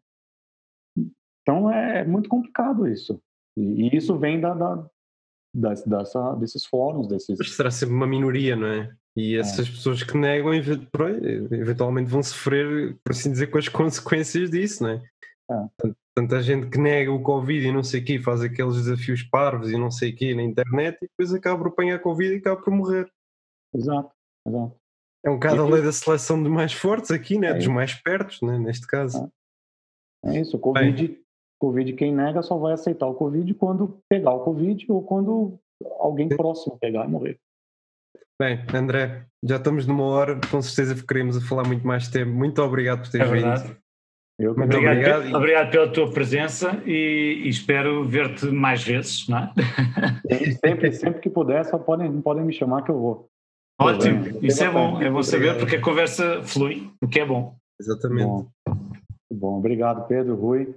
Então 1.42 1.70
é 1.70 2.04
muito 2.04 2.28
complicado 2.28 2.86
isso. 2.86 3.20
E, 3.56 3.88
e 3.88 3.96
isso 3.96 4.16
vem 4.18 4.40
da, 4.40 4.54
da- 4.54 4.86
das- 5.54 5.82
dessa- 5.84 6.34
desses 6.36 6.64
fóruns, 6.64 7.06
desses. 7.08 7.36
Mas 7.38 7.54
será 7.54 7.70
sempre 7.70 7.94
uma 7.94 8.06
minoria, 8.06 8.56
não 8.56 8.66
é? 8.66 8.90
E 9.16 9.36
essas 9.36 9.68
pessoas 9.68 10.02
que 10.02 10.16
negam 10.16 10.54
eventualmente 10.54 12.08
vão 12.08 12.22
sofrer, 12.22 12.96
por 13.04 13.10
assim 13.10 13.32
dizer, 13.32 13.48
com 13.48 13.58
as 13.58 13.68
consequências 13.68 14.50
disso, 14.50 14.82
não 14.84 14.90
é? 14.90 15.02
É. 15.50 15.92
Tant- 16.18 16.28
Tanta 16.28 16.42
gente 16.42 16.68
que 16.68 16.78
nega 16.78 17.12
o 17.12 17.22
Covid 17.22 17.68
e 17.68 17.72
não 17.72 17.82
sei 17.84 18.00
o 18.00 18.04
quê, 18.04 18.18
faz 18.18 18.42
aqueles 18.42 18.74
desafios 18.74 19.22
parvos 19.22 19.70
e 19.70 19.76
não 19.78 19.90
sei 19.90 20.10
o 20.10 20.16
quê 20.16 20.34
na 20.34 20.42
internet 20.42 20.96
e 20.96 21.06
depois 21.08 21.32
acaba 21.32 21.58
por 21.62 21.68
apanhar 21.68 21.98
Covid 22.00 22.34
e 22.34 22.38
acaba 22.38 22.60
por 22.60 22.72
morrer. 22.72 23.10
Exato, 23.74 24.10
exato. 24.46 24.76
É 25.24 25.30
um 25.30 25.34
bocado 25.34 25.62
a 25.62 25.68
lei 25.68 25.82
da 25.82 25.92
seleção 25.92 26.42
dos 26.42 26.50
mais 26.50 26.72
fortes 26.72 27.10
aqui, 27.10 27.38
né? 27.38 27.48
É 27.48 27.54
dos 27.54 27.64
isso. 27.64 27.72
mais 27.72 27.94
pertos, 27.94 28.40
né? 28.42 28.58
neste 28.58 28.86
caso. 28.86 29.30
É 30.24 30.40
isso. 30.40 30.58
Covid, 30.58 31.20
Covid, 31.60 31.92
quem 31.94 32.14
nega 32.14 32.42
só 32.42 32.56
vai 32.58 32.72
aceitar 32.72 33.06
o 33.06 33.14
Covid 33.14 33.52
quando 33.54 34.00
pegar 34.08 34.32
o 34.32 34.44
Covid 34.44 34.86
ou 34.90 35.02
quando 35.02 35.58
alguém 35.98 36.28
próximo 36.28 36.78
pegar 36.78 37.04
e 37.04 37.08
morrer. 37.08 37.38
Bem, 38.40 38.64
André, 38.72 39.26
já 39.42 39.56
estamos 39.56 39.86
numa 39.86 40.04
hora, 40.04 40.40
com 40.50 40.62
certeza 40.62 41.04
queremos 41.04 41.36
a 41.36 41.40
falar 41.40 41.66
muito 41.66 41.86
mais 41.86 42.08
tempo. 42.08 42.30
Muito 42.30 42.62
obrigado 42.62 43.00
por 43.00 43.08
É 43.08 43.10
teres 43.10 43.30
vindo. 43.30 43.76
Eu 44.38 44.54
Muito 44.54 44.76
Obrigado, 44.76 44.94
obrigado 44.94 45.28
e- 45.28 45.34
obrigado 45.34 45.70
pela 45.72 45.88
tua 45.92 46.10
presença 46.12 46.80
e, 46.86 47.42
e 47.44 47.48
espero 47.48 48.04
ver-te 48.04 48.46
mais 48.46 48.84
vezes, 48.84 49.26
não 49.28 49.38
é? 49.38 49.52
Sempre, 50.30 50.52
sempre, 50.52 50.92
sempre 50.92 51.20
que 51.20 51.28
puder, 51.28 51.64
só 51.64 51.76
podem, 51.76 52.20
podem 52.22 52.44
me 52.44 52.52
chamar 52.52 52.82
que 52.82 52.90
eu 52.90 52.98
vou. 52.98 53.28
Ótimo, 53.80 54.22
bem. 54.22 54.38
isso 54.42 54.62
é 54.62 54.70
bom, 54.70 55.02
é 55.02 55.10
bom 55.10 55.22
saber 55.24 55.58
porque 55.58 55.76
a 55.76 55.80
conversa 55.80 56.42
flui, 56.44 56.88
o 57.02 57.08
que 57.08 57.18
é 57.18 57.26
bom. 57.26 57.56
Exatamente. 57.80 58.24
Bom, 58.24 58.46
bom, 59.32 59.58
obrigado, 59.58 60.06
Pedro, 60.06 60.36
Rui. 60.36 60.72